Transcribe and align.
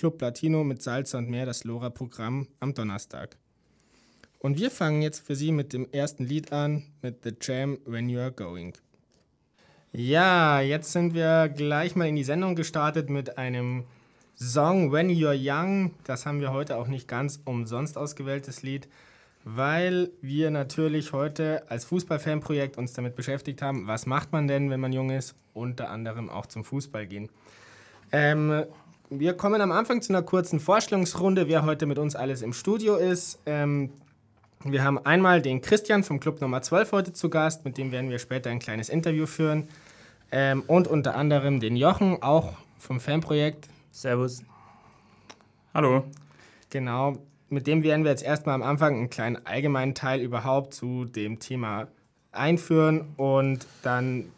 Club 0.00 0.22
Latino 0.22 0.64
mit 0.64 0.80
Salsa 0.80 1.18
und 1.18 1.28
mehr 1.28 1.44
das 1.44 1.64
Lora-Programm 1.64 2.48
am 2.58 2.72
Donnerstag. 2.72 3.36
Und 4.38 4.58
wir 4.58 4.70
fangen 4.70 5.02
jetzt 5.02 5.18
für 5.18 5.36
Sie 5.36 5.52
mit 5.52 5.74
dem 5.74 5.86
ersten 5.92 6.24
Lied 6.24 6.52
an, 6.52 6.84
mit 7.02 7.22
The 7.22 7.34
Jam 7.38 7.76
When 7.84 8.08
You 8.08 8.20
Are 8.20 8.32
Going. 8.32 8.72
Ja, 9.92 10.62
jetzt 10.62 10.92
sind 10.92 11.12
wir 11.12 11.50
gleich 11.50 11.96
mal 11.96 12.08
in 12.08 12.16
die 12.16 12.24
Sendung 12.24 12.54
gestartet 12.54 13.10
mit 13.10 13.36
einem 13.36 13.84
Song 14.36 14.90
When 14.90 15.10
You're 15.10 15.36
Young. 15.38 15.92
Das 16.04 16.24
haben 16.24 16.40
wir 16.40 16.54
heute 16.54 16.78
auch 16.78 16.86
nicht 16.86 17.06
ganz 17.06 17.38
umsonst 17.44 17.98
ausgewähltes 17.98 18.62
Lied, 18.62 18.88
weil 19.44 20.08
wir 20.22 20.50
natürlich 20.50 21.12
heute 21.12 21.70
als 21.70 21.84
Fußballfanprojekt 21.84 22.78
uns 22.78 22.94
damit 22.94 23.16
beschäftigt 23.16 23.60
haben, 23.60 23.86
was 23.86 24.06
macht 24.06 24.32
man 24.32 24.48
denn, 24.48 24.70
wenn 24.70 24.80
man 24.80 24.94
jung 24.94 25.10
ist, 25.10 25.34
unter 25.52 25.90
anderem 25.90 26.30
auch 26.30 26.46
zum 26.46 26.64
Fußball 26.64 27.06
gehen. 27.06 27.28
Ähm, 28.12 28.64
wir 29.10 29.34
kommen 29.34 29.60
am 29.60 29.72
Anfang 29.72 30.00
zu 30.00 30.12
einer 30.12 30.22
kurzen 30.22 30.60
Vorstellungsrunde, 30.60 31.48
wer 31.48 31.64
heute 31.64 31.86
mit 31.86 31.98
uns 31.98 32.14
alles 32.14 32.42
im 32.42 32.52
Studio 32.52 32.94
ist. 32.96 33.40
Ähm, 33.44 33.90
wir 34.64 34.84
haben 34.84 35.04
einmal 35.04 35.42
den 35.42 35.60
Christian 35.60 36.04
vom 36.04 36.20
Club 36.20 36.40
Nummer 36.40 36.62
12 36.62 36.92
heute 36.92 37.12
zu 37.12 37.28
Gast, 37.28 37.64
mit 37.64 37.76
dem 37.76 37.90
werden 37.90 38.10
wir 38.10 38.20
später 38.20 38.50
ein 38.50 38.60
kleines 38.60 38.88
Interview 38.88 39.26
führen. 39.26 39.68
Ähm, 40.30 40.62
und 40.68 40.86
unter 40.86 41.16
anderem 41.16 41.58
den 41.58 41.74
Jochen, 41.74 42.22
auch 42.22 42.52
vom 42.78 43.00
Fanprojekt. 43.00 43.68
Servus. 43.90 44.44
Hallo. 45.74 46.04
Genau, 46.70 47.16
mit 47.48 47.66
dem 47.66 47.82
werden 47.82 48.04
wir 48.04 48.12
jetzt 48.12 48.22
erstmal 48.22 48.54
am 48.54 48.62
Anfang 48.62 48.94
einen 48.94 49.10
kleinen 49.10 49.44
allgemeinen 49.44 49.96
Teil 49.96 50.20
überhaupt 50.20 50.72
zu 50.72 51.04
dem 51.04 51.40
Thema 51.40 51.88
einführen 52.30 53.08
und 53.16 53.66
dann 53.82 54.30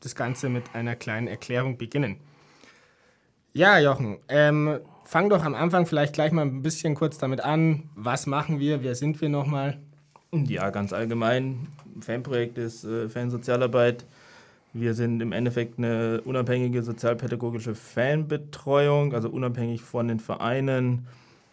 das 0.00 0.14
Ganze 0.14 0.48
mit 0.48 0.74
einer 0.74 0.96
kleinen 0.96 1.26
Erklärung 1.26 1.76
beginnen. 1.76 2.20
Ja, 3.56 3.78
Jochen, 3.78 4.18
ähm, 4.26 4.80
fang 5.04 5.30
doch 5.30 5.44
am 5.44 5.54
Anfang 5.54 5.86
vielleicht 5.86 6.12
gleich 6.12 6.32
mal 6.32 6.42
ein 6.42 6.62
bisschen 6.62 6.96
kurz 6.96 7.18
damit 7.18 7.40
an. 7.40 7.88
Was 7.94 8.26
machen 8.26 8.58
wir? 8.58 8.82
Wer 8.82 8.96
sind 8.96 9.20
wir 9.20 9.28
nochmal? 9.28 9.78
Ja, 10.32 10.70
ganz 10.70 10.92
allgemein. 10.92 11.68
Fanprojekt 12.00 12.58
ist 12.58 12.82
äh, 12.82 13.08
Fansozialarbeit. 13.08 14.06
Wir 14.72 14.94
sind 14.94 15.20
im 15.22 15.30
Endeffekt 15.30 15.78
eine 15.78 16.20
unabhängige 16.22 16.82
sozialpädagogische 16.82 17.76
Fanbetreuung, 17.76 19.14
also 19.14 19.30
unabhängig 19.30 19.82
von 19.82 20.08
den 20.08 20.18
Vereinen, 20.18 21.06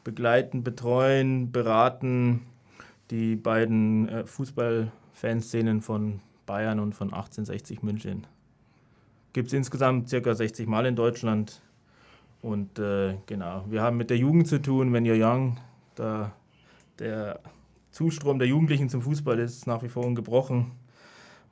begleiten, 0.03 0.63
betreuen, 0.63 1.51
beraten 1.51 2.41
die 3.11 3.35
beiden 3.35 4.09
äh, 4.09 4.25
Fußballfanszenen 4.25 5.81
von 5.81 6.19
Bayern 6.47 6.79
und 6.79 6.95
von 6.95 7.09
1860 7.09 7.83
München. 7.83 8.25
Gibt 9.33 9.49
es 9.49 9.53
insgesamt 9.53 10.09
circa 10.09 10.33
60 10.33 10.67
Mal 10.67 10.87
in 10.87 10.95
Deutschland 10.95 11.61
und 12.41 12.79
äh, 12.79 13.15
genau, 13.25 13.65
wir 13.69 13.81
haben 13.81 13.97
mit 13.97 14.09
der 14.09 14.17
Jugend 14.17 14.47
zu 14.47 14.61
tun, 14.61 14.93
wenn 14.93 15.05
you're 15.05 15.21
young. 15.21 15.57
Da 15.95 16.33
der 16.99 17.39
Zustrom 17.91 18.39
der 18.39 18.47
Jugendlichen 18.47 18.89
zum 18.89 19.01
Fußball 19.01 19.39
ist 19.39 19.67
nach 19.67 19.83
wie 19.83 19.89
vor 19.89 20.05
ungebrochen. 20.05 20.71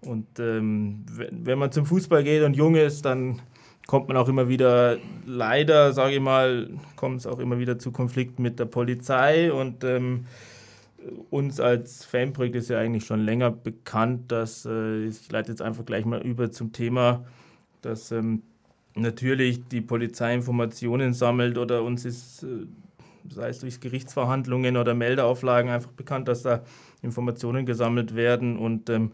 Und 0.01 0.39
ähm, 0.39 1.05
wenn 1.31 1.59
man 1.59 1.71
zum 1.71 1.85
Fußball 1.85 2.23
geht 2.23 2.43
und 2.43 2.55
jung 2.55 2.75
ist, 2.75 3.03
dann 3.03 3.41
kommt 3.85 4.07
man 4.07 4.15
auch 4.17 4.29
immer 4.29 4.47
wieder, 4.47 4.97
leider 5.25 5.93
sage 5.93 6.15
ich 6.15 6.21
mal, 6.21 6.69
kommt 6.95 7.19
es 7.19 7.27
auch 7.27 7.39
immer 7.39 7.59
wieder 7.59 7.77
zu 7.79 7.91
Konflikten 7.91 8.41
mit 8.41 8.59
der 8.59 8.65
Polizei. 8.65 9.51
Und 9.51 9.83
ähm, 9.83 10.25
uns 11.29 11.59
als 11.59 12.05
Fanprojekt 12.05 12.55
ist 12.55 12.69
ja 12.69 12.79
eigentlich 12.79 13.05
schon 13.05 13.19
länger 13.19 13.51
bekannt, 13.51 14.31
dass, 14.31 14.65
äh, 14.65 15.05
ich 15.05 15.29
leite 15.31 15.51
jetzt 15.51 15.61
einfach 15.61 15.85
gleich 15.85 16.05
mal 16.05 16.21
über 16.21 16.51
zum 16.51 16.71
Thema, 16.71 17.25
dass 17.81 18.11
ähm, 18.11 18.43
natürlich 19.01 19.67
die 19.67 19.81
Polizei 19.81 20.33
Informationen 20.33 21.13
sammelt 21.13 21.57
oder 21.57 21.83
uns 21.83 22.05
ist, 22.05 22.43
äh, 22.43 22.65
sei 23.29 23.49
es 23.49 23.59
durch 23.59 23.79
Gerichtsverhandlungen 23.79 24.77
oder 24.77 24.93
Meldeauflagen, 24.93 25.71
einfach 25.71 25.91
bekannt, 25.91 26.27
dass 26.27 26.43
da 26.43 26.63
Informationen 27.01 27.65
gesammelt 27.65 28.15
werden. 28.15 28.57
Und 28.57 28.89
ähm, 28.89 29.11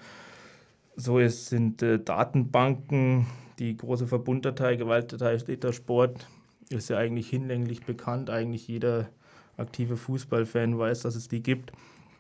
so 0.96 1.20
ist, 1.20 1.48
sind 1.48 1.82
äh, 1.82 2.00
Datenbanken, 2.00 3.26
die 3.60 3.76
große 3.76 4.08
Verbunddatei, 4.08 4.76
Gewaltdatei, 4.76 5.40
steht 5.40 5.66
Sport, 5.74 6.28
ist 6.70 6.90
ja 6.90 6.98
eigentlich 6.98 7.30
hinlänglich 7.30 7.84
bekannt. 7.86 8.30
Eigentlich 8.30 8.68
jeder 8.68 9.10
aktive 9.58 9.98
Fußballfan 9.98 10.78
weiß, 10.78 11.02
dass 11.02 11.16
es 11.16 11.28
die 11.28 11.42
gibt. 11.42 11.72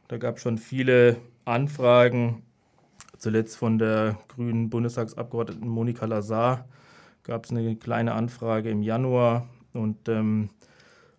Da 0.07 0.17
gab 0.17 0.37
es 0.37 0.43
schon 0.43 0.57
viele 0.57 1.17
Anfragen, 1.45 2.43
zuletzt 3.17 3.57
von 3.57 3.77
der 3.77 4.17
grünen 4.27 4.69
Bundestagsabgeordneten 4.69 5.67
Monika 5.67 6.05
Lazar, 6.05 6.67
gab 7.25 7.45
es 7.45 7.51
eine 7.51 7.75
kleine 7.75 8.13
Anfrage 8.13 8.69
im 8.69 8.83
Januar 8.83 9.49
und 9.73 10.07
ähm, 10.07 10.49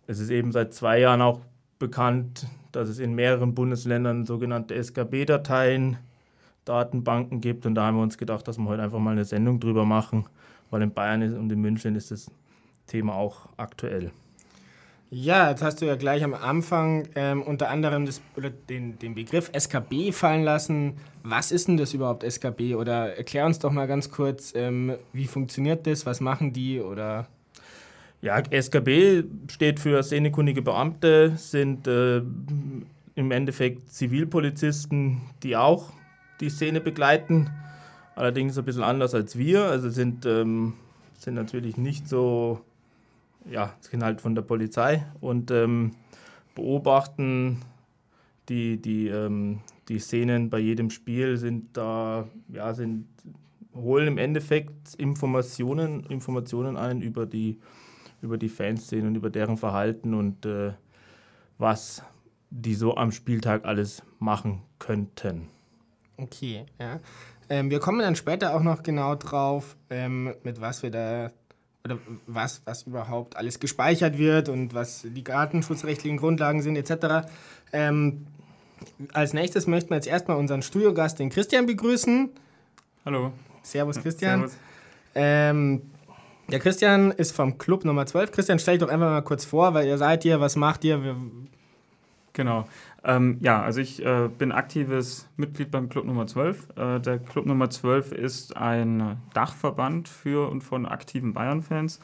es 0.07 0.21
ist 0.21 0.31
eben 0.31 0.53
seit 0.53 0.73
zwei 0.73 1.01
Jahren 1.01 1.21
auch 1.21 1.41
bekannt, 1.79 2.47
dass 2.73 2.89
es 2.89 3.01
in 3.01 3.15
mehreren 3.15 3.55
Bundesländern 3.55 4.25
sogenannte 4.25 4.75
SKB-Dateien, 4.75 5.99
Datenbanken 6.65 7.41
gibt 7.41 7.67
und 7.67 7.75
da 7.75 7.87
haben 7.87 7.97
wir 7.97 8.03
uns 8.03 8.19
gedacht, 8.19 8.47
dass 8.49 8.57
wir 8.57 8.67
heute 8.67 8.83
einfach 8.83 9.01
mal 9.01 9.11
eine 9.11 9.25
Sendung 9.25 9.61
drüber 9.61 9.85
machen, 9.85 10.27
weil 10.71 10.83
in 10.83 10.93
Bayern 10.93 11.23
und 11.37 11.51
in 11.51 11.61
München 11.61 11.97
ist 11.97 12.11
das 12.11 12.31
Thema 12.87 13.15
auch 13.15 13.49
aktuell. 13.57 14.13
Ja, 15.09 15.51
jetzt 15.51 15.63
hast 15.63 15.81
du 15.81 15.87
ja 15.87 15.95
gleich 15.95 16.25
am 16.25 16.35
Anfang 16.35 17.09
ähm, 17.15 17.41
unter 17.41 17.71
anderem 17.71 18.07
das, 18.07 18.21
den, 18.69 18.99
den 18.99 19.15
Begriff 19.15 19.51
SKB 19.53 20.11
fallen 20.11 20.43
lassen. 20.43 20.97
Was 21.23 21.53
ist 21.53 21.69
denn 21.69 21.77
das 21.77 21.95
überhaupt 21.95 22.25
SKB? 22.25 22.75
Oder 22.75 23.17
erklär 23.17 23.47
uns 23.47 23.61
doch 23.61 23.71
mal 23.71 23.87
ganz 23.87 24.11
kurz, 24.11 24.53
ähm, 24.57 24.97
wie 25.13 25.27
funktioniert 25.27 25.87
das, 25.87 26.07
was 26.07 26.21
machen 26.21 26.53
die 26.53 26.81
oder... 26.81 27.29
Ja, 28.21 28.41
SKB 28.51 29.25
steht 29.49 29.79
für 29.79 30.03
szenekundige 30.03 30.63
Beamte, 30.63 31.35
sind 31.37 31.87
äh, 31.87 32.23
im 33.15 33.31
Endeffekt 33.31 33.89
Zivilpolizisten, 33.93 35.21
die 35.45 35.57
auch 35.57 35.93
die 36.41 36.49
Szene 36.49 36.81
begleiten. 36.81 37.51
Allerdings 38.17 38.59
ein 38.59 38.65
bisschen 38.65 38.83
anders 38.83 39.15
als 39.15 39.39
wir. 39.39 39.67
Also 39.67 39.91
sind, 39.91 40.27
ähm, 40.27 40.73
sind 41.17 41.35
natürlich 41.35 41.77
nicht 41.77 42.09
so 42.09 42.61
ja, 43.51 43.75
halt 44.01 44.21
von 44.21 44.35
der 44.35 44.43
Polizei 44.43 45.05
und 45.21 45.51
ähm, 45.51 45.93
beobachten 46.55 47.61
die, 48.49 48.81
die, 48.81 49.09
ähm, 49.09 49.61
die 49.89 49.99
Szenen 49.99 50.51
bei 50.51 50.59
jedem 50.59 50.91
Spiel, 50.91 51.37
sind 51.37 51.77
da, 51.77 52.29
ja, 52.49 52.75
sind, 52.75 53.07
holen 53.75 54.09
im 54.09 54.19
Endeffekt 54.19 54.95
Informationen, 54.95 56.05
Informationen 56.05 56.77
ein 56.77 57.03
über 57.03 57.27
die, 57.27 57.59
über 58.23 58.39
die 58.39 58.49
Fanszenen 58.49 59.09
und 59.09 59.15
über 59.17 59.31
deren 59.31 59.57
Verhalten 59.57 60.15
und 60.15 60.47
äh, 60.47 60.73
was 61.59 62.03
die 62.51 62.75
so 62.75 62.97
am 62.97 63.13
Spieltag 63.13 63.65
alles 63.65 64.03
machen 64.19 64.63
könnten. 64.79 65.49
Okay, 66.17 66.65
ja. 66.79 67.01
Ähm, 67.49 67.71
wir 67.71 67.81
kommen 67.81 68.01
dann 68.01 68.17
später 68.17 68.55
auch 68.55 68.63
noch 68.63 68.83
genau 68.83 69.15
drauf, 69.15 69.77
ähm, 69.91 70.35
mit 70.43 70.61
was 70.61 70.83
wir 70.83 70.91
da 70.91 71.31
oder 71.87 71.99
was, 72.27 72.63
was 72.65 72.83
überhaupt 72.83 73.37
alles 73.37 73.61
gespeichert 73.61 74.19
wird 74.19 74.49
und 74.49 74.75
was 74.75 75.03
die 75.05 75.25
datenschutzrechtlichen 75.25 76.19
Grundlagen 76.19 76.63
sind 76.63 76.77
etc. 76.77 77.29
Ähm, 77.73 78.27
als 79.13 79.33
nächstes 79.33 79.67
möchten 79.67 79.91
wir 79.91 79.97
jetzt 79.97 80.09
erstmal 80.09 80.37
unseren 80.37 80.63
Studiogast, 80.63 81.19
den 81.19 81.31
Christian, 81.31 81.67
begrüßen. 81.67 82.31
Hallo. 83.05 83.33
Servus, 83.63 84.01
Christian. 84.01 84.41
Servus. 84.41 84.57
Ähm, 85.15 85.83
der 86.49 86.61
Christian 86.61 87.11
ist 87.11 87.33
vom 87.33 87.59
Club 87.59 87.85
Nummer 87.85 88.07
12. 88.07 88.31
Christian, 88.33 88.59
stell 88.59 88.79
dich 88.79 88.87
doch 88.87 88.93
einfach 88.93 89.11
mal 89.11 89.23
kurz 89.23 89.45
vor, 89.45 89.75
weil 89.75 89.87
ihr 89.87 89.99
seid 89.99 90.23
hier, 90.23 90.41
was 90.41 90.57
macht 90.57 90.85
ihr? 90.85 91.17
Genau. 92.37 92.67
Ähm, 93.03 93.39
ja, 93.41 93.63
also 93.63 93.81
ich 93.81 94.05
äh, 94.05 94.29
bin 94.29 94.53
aktives 94.53 95.27
Mitglied 95.39 95.71
beim 95.71 95.89
Club 95.89 96.05
Nummer 96.05 96.27
12. 96.27 96.69
Äh, 96.77 97.01
der 97.01 97.19
Club 97.19 97.47
Nummer 97.47 97.71
12 97.71 98.13
ist 98.13 98.59
ein 98.59 99.17
Dachverband 99.33 100.07
für 100.07 100.51
und 100.51 100.61
von 100.61 100.85
aktiven 100.85 101.33
Bayern-Fans. 101.33 101.99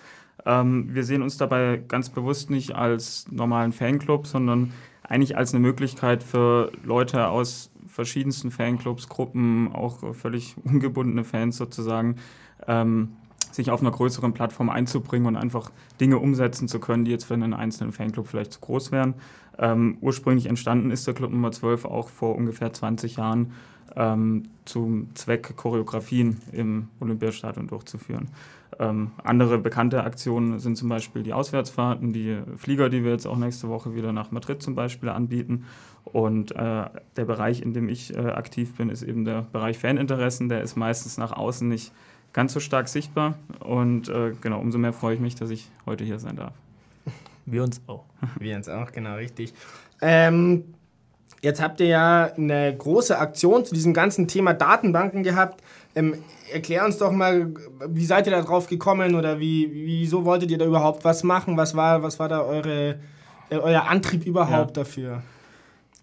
Ähm, 0.47 0.95
wir 0.95 1.05
sehen 1.05 1.21
uns 1.21 1.37
dabei 1.37 1.83
ganz 1.87 2.09
bewusst 2.09 2.49
nicht 2.49 2.75
als 2.75 3.31
normalen 3.31 3.73
Fanclub, 3.73 4.27
sondern 4.27 4.73
eigentlich 5.03 5.37
als 5.37 5.53
eine 5.53 5.61
Möglichkeit 5.61 6.23
für 6.23 6.73
Leute 6.83 7.29
aus 7.29 7.71
verschiedensten 7.87 8.51
Fanclubs, 8.51 9.11
Gruppen, 9.11 9.71
auch 9.71 10.15
völlig 10.15 10.57
ungebundene 10.65 11.25
Fans 11.25 11.59
sozusagen, 11.59 12.17
ähm, 12.67 13.17
sich 13.51 13.71
auf 13.71 13.83
einer 13.83 13.91
größeren 13.91 14.33
Plattform 14.33 14.71
einzubringen 14.71 15.27
und 15.27 15.37
einfach 15.37 15.71
Dinge 16.01 16.17
umsetzen 16.17 16.69
zu 16.69 16.81
können, 16.81 17.05
die 17.05 17.11
jetzt 17.11 17.25
für 17.25 17.35
einen 17.35 17.53
einzelnen 17.53 17.93
Fanclub 17.93 18.27
vielleicht 18.27 18.55
zu 18.55 18.61
groß 18.61 18.93
wären. 18.93 19.13
Ähm, 19.59 19.99
ursprünglich 20.01 20.47
entstanden 20.47 20.91
ist 20.91 21.07
der 21.07 21.15
Club 21.15 21.31
Nummer 21.31 21.53
12 21.53 21.85
auch 21.85 22.09
vor 22.09 22.37
ungefähr 22.37 22.73
20 22.73 23.17
Jahren 23.17 23.53
ähm, 23.97 24.45
zum 24.65 25.15
Zweck, 25.15 25.57
Choreografien 25.57 26.41
im 26.53 26.89
Olympiastadion 27.01 27.69
durchzuführen. 27.69 28.29
Ähm, 28.79 29.11
andere 29.23 29.59
bekannte 29.59 30.03
Aktionen 30.03 30.59
sind 30.59 30.77
zum 30.77 30.89
Beispiel 30.89 31.23
die 31.23 31.33
Auswärtsfahrten, 31.33 32.13
die 32.13 32.39
Flieger, 32.57 32.89
die 32.89 33.05
wir 33.05 33.13
jetzt 33.13 33.27
auch 33.27 33.37
nächste 33.37 33.69
Woche 33.69 33.95
wieder 33.95 34.13
nach 34.13 34.31
Madrid 34.31 34.63
zum 34.63 34.75
Beispiel 34.75 35.09
anbieten. 35.11 35.65
Und 36.05 36.53
äh, 36.53 36.85
der 37.17 37.25
Bereich, 37.25 37.63
in 37.63 37.75
dem 37.75 37.89
ich 37.89 38.17
äh, 38.17 38.19
aktiv 38.19 38.75
bin, 38.75 38.89
ist 38.89 39.03
eben 39.03 39.25
der 39.25 39.43
Bereich 39.53 39.79
Faninteressen. 39.79 40.49
Der 40.49 40.63
ist 40.63 40.77
meistens 40.77 41.19
nach 41.19 41.33
außen 41.33 41.69
nicht 41.69 41.93
ganz 42.33 42.53
so 42.53 42.61
stark 42.61 42.89
sichtbar. 42.89 43.35
Und 43.61 44.09
äh, 44.09 44.33
genau, 44.41 44.61
umso 44.61 44.79
mehr 44.79 44.93
freue 44.93 45.15
ich 45.15 45.21
mich, 45.21 45.35
dass 45.35 45.51
ich 45.51 45.71
heute 45.87 46.05
hier 46.05 46.19
sein 46.19 46.37
darf. 46.37 46.55
Wir 47.47 47.63
uns 47.63 47.81
auch. 47.87 48.05
Wir 48.39 48.57
uns 48.57 48.69
auch, 48.69 48.93
genau, 48.93 49.15
richtig. 49.17 49.53
Ähm, 50.01 50.75
jetzt 51.43 51.61
habt 51.61 51.81
ihr 51.81 51.87
ja 51.87 52.33
eine 52.37 52.75
große 52.77 53.19
Aktion 53.19 53.65
zu 53.65 53.75
diesem 53.75 53.95
ganzen 53.95 54.29
Thema 54.29 54.55
Datenbanken 54.55 55.23
gehabt. 55.23 55.63
Ähm, 55.95 56.15
erklär 56.53 56.85
uns 56.85 56.99
doch 56.99 57.13
mal, 57.13 57.53
wie 57.89 58.05
seid 58.05 58.27
ihr 58.27 58.33
da 58.33 58.43
drauf 58.43 58.69
gekommen 58.69 59.15
oder 59.15 59.41
wie, 59.41 59.71
wieso 59.73 60.25
wolltet 60.25 60.51
ihr 60.51 60.59
da 60.59 60.65
überhaupt 60.65 61.05
was 61.05 61.23
machen? 61.23 61.57
Was 61.57 61.75
war, 61.75 62.03
was 62.03 62.19
war 62.19 62.29
da 62.29 62.43
eure, 62.43 63.01
äh, 63.51 63.57
euer 63.57 63.85
Antrieb 63.85 64.25
überhaupt 64.25 64.77
ja. 64.77 64.83
dafür? 64.83 65.23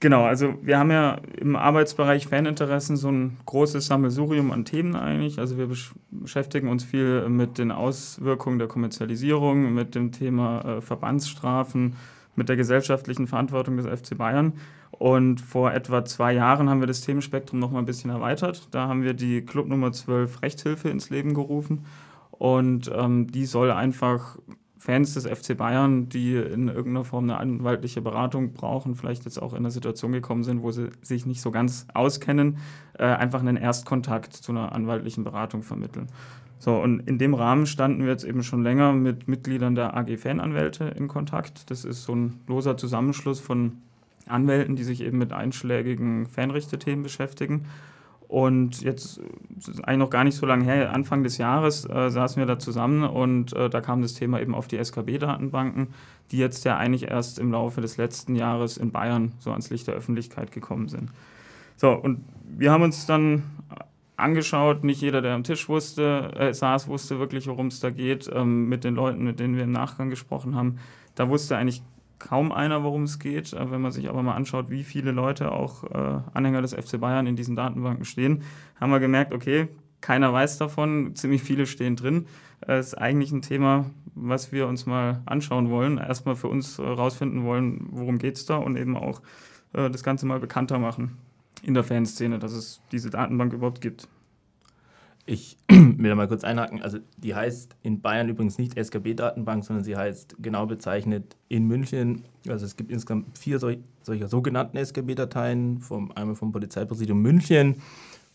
Genau, 0.01 0.23
also 0.23 0.53
wir 0.61 0.79
haben 0.79 0.91
ja 0.91 1.19
im 1.37 1.57
Arbeitsbereich 1.57 2.27
Faninteressen 2.27 2.95
so 2.95 3.09
ein 3.09 3.35
großes 3.45 3.87
Sammelsurium 3.87 4.51
an 4.51 4.63
Themen 4.63 4.95
eigentlich. 4.95 5.39
Also 5.39 5.57
wir 5.57 5.67
beschäftigen 6.09 6.69
uns 6.69 6.85
viel 6.85 7.27
mit 7.27 7.57
den 7.57 7.71
Auswirkungen 7.71 8.59
der 8.59 8.69
Kommerzialisierung, 8.69 9.73
mit 9.73 9.95
dem 9.95 10.13
Thema 10.13 10.77
äh, 10.77 10.81
Verbandsstrafen, 10.81 11.97
mit 12.37 12.47
der 12.47 12.55
gesellschaftlichen 12.55 13.27
Verantwortung 13.27 13.75
des 13.75 13.87
FC 13.87 14.17
Bayern. 14.17 14.53
Und 14.91 15.41
vor 15.41 15.73
etwa 15.73 16.05
zwei 16.05 16.31
Jahren 16.31 16.69
haben 16.69 16.79
wir 16.79 16.87
das 16.87 17.01
Themenspektrum 17.01 17.59
noch 17.59 17.71
mal 17.71 17.79
ein 17.79 17.85
bisschen 17.85 18.09
erweitert. 18.09 18.69
Da 18.71 18.87
haben 18.87 19.03
wir 19.03 19.13
die 19.13 19.41
Club 19.41 19.67
Nummer 19.67 19.91
12 19.91 20.41
Rechtshilfe 20.41 20.89
ins 20.89 21.09
Leben 21.09 21.33
gerufen. 21.33 21.85
Und 22.31 22.89
ähm, 22.95 23.27
die 23.27 23.45
soll 23.45 23.69
einfach 23.69 24.37
Fans 24.79 25.13
des 25.13 25.27
FC 25.27 25.57
Bayern, 25.57 26.07
die 26.07 26.35
in 26.35 26.69
irgendeiner 26.69 27.03
Form 27.03 27.25
eine 27.25 27.37
anwaltliche 27.37 28.01
Beratung 28.01 28.53
brauchen, 28.53 28.95
vielleicht 28.95 29.25
jetzt 29.25 29.39
auch 29.39 29.51
in 29.51 29.59
eine 29.59 29.71
Situation 29.71 30.13
gekommen 30.13 30.45
sind, 30.45 30.63
wo 30.63 30.71
sie 30.71 30.89
sich 31.01 31.25
nicht 31.25 31.41
so 31.41 31.51
ganz 31.51 31.85
auskennen, 31.93 32.59
äh, 32.97 33.03
einfach 33.03 33.41
einen 33.41 33.57
Erstkontakt 33.57 34.33
zu 34.33 34.53
einer 34.53 34.71
anwaltlichen 34.71 35.25
Beratung 35.25 35.63
vermitteln. 35.63 36.07
So, 36.59 36.77
und 36.77 37.01
in 37.01 37.17
dem 37.17 37.33
Rahmen 37.33 37.65
standen 37.65 38.03
wir 38.03 38.11
jetzt 38.11 38.23
eben 38.23 38.41
schon 38.41 38.63
länger 38.63 38.93
mit 38.93 39.27
Mitgliedern 39.27 39.75
der 39.75 39.97
AG 39.97 40.17
Fananwälte 40.17 40.85
in 40.85 41.09
Kontakt. 41.09 41.69
Das 41.69 41.83
ist 41.83 42.03
so 42.03 42.15
ein 42.15 42.39
loser 42.47 42.77
Zusammenschluss 42.77 43.41
von 43.41 43.73
Anwälten, 44.27 44.77
die 44.77 44.83
sich 44.83 45.01
eben 45.01 45.17
mit 45.17 45.33
einschlägigen 45.33 46.25
Fanrichtethemen 46.25 47.03
beschäftigen. 47.03 47.65
Und 48.29 48.83
jetzt 48.83 49.19
eigentlich 49.81 49.97
noch 49.97 50.11
gar 50.11 50.23
nicht 50.23 50.35
so 50.35 50.45
lange 50.45 50.63
her, 50.63 50.93
Anfang 50.93 51.23
des 51.23 51.39
Jahres 51.39 51.89
äh, 51.89 52.11
saßen 52.11 52.39
wir 52.39 52.45
da 52.45 52.59
zusammen 52.59 53.03
und 53.03 53.53
äh, 53.53 53.71
da 53.71 53.81
kam 53.81 54.03
das 54.03 54.13
Thema 54.13 54.39
eben 54.39 54.53
auf 54.53 54.67
die 54.67 54.77
SKB-Datenbanken, 54.77 55.87
die 56.29 56.37
jetzt 56.37 56.63
ja 56.63 56.77
eigentlich 56.77 57.09
erst 57.09 57.39
im 57.39 57.51
Laufe 57.51 57.81
des 57.81 57.97
letzten 57.97 58.35
Jahres 58.35 58.77
in 58.77 58.91
Bayern 58.91 59.31
so 59.39 59.49
ans 59.49 59.71
Licht 59.71 59.87
der 59.87 59.95
Öffentlichkeit 59.95 60.51
gekommen 60.51 60.89
sind. 60.89 61.09
So, 61.75 61.89
und 61.89 62.23
wir 62.45 62.71
haben 62.71 62.83
uns 62.83 63.07
dann 63.07 63.41
angeschaut, 64.15 64.83
nicht 64.83 65.01
jeder, 65.01 65.23
der 65.23 65.33
am 65.33 65.43
Tisch 65.43 65.67
wusste, 65.67 66.31
äh, 66.35 66.53
saß, 66.53 66.87
wusste 66.87 67.17
wirklich, 67.17 67.47
worum 67.47 67.67
es 67.67 67.79
da 67.79 67.89
geht. 67.89 68.29
Ähm, 68.31 68.69
mit 68.69 68.83
den 68.83 68.93
Leuten, 68.93 69.23
mit 69.23 69.39
denen 69.39 69.55
wir 69.55 69.63
im 69.63 69.71
Nachgang 69.71 70.11
gesprochen 70.11 70.55
haben, 70.55 70.77
da 71.15 71.29
wusste 71.29 71.57
eigentlich 71.57 71.81
kaum 72.19 72.51
einer, 72.51 72.83
worum 72.83 73.03
es 73.03 73.19
geht. 73.19 73.53
Äh, 73.53 73.71
wenn 73.71 73.81
man 73.81 73.91
sich 73.91 74.09
aber 74.09 74.21
mal 74.21 74.35
anschaut, 74.35 74.69
wie 74.69 74.83
viele 74.83 75.11
Leute 75.11 75.51
auch 75.51 75.83
äh, 75.85 76.21
Anhänger 76.33 76.61
des 76.61 76.73
FC 76.73 76.99
Bayern 76.99 77.27
in 77.27 77.35
diesen 77.35 77.55
Datenbanken 77.55 78.05
stehen, 78.05 78.43
haben 78.79 78.91
wir 78.91 78.99
gemerkt, 78.99 79.33
okay, 79.33 79.67
keiner 80.01 80.31
weiß 80.31 80.57
davon, 80.57 81.15
ziemlich 81.15 81.41
viele 81.41 81.65
stehen 81.65 81.95
drin. 81.95 82.27
Das 82.61 82.87
ist 82.87 82.93
eigentlich 82.95 83.31
ein 83.31 83.41
Thema, 83.41 83.85
was 84.15 84.51
wir 84.51 84.67
uns 84.67 84.85
mal 84.85 85.21
anschauen 85.25 85.69
wollen. 85.69 85.97
Erstmal 85.97 86.35
für 86.35 86.47
uns 86.47 86.77
herausfinden 86.77 87.43
wollen, 87.43 87.87
worum 87.91 88.17
geht 88.17 88.35
es 88.35 88.45
da 88.45 88.57
und 88.57 88.77
eben 88.77 88.95
auch 88.95 89.21
äh, 89.73 89.89
das 89.89 90.03
Ganze 90.03 90.25
mal 90.25 90.39
bekannter 90.39 90.79
machen 90.79 91.17
in 91.63 91.73
der 91.73 91.83
Fanszene, 91.83 92.39
dass 92.39 92.53
es 92.53 92.81
diese 92.91 93.09
Datenbank 93.09 93.53
überhaupt 93.53 93.81
gibt. 93.81 94.07
Ich 95.31 95.59
will 95.69 96.09
da 96.09 96.15
mal 96.15 96.27
kurz 96.27 96.43
einhaken. 96.43 96.81
Also 96.81 96.97
die 97.17 97.35
heißt 97.35 97.75
in 97.83 98.01
Bayern 98.01 98.29
übrigens 98.29 98.57
nicht 98.57 98.75
SKB-Datenbank, 98.75 99.63
sondern 99.63 99.85
sie 99.85 99.95
heißt 99.95 100.37
genau 100.39 100.65
bezeichnet 100.65 101.37
in 101.49 101.67
München. 101.67 102.23
Also 102.47 102.65
es 102.65 102.75
gibt 102.75 102.89
insgesamt 102.89 103.37
vier 103.37 103.59
solch, 103.59 103.77
solcher 104.01 104.27
sogenannten 104.27 104.75
SKB-Dateien, 104.77 105.81
vom, 105.81 106.11
einmal 106.13 106.33
vom 106.33 106.51
Polizeipräsidium 106.51 107.21
München, 107.21 107.75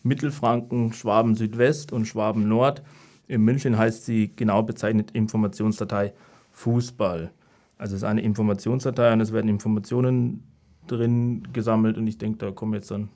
Mittelfranken, 0.04 0.92
Schwaben 0.92 1.34
Südwest 1.34 1.92
und 1.92 2.04
Schwaben 2.04 2.48
Nord. 2.48 2.84
In 3.26 3.42
München 3.42 3.76
heißt 3.76 4.04
sie 4.04 4.30
genau 4.36 4.62
bezeichnet 4.62 5.10
Informationsdatei 5.10 6.12
Fußball. 6.52 7.32
Also 7.76 7.96
es 7.96 8.02
ist 8.02 8.08
eine 8.08 8.22
Informationsdatei 8.22 9.12
und 9.12 9.20
es 9.20 9.32
werden 9.32 9.48
Informationen 9.48 10.44
drin 10.86 11.42
gesammelt 11.52 11.98
und 11.98 12.06
ich 12.06 12.18
denke, 12.18 12.38
da 12.38 12.52
kommen 12.52 12.74
jetzt 12.74 12.92
dann 12.92 13.08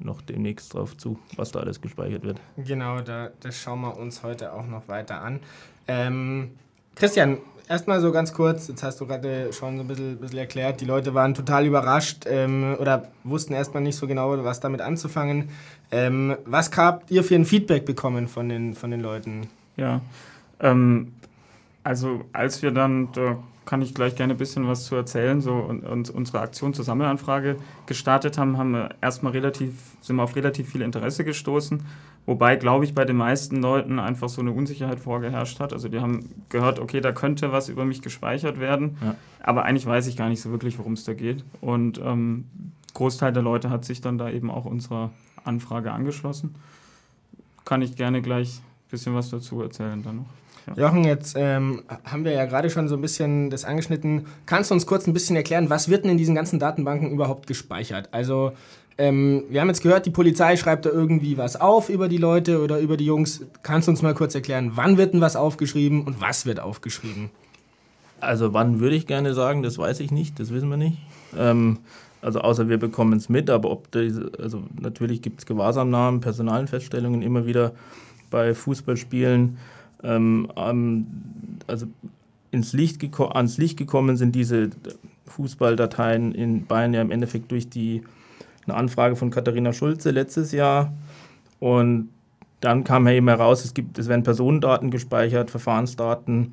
noch 0.00 0.22
demnächst 0.22 0.74
drauf 0.74 0.96
zu, 0.96 1.18
was 1.36 1.52
da 1.52 1.60
alles 1.60 1.80
gespeichert 1.80 2.24
wird. 2.24 2.40
Genau, 2.56 3.00
da, 3.00 3.30
das 3.40 3.56
schauen 3.56 3.80
wir 3.82 3.96
uns 3.96 4.22
heute 4.22 4.52
auch 4.52 4.66
noch 4.66 4.88
weiter 4.88 5.20
an. 5.20 5.40
Ähm, 5.86 6.52
Christian, 6.94 7.38
erstmal 7.68 8.00
so 8.00 8.12
ganz 8.12 8.32
kurz, 8.32 8.68
jetzt 8.68 8.82
hast 8.82 9.00
du 9.00 9.06
gerade 9.06 9.52
schon 9.52 9.76
so 9.76 9.84
ein 9.84 9.88
bisschen, 9.88 10.18
bisschen, 10.18 10.38
erklärt, 10.38 10.80
die 10.80 10.84
Leute 10.84 11.14
waren 11.14 11.34
total 11.34 11.66
überrascht 11.66 12.24
ähm, 12.26 12.76
oder 12.78 13.08
wussten 13.24 13.54
erstmal 13.54 13.82
nicht 13.82 13.96
so 13.96 14.06
genau, 14.06 14.44
was 14.44 14.60
damit 14.60 14.80
anzufangen. 14.80 15.50
Ähm, 15.90 16.36
was 16.44 16.70
habt 16.76 17.10
ihr 17.10 17.24
für 17.24 17.36
ein 17.36 17.44
Feedback 17.44 17.84
bekommen 17.84 18.28
von 18.28 18.48
den, 18.48 18.74
von 18.74 18.90
den 18.90 19.00
Leuten? 19.00 19.48
Ja, 19.76 20.00
ähm, 20.60 21.12
also 21.84 22.24
als 22.32 22.62
wir 22.62 22.72
dann, 22.72 23.10
da 23.12 23.38
kann 23.70 23.82
ich 23.82 23.94
gleich 23.94 24.16
gerne 24.16 24.34
ein 24.34 24.36
bisschen 24.36 24.66
was 24.66 24.86
zu 24.86 24.96
erzählen, 24.96 25.40
so 25.40 25.52
und, 25.52 25.84
und 25.84 26.10
unsere 26.10 26.40
Aktion 26.40 26.74
zur 26.74 26.84
Sammelanfrage 26.84 27.54
gestartet 27.86 28.36
haben, 28.36 28.58
haben 28.58 28.72
wir 28.72 28.96
erstmal 29.00 29.30
relativ, 29.30 29.74
sind 30.00 30.16
wir 30.16 30.24
auf 30.24 30.34
relativ 30.34 30.68
viel 30.68 30.82
Interesse 30.82 31.24
gestoßen. 31.24 31.80
Wobei, 32.26 32.56
glaube 32.56 32.84
ich, 32.84 32.96
bei 32.96 33.04
den 33.04 33.14
meisten 33.14 33.62
Leuten 33.62 34.00
einfach 34.00 34.28
so 34.28 34.40
eine 34.40 34.50
Unsicherheit 34.50 34.98
vorgeherrscht 34.98 35.60
hat. 35.60 35.72
Also 35.72 35.88
die 35.88 36.00
haben 36.00 36.28
gehört, 36.48 36.80
okay, 36.80 37.00
da 37.00 37.12
könnte 37.12 37.52
was 37.52 37.68
über 37.68 37.84
mich 37.84 38.02
gespeichert 38.02 38.58
werden, 38.58 38.96
ja. 39.04 39.14
aber 39.40 39.64
eigentlich 39.66 39.86
weiß 39.86 40.08
ich 40.08 40.16
gar 40.16 40.28
nicht 40.28 40.40
so 40.40 40.50
wirklich, 40.50 40.76
worum 40.80 40.94
es 40.94 41.04
da 41.04 41.14
geht. 41.14 41.44
Und 41.60 42.00
ähm, 42.04 42.46
Großteil 42.94 43.32
der 43.32 43.44
Leute 43.44 43.70
hat 43.70 43.84
sich 43.84 44.00
dann 44.00 44.18
da 44.18 44.30
eben 44.30 44.50
auch 44.50 44.64
unserer 44.64 45.12
Anfrage 45.44 45.92
angeschlossen. 45.92 46.56
Kann 47.64 47.82
ich 47.82 47.94
gerne 47.94 48.20
gleich 48.20 48.58
ein 48.58 48.90
bisschen 48.90 49.14
was 49.14 49.30
dazu 49.30 49.62
erzählen 49.62 50.02
dann 50.02 50.16
noch. 50.16 50.39
Jochen, 50.76 51.04
jetzt 51.04 51.34
ähm, 51.36 51.82
haben 52.04 52.24
wir 52.24 52.32
ja 52.32 52.44
gerade 52.44 52.70
schon 52.70 52.88
so 52.88 52.94
ein 52.94 53.00
bisschen 53.00 53.50
das 53.50 53.64
angeschnitten. 53.64 54.26
Kannst 54.46 54.70
du 54.70 54.74
uns 54.74 54.86
kurz 54.86 55.06
ein 55.06 55.12
bisschen 55.12 55.36
erklären, 55.36 55.70
was 55.70 55.88
wird 55.88 56.04
denn 56.04 56.12
in 56.12 56.18
diesen 56.18 56.34
ganzen 56.34 56.58
Datenbanken 56.58 57.10
überhaupt 57.10 57.46
gespeichert? 57.46 58.08
Also 58.12 58.52
ähm, 58.98 59.44
wir 59.48 59.62
haben 59.62 59.68
jetzt 59.68 59.82
gehört, 59.82 60.06
die 60.06 60.10
Polizei 60.10 60.56
schreibt 60.56 60.84
da 60.84 60.90
irgendwie 60.90 61.38
was 61.38 61.58
auf 61.58 61.88
über 61.88 62.08
die 62.08 62.18
Leute 62.18 62.62
oder 62.62 62.78
über 62.78 62.96
die 62.96 63.06
Jungs. 63.06 63.42
Kannst 63.62 63.88
du 63.88 63.92
uns 63.92 64.02
mal 64.02 64.14
kurz 64.14 64.34
erklären, 64.34 64.72
wann 64.74 64.98
wird 64.98 65.14
denn 65.14 65.20
was 65.20 65.36
aufgeschrieben 65.36 66.04
und 66.04 66.20
was 66.20 66.44
wird 66.46 66.60
aufgeschrieben? 66.60 67.30
Also 68.20 68.52
wann 68.52 68.80
würde 68.80 68.96
ich 68.96 69.06
gerne 69.06 69.32
sagen, 69.32 69.62
das 69.62 69.78
weiß 69.78 70.00
ich 70.00 70.10
nicht, 70.10 70.38
das 70.38 70.52
wissen 70.52 70.68
wir 70.68 70.76
nicht. 70.76 70.98
Ähm, 71.36 71.78
also 72.20 72.40
außer 72.40 72.68
wir 72.68 72.76
bekommen 72.76 73.14
es 73.14 73.30
mit, 73.30 73.48
aber 73.48 73.70
ob 73.70 73.90
diese, 73.92 74.30
also 74.38 74.62
natürlich 74.78 75.22
gibt 75.22 75.40
es 75.40 75.46
Gewahrsamnahmen, 75.46 76.20
Personalenfeststellungen 76.20 77.22
immer 77.22 77.46
wieder 77.46 77.72
bei 78.30 78.54
Fußballspielen. 78.54 79.56
Ähm, 80.02 80.48
also 81.66 81.86
ins 82.50 82.72
Licht 82.72 83.00
ans 83.18 83.58
Licht 83.58 83.78
gekommen 83.78 84.16
sind 84.16 84.34
diese 84.34 84.70
Fußballdateien 85.26 86.34
in 86.34 86.66
Bayern 86.66 86.94
ja 86.94 87.00
im 87.02 87.10
Endeffekt 87.10 87.50
durch 87.50 87.68
die 87.68 88.02
eine 88.66 88.76
Anfrage 88.76 89.16
von 89.16 89.30
Katharina 89.30 89.72
Schulze 89.72 90.10
letztes 90.10 90.52
Jahr 90.52 90.92
und 91.60 92.08
dann 92.60 92.84
kam 92.84 93.06
ja 93.06 93.14
eben 93.14 93.28
heraus, 93.28 93.64
es 93.64 93.72
gibt, 93.72 93.98
es 93.98 94.08
werden 94.08 94.22
Personendaten 94.22 94.90
gespeichert, 94.90 95.50
Verfahrensdaten, 95.50 96.52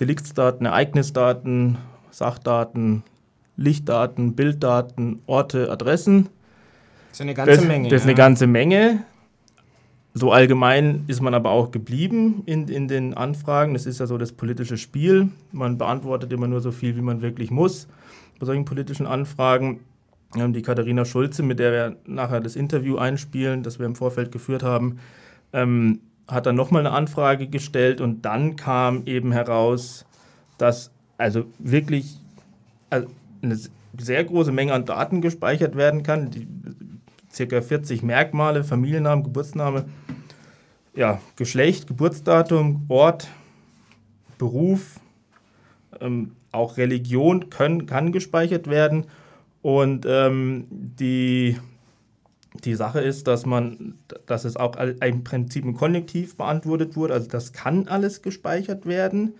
Deliktsdaten, 0.00 0.66
Ereignisdaten, 0.66 1.78
Sachdaten, 2.10 3.04
Lichtdaten, 3.56 4.34
Bilddaten, 4.34 5.20
Orte, 5.26 5.70
Adressen. 5.70 6.28
Das 7.10 7.18
ist 7.18 7.20
eine 7.20 7.34
ganze 7.34 7.56
das, 7.56 7.64
Menge. 7.64 7.88
Das 7.88 8.00
ist 8.00 8.04
ja. 8.04 8.08
eine 8.08 8.16
ganze 8.16 8.46
Menge. 8.48 9.04
So 10.16 10.30
allgemein 10.30 11.04
ist 11.08 11.20
man 11.20 11.34
aber 11.34 11.50
auch 11.50 11.72
geblieben 11.72 12.44
in, 12.46 12.68
in 12.68 12.86
den 12.86 13.14
Anfragen. 13.14 13.74
Das 13.74 13.84
ist 13.84 13.98
ja 13.98 14.06
so 14.06 14.16
das 14.16 14.30
politische 14.30 14.78
Spiel. 14.78 15.30
Man 15.50 15.76
beantwortet 15.76 16.32
immer 16.32 16.46
nur 16.46 16.60
so 16.60 16.70
viel, 16.70 16.96
wie 16.96 17.00
man 17.02 17.20
wirklich 17.20 17.50
muss 17.50 17.88
bei 18.38 18.46
solchen 18.46 18.64
politischen 18.64 19.06
Anfragen. 19.06 19.80
Die 20.36 20.62
Katharina 20.62 21.04
Schulze, 21.04 21.42
mit 21.42 21.58
der 21.58 21.72
wir 21.72 21.96
nachher 22.06 22.40
das 22.40 22.56
Interview 22.56 22.96
einspielen, 22.96 23.62
das 23.62 23.78
wir 23.78 23.86
im 23.86 23.94
Vorfeld 23.96 24.32
geführt 24.32 24.62
haben, 24.62 24.98
ähm, 25.52 26.00
hat 26.28 26.46
dann 26.46 26.56
nochmal 26.56 26.86
eine 26.86 26.94
Anfrage 26.94 27.46
gestellt 27.48 28.00
und 28.00 28.24
dann 28.24 28.56
kam 28.56 29.02
eben 29.06 29.32
heraus, 29.32 30.06
dass 30.58 30.90
also 31.18 31.44
wirklich 31.58 32.18
also 32.90 33.08
eine 33.42 33.58
sehr 33.98 34.24
große 34.24 34.50
Menge 34.52 34.72
an 34.72 34.84
Daten 34.84 35.20
gespeichert 35.20 35.76
werden 35.76 36.02
kann. 36.02 36.30
Die, 36.30 36.46
circa 37.34 37.60
40 37.60 38.02
Merkmale, 38.02 38.64
Familiennamen, 38.64 39.24
Geburtsname, 39.24 39.86
ja, 40.94 41.20
Geschlecht, 41.36 41.86
Geburtsdatum, 41.86 42.84
Ort, 42.88 43.28
Beruf, 44.38 45.00
ähm, 46.00 46.32
auch 46.52 46.76
Religion 46.76 47.50
können, 47.50 47.86
kann 47.86 48.12
gespeichert 48.12 48.68
werden. 48.68 49.06
Und 49.62 50.06
ähm, 50.06 50.66
die, 50.70 51.58
die 52.64 52.74
Sache 52.74 53.00
ist, 53.00 53.26
dass 53.26 53.46
man, 53.46 53.94
dass 54.26 54.44
es 54.44 54.56
auch 54.56 54.76
im 54.76 55.24
Prinzip 55.24 55.64
im 55.64 55.74
Kollektiv 55.74 56.36
beantwortet 56.36 56.96
wurde. 56.96 57.14
Also 57.14 57.28
das 57.28 57.52
kann 57.52 57.88
alles 57.88 58.22
gespeichert 58.22 58.86
werden. 58.86 59.34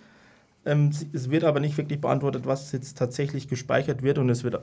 Ähm, 0.65 0.91
es 1.13 1.29
wird 1.29 1.43
aber 1.43 1.59
nicht 1.59 1.77
wirklich 1.77 2.01
beantwortet, 2.01 2.45
was 2.45 2.71
jetzt 2.71 2.97
tatsächlich 2.97 3.47
gespeichert 3.47 4.01
wird 4.01 4.17
und 4.17 4.29
es 4.29 4.43
wird 4.43 4.59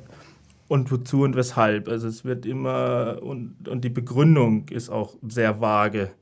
und 0.73 0.91
wozu 0.91 1.21
und 1.21 1.37
weshalb. 1.37 1.87
Also 1.87 2.09
es 2.09 2.25
wird 2.25 2.47
immer 2.47 3.19
und, 3.21 3.69
und 3.69 3.85
die 3.85 3.91
Begründung 3.91 4.71
ist 4.71 4.88
auch 4.88 5.17
sehr 5.29 5.61
vage 5.61 6.12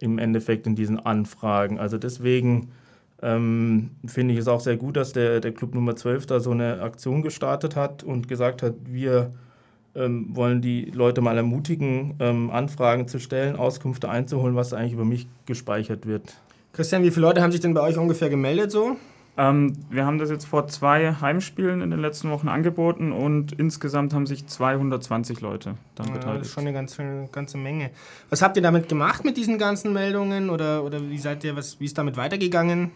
im 0.00 0.18
Endeffekt 0.18 0.66
in 0.66 0.76
diesen 0.76 1.00
Anfragen. 1.00 1.78
Also 1.78 1.96
deswegen 1.96 2.72
ähm, 3.22 3.92
finde 4.04 4.34
ich 4.34 4.40
es 4.40 4.48
auch 4.48 4.60
sehr 4.60 4.76
gut, 4.76 4.98
dass 4.98 5.14
der, 5.14 5.40
der 5.40 5.52
Club 5.52 5.74
Nummer 5.74 5.96
12 5.96 6.26
da 6.26 6.40
so 6.40 6.50
eine 6.50 6.82
Aktion 6.82 7.22
gestartet 7.22 7.74
hat 7.74 8.04
und 8.04 8.28
gesagt 8.28 8.62
hat, 8.62 8.74
wir 8.84 9.32
ähm, 9.94 10.26
wollen 10.36 10.60
die 10.60 10.90
Leute 10.90 11.22
mal 11.22 11.38
ermutigen, 11.38 12.16
ähm, 12.20 12.50
Anfragen 12.50 13.08
zu 13.08 13.18
stellen, 13.18 13.56
Auskünfte 13.56 14.10
einzuholen, 14.10 14.56
was 14.56 14.74
eigentlich 14.74 14.92
über 14.92 15.06
mich 15.06 15.26
gespeichert 15.46 16.04
wird. 16.04 16.36
Christian, 16.74 17.02
wie 17.02 17.10
viele 17.10 17.28
Leute 17.28 17.40
haben 17.40 17.50
sich 17.50 17.62
denn 17.62 17.72
bei 17.72 17.80
euch 17.80 17.96
ungefähr 17.96 18.28
gemeldet 18.28 18.70
so? 18.70 18.98
Ähm, 19.38 19.76
wir 19.90 20.06
haben 20.06 20.18
das 20.18 20.30
jetzt 20.30 20.46
vor 20.46 20.66
zwei 20.68 21.12
Heimspielen 21.20 21.82
in 21.82 21.90
den 21.90 22.00
letzten 22.00 22.30
Wochen 22.30 22.48
angeboten 22.48 23.12
und 23.12 23.52
insgesamt 23.52 24.14
haben 24.14 24.26
sich 24.26 24.46
220 24.46 25.40
Leute 25.42 25.74
dann 25.94 26.08
ja, 26.08 26.14
beteiligt. 26.14 26.40
Das 26.40 26.46
ist 26.48 26.54
schon 26.54 26.64
eine 26.64 26.72
ganze, 26.72 27.28
ganze 27.32 27.58
Menge. 27.58 27.90
Was 28.30 28.40
habt 28.40 28.56
ihr 28.56 28.62
damit 28.62 28.88
gemacht 28.88 29.24
mit 29.24 29.36
diesen 29.36 29.58
ganzen 29.58 29.92
Meldungen 29.92 30.48
oder, 30.48 30.84
oder 30.84 31.02
wie 31.10 31.18
seid 31.18 31.44
ihr, 31.44 31.54
was, 31.54 31.78
wie 31.80 31.84
ist 31.84 31.98
damit 31.98 32.16
weitergegangen? 32.16 32.92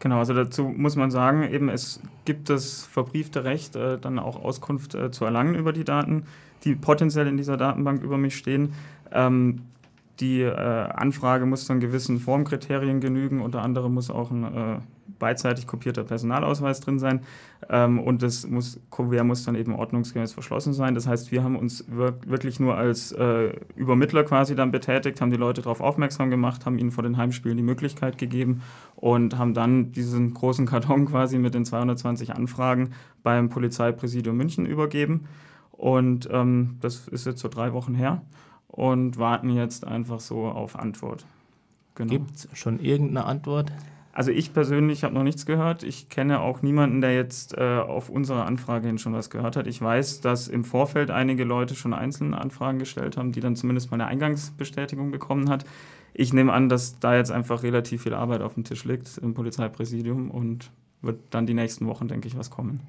Genau, 0.00 0.18
also 0.18 0.34
dazu 0.34 0.64
muss 0.64 0.96
man 0.96 1.10
sagen, 1.10 1.50
eben 1.50 1.70
es 1.70 1.98
gibt 2.26 2.50
das 2.50 2.82
verbriefte 2.82 3.44
Recht, 3.44 3.74
äh, 3.74 3.96
dann 3.98 4.18
auch 4.18 4.44
Auskunft 4.44 4.94
äh, 4.94 5.10
zu 5.10 5.24
erlangen 5.24 5.54
über 5.54 5.72
die 5.72 5.84
Daten, 5.84 6.26
die 6.64 6.74
potenziell 6.74 7.26
in 7.26 7.38
dieser 7.38 7.56
Datenbank 7.56 8.02
über 8.02 8.18
mich 8.18 8.36
stehen. 8.36 8.74
Ähm, 9.12 9.62
die 10.20 10.42
äh, 10.42 10.50
Anfrage 10.50 11.46
muss 11.46 11.66
dann 11.66 11.80
gewissen 11.80 12.20
Formkriterien 12.20 13.00
genügen, 13.00 13.40
unter 13.40 13.62
anderem 13.62 13.94
muss 13.94 14.10
auch 14.10 14.30
ein 14.30 14.44
äh, 14.44 14.78
beidseitig 15.18 15.66
kopierter 15.66 16.04
Personalausweis 16.04 16.80
drin 16.80 16.98
sein 16.98 17.20
ähm, 17.68 17.98
und 17.98 18.22
das 18.22 18.46
muss, 18.46 18.80
Kuvert 18.90 19.24
muss 19.24 19.44
dann 19.44 19.54
eben 19.54 19.74
ordnungsgemäß 19.74 20.32
verschlossen 20.32 20.72
sein. 20.72 20.94
Das 20.94 21.06
heißt, 21.06 21.32
wir 21.32 21.42
haben 21.42 21.56
uns 21.56 21.84
wirklich 21.88 22.60
nur 22.60 22.76
als 22.76 23.12
äh, 23.12 23.52
Übermittler 23.76 24.24
quasi 24.24 24.54
dann 24.54 24.70
betätigt, 24.70 25.20
haben 25.20 25.30
die 25.30 25.36
Leute 25.36 25.62
darauf 25.62 25.80
aufmerksam 25.80 26.30
gemacht, 26.30 26.66
haben 26.66 26.78
ihnen 26.78 26.90
vor 26.90 27.02
den 27.02 27.16
Heimspielen 27.16 27.56
die 27.56 27.62
Möglichkeit 27.62 28.18
gegeben 28.18 28.62
und 28.96 29.38
haben 29.38 29.54
dann 29.54 29.92
diesen 29.92 30.34
großen 30.34 30.66
Karton 30.66 31.06
quasi 31.10 31.38
mit 31.38 31.54
den 31.54 31.64
220 31.64 32.34
Anfragen 32.34 32.90
beim 33.22 33.48
Polizeipräsidium 33.48 34.36
München 34.36 34.66
übergeben. 34.66 35.26
Und 35.72 36.28
ähm, 36.30 36.76
das 36.80 37.08
ist 37.08 37.26
jetzt 37.26 37.40
so 37.40 37.48
drei 37.48 37.72
Wochen 37.72 37.94
her 37.94 38.22
und 38.74 39.18
warten 39.18 39.50
jetzt 39.50 39.86
einfach 39.86 40.18
so 40.18 40.46
auf 40.46 40.76
Antwort. 40.76 41.24
Genau. 41.94 42.10
Gibt 42.10 42.34
es 42.34 42.48
schon 42.54 42.80
irgendeine 42.80 43.24
Antwort? 43.24 43.70
Also 44.12 44.32
ich 44.32 44.52
persönlich 44.52 45.04
habe 45.04 45.14
noch 45.14 45.22
nichts 45.22 45.46
gehört. 45.46 45.84
Ich 45.84 46.08
kenne 46.08 46.40
auch 46.40 46.62
niemanden, 46.62 47.00
der 47.00 47.14
jetzt 47.14 47.56
äh, 47.56 47.78
auf 47.78 48.08
unsere 48.08 48.44
Anfrage 48.44 48.88
hin 48.88 48.98
schon 48.98 49.12
was 49.12 49.30
gehört 49.30 49.56
hat. 49.56 49.68
Ich 49.68 49.80
weiß, 49.80 50.20
dass 50.20 50.48
im 50.48 50.64
Vorfeld 50.64 51.10
einige 51.12 51.44
Leute 51.44 51.74
schon 51.76 51.94
einzelne 51.94 52.40
Anfragen 52.40 52.80
gestellt 52.80 53.16
haben, 53.16 53.30
die 53.30 53.40
dann 53.40 53.54
zumindest 53.54 53.90
mal 53.90 53.96
eine 53.96 54.06
Eingangsbestätigung 54.06 55.12
bekommen 55.12 55.48
hat. 55.48 55.64
Ich 56.12 56.32
nehme 56.32 56.52
an, 56.52 56.68
dass 56.68 56.98
da 56.98 57.16
jetzt 57.16 57.30
einfach 57.30 57.62
relativ 57.62 58.02
viel 58.02 58.14
Arbeit 58.14 58.42
auf 58.42 58.54
dem 58.54 58.64
Tisch 58.64 58.84
liegt 58.84 59.18
im 59.18 59.34
Polizeipräsidium 59.34 60.30
und 60.30 60.70
wird 61.02 61.20
dann 61.30 61.46
die 61.46 61.54
nächsten 61.54 61.86
Wochen, 61.86 62.08
denke 62.08 62.26
ich, 62.26 62.36
was 62.36 62.50
kommen. 62.50 62.80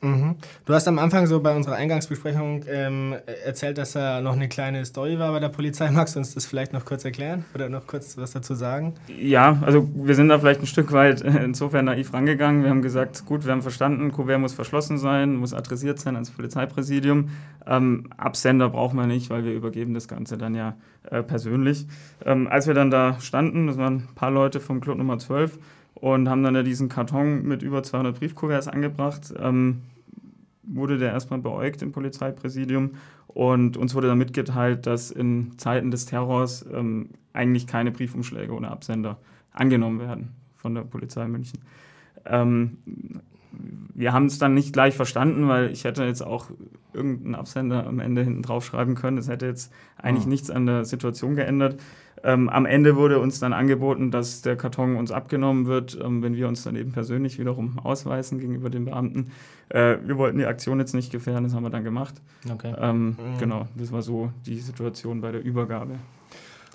Mhm. 0.00 0.36
Du 0.64 0.74
hast 0.74 0.86
am 0.86 0.98
Anfang 0.98 1.26
so 1.26 1.40
bei 1.40 1.54
unserer 1.54 1.74
Eingangsbesprechung 1.74 2.64
ähm, 2.68 3.16
erzählt, 3.44 3.78
dass 3.78 3.92
da 3.92 4.20
noch 4.20 4.34
eine 4.34 4.48
kleine 4.48 4.84
Story 4.84 5.18
war 5.18 5.32
bei 5.32 5.40
der 5.40 5.48
Polizei. 5.48 5.90
Magst 5.92 6.14
du 6.14 6.20
uns 6.20 6.34
das 6.34 6.46
vielleicht 6.46 6.72
noch 6.72 6.84
kurz 6.84 7.04
erklären 7.04 7.44
oder 7.54 7.68
noch 7.68 7.86
kurz 7.86 8.16
was 8.16 8.30
dazu 8.30 8.54
sagen? 8.54 8.94
Ja, 9.08 9.58
also 9.62 9.88
wir 9.94 10.14
sind 10.14 10.28
da 10.28 10.38
vielleicht 10.38 10.60
ein 10.60 10.66
Stück 10.66 10.92
weit 10.92 11.20
insofern 11.22 11.86
naiv 11.86 12.12
rangegangen. 12.12 12.62
Wir 12.62 12.70
haben 12.70 12.82
gesagt, 12.82 13.26
gut, 13.26 13.44
wir 13.44 13.52
haben 13.52 13.62
verstanden, 13.62 14.12
Kuvert 14.12 14.40
muss 14.40 14.54
verschlossen 14.54 14.98
sein, 14.98 15.34
muss 15.34 15.52
adressiert 15.52 15.98
sein 15.98 16.14
ans 16.14 16.30
Polizeipräsidium. 16.30 17.30
Ähm, 17.66 18.10
Absender 18.16 18.68
brauchen 18.68 18.96
wir 18.98 19.06
nicht, 19.06 19.30
weil 19.30 19.44
wir 19.44 19.52
übergeben 19.52 19.94
das 19.94 20.06
Ganze 20.06 20.38
dann 20.38 20.54
ja 20.54 20.76
äh, 21.10 21.22
persönlich. 21.22 21.86
Ähm, 22.24 22.46
als 22.46 22.66
wir 22.68 22.74
dann 22.74 22.90
da 22.90 23.18
standen, 23.20 23.66
das 23.66 23.78
waren 23.78 23.94
ein 24.08 24.14
paar 24.14 24.30
Leute 24.30 24.60
vom 24.60 24.80
Club 24.80 24.98
Nummer 24.98 25.18
12, 25.18 25.58
und 26.00 26.28
haben 26.28 26.42
dann 26.42 26.54
ja 26.54 26.62
diesen 26.62 26.88
Karton 26.88 27.42
mit 27.42 27.62
über 27.62 27.82
200 27.82 28.18
Briefkuverts 28.18 28.68
angebracht. 28.68 29.34
Ähm, 29.38 29.82
wurde 30.62 30.98
der 30.98 31.12
erstmal 31.12 31.40
beäugt 31.40 31.82
im 31.82 31.92
Polizeipräsidium 31.92 32.92
und 33.26 33.76
uns 33.76 33.94
wurde 33.94 34.08
dann 34.08 34.18
mitgeteilt, 34.18 34.86
dass 34.86 35.10
in 35.10 35.56
Zeiten 35.58 35.90
des 35.90 36.06
Terrors 36.06 36.64
ähm, 36.72 37.10
eigentlich 37.32 37.66
keine 37.66 37.90
Briefumschläge 37.90 38.52
ohne 38.52 38.70
Absender 38.70 39.18
angenommen 39.52 40.00
werden 40.00 40.34
von 40.56 40.74
der 40.74 40.82
Polizei 40.82 41.26
München. 41.26 41.60
Ähm, 42.26 42.78
wir 43.94 44.12
haben 44.12 44.26
es 44.26 44.38
dann 44.38 44.54
nicht 44.54 44.72
gleich 44.72 44.94
verstanden, 44.94 45.48
weil 45.48 45.70
ich 45.70 45.84
hätte 45.84 46.04
jetzt 46.04 46.22
auch 46.22 46.50
irgendeinen 46.92 47.34
Absender 47.34 47.86
am 47.86 47.98
Ende 47.98 48.22
hinten 48.22 48.42
drauf 48.42 48.64
schreiben 48.64 48.94
können. 48.94 49.16
Das 49.16 49.28
hätte 49.28 49.46
jetzt 49.46 49.72
eigentlich 49.96 50.26
oh. 50.26 50.28
nichts 50.28 50.50
an 50.50 50.66
der 50.66 50.84
Situation 50.84 51.34
geändert. 51.34 51.80
Ähm, 52.24 52.48
am 52.48 52.66
Ende 52.66 52.96
wurde 52.96 53.20
uns 53.20 53.40
dann 53.40 53.52
angeboten, 53.52 54.10
dass 54.10 54.42
der 54.42 54.56
Karton 54.56 54.96
uns 54.96 55.10
abgenommen 55.10 55.66
wird, 55.66 55.98
ähm, 56.02 56.22
wenn 56.22 56.34
wir 56.36 56.48
uns 56.48 56.62
dann 56.62 56.76
eben 56.76 56.92
persönlich 56.92 57.38
wiederum 57.38 57.78
ausweisen 57.78 58.38
gegenüber 58.38 58.70
den 58.70 58.84
Beamten. 58.84 59.30
Äh, 59.68 59.96
wir 60.04 60.18
wollten 60.18 60.38
die 60.38 60.46
Aktion 60.46 60.80
jetzt 60.80 60.94
nicht 60.94 61.12
gefährden, 61.12 61.44
das 61.44 61.54
haben 61.54 61.62
wir 61.62 61.70
dann 61.70 61.84
gemacht. 61.84 62.14
Okay. 62.50 62.74
Ähm, 62.78 63.08
mhm. 63.08 63.38
Genau, 63.38 63.66
das 63.76 63.92
war 63.92 64.02
so 64.02 64.32
die 64.46 64.58
Situation 64.58 65.20
bei 65.20 65.32
der 65.32 65.42
Übergabe. 65.42 65.96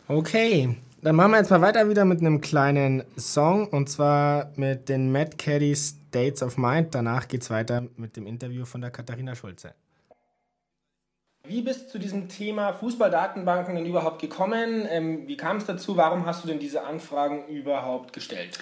Okay, 0.08 0.76
dann 1.02 1.16
machen 1.16 1.32
wir 1.32 1.38
jetzt 1.38 1.50
mal 1.50 1.62
weiter 1.62 1.90
wieder 1.90 2.06
mit 2.06 2.20
einem 2.20 2.42
kleinen 2.42 3.04
Song 3.18 3.68
und 3.68 3.90
zwar 3.90 4.52
mit 4.56 4.90
den 4.90 5.12
Mad 5.12 5.38
Caddies 5.38 5.98
Dates 6.12 6.44
of 6.44 6.58
Mind. 6.58 6.94
Danach 6.94 7.28
geht 7.28 7.42
es 7.42 7.50
weiter 7.50 7.88
mit 7.98 8.16
dem 8.16 8.28
Interview 8.28 8.66
von 8.66 8.82
der 8.82 8.92
Katharina 8.92 9.36
Schulze. 9.36 9.74
Wie 11.46 11.62
bist 11.62 11.88
du 11.88 11.92
zu 11.92 12.00
diesem 12.00 12.30
Thema 12.30 12.72
Fußballdatenbanken 12.72 13.76
denn 13.76 13.86
überhaupt 13.86 14.22
gekommen? 14.22 14.88
Ähm, 14.90 15.28
wie 15.28 15.36
kam 15.36 15.58
es 15.58 15.66
dazu? 15.66 15.98
Warum 15.98 16.26
hast 16.26 16.42
du 16.42 16.48
denn 16.48 16.58
diese 16.58 16.86
Anfragen 16.86 17.46
überhaupt 17.50 18.14
gestellt? 18.14 18.58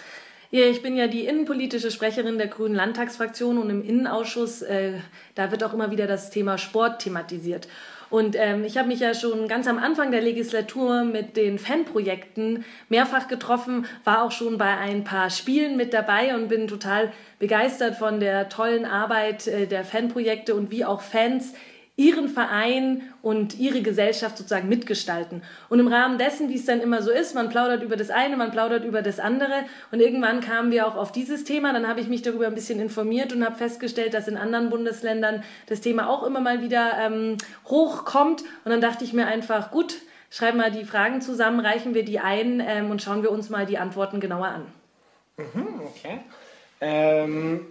Ja, 0.49 0.65
ich 0.65 0.81
bin 0.81 0.97
ja 0.97 1.05
die 1.05 1.25
innenpolitische 1.25 1.91
Sprecherin 1.91 2.39
der 2.39 2.47
Grünen 2.47 2.73
Landtagsfraktion 2.73 3.59
und 3.59 3.69
im 3.69 3.87
Innenausschuss, 3.87 4.63
äh, 4.63 4.93
da 5.35 5.51
wird 5.51 5.63
auch 5.63 5.73
immer 5.73 5.91
wieder 5.91 6.07
das 6.07 6.31
Thema 6.31 6.57
Sport 6.57 7.03
thematisiert. 7.03 7.67
Und 8.09 8.35
ähm, 8.35 8.63
ich 8.65 8.79
habe 8.79 8.87
mich 8.87 8.99
ja 8.99 9.13
schon 9.13 9.47
ganz 9.47 9.67
am 9.67 9.77
Anfang 9.77 10.09
der 10.09 10.21
Legislatur 10.21 11.03
mit 11.03 11.37
den 11.37 11.59
Fanprojekten 11.59 12.65
mehrfach 12.89 13.27
getroffen, 13.27 13.85
war 14.05 14.23
auch 14.23 14.31
schon 14.31 14.57
bei 14.57 14.75
ein 14.75 15.03
paar 15.03 15.29
Spielen 15.29 15.77
mit 15.77 15.93
dabei 15.93 16.33
und 16.33 16.47
bin 16.47 16.67
total 16.67 17.13
begeistert 17.37 17.95
von 17.95 18.19
der 18.19 18.49
tollen 18.49 18.85
Arbeit 18.85 19.45
äh, 19.45 19.67
der 19.67 19.85
Fanprojekte 19.85 20.55
und 20.55 20.71
wie 20.71 20.83
auch 20.83 21.01
Fans 21.01 21.53
ihren 22.01 22.29
Verein 22.29 23.03
und 23.21 23.59
ihre 23.59 23.81
Gesellschaft 23.81 24.37
sozusagen 24.37 24.67
mitgestalten. 24.67 25.43
Und 25.69 25.79
im 25.79 25.87
Rahmen 25.87 26.17
dessen, 26.17 26.49
wie 26.49 26.55
es 26.55 26.65
dann 26.65 26.81
immer 26.81 27.03
so 27.03 27.11
ist, 27.11 27.35
man 27.35 27.49
plaudert 27.49 27.83
über 27.83 27.95
das 27.95 28.09
eine, 28.09 28.35
man 28.37 28.51
plaudert 28.51 28.83
über 28.83 29.03
das 29.03 29.19
andere 29.19 29.65
und 29.91 29.99
irgendwann 29.99 30.41
kamen 30.41 30.71
wir 30.71 30.87
auch 30.87 30.95
auf 30.95 31.11
dieses 31.11 31.43
Thema. 31.43 31.73
Dann 31.73 31.87
habe 31.87 31.99
ich 31.99 32.07
mich 32.07 32.23
darüber 32.23 32.47
ein 32.47 32.55
bisschen 32.55 32.79
informiert 32.79 33.33
und 33.33 33.45
habe 33.45 33.55
festgestellt, 33.55 34.15
dass 34.15 34.27
in 34.27 34.35
anderen 34.35 34.71
Bundesländern 34.71 35.43
das 35.67 35.81
Thema 35.81 36.09
auch 36.09 36.23
immer 36.23 36.39
mal 36.39 36.61
wieder 36.61 36.93
ähm, 36.99 37.37
hochkommt. 37.67 38.41
Und 38.65 38.71
dann 38.71 38.81
dachte 38.81 39.03
ich 39.03 39.13
mir 39.13 39.27
einfach, 39.27 39.69
gut, 39.69 39.95
schreiben 40.31 40.57
wir 40.57 40.71
die 40.71 40.85
Fragen 40.85 41.21
zusammen, 41.21 41.59
reichen 41.59 41.93
wir 41.93 42.03
die 42.03 42.19
ein 42.19 42.63
ähm, 42.65 42.89
und 42.89 43.03
schauen 43.03 43.21
wir 43.21 43.31
uns 43.31 43.49
mal 43.49 43.67
die 43.67 43.77
Antworten 43.77 44.19
genauer 44.19 44.47
an. 44.47 44.65
Mhm, 45.37 45.81
okay. 45.85 46.19
Ähm 46.81 47.67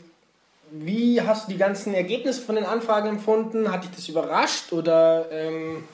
wie 0.71 1.21
hast 1.21 1.49
du 1.49 1.53
die 1.53 1.59
ganzen 1.59 1.95
Ergebnisse 1.95 2.43
von 2.43 2.55
den 2.55 2.65
Anfragen 2.65 3.09
empfunden? 3.09 3.71
Hat 3.71 3.85
dich 3.85 3.91
das 3.91 4.09
überrascht 4.09 4.73
oder 4.73 5.31
ähm, 5.31 5.85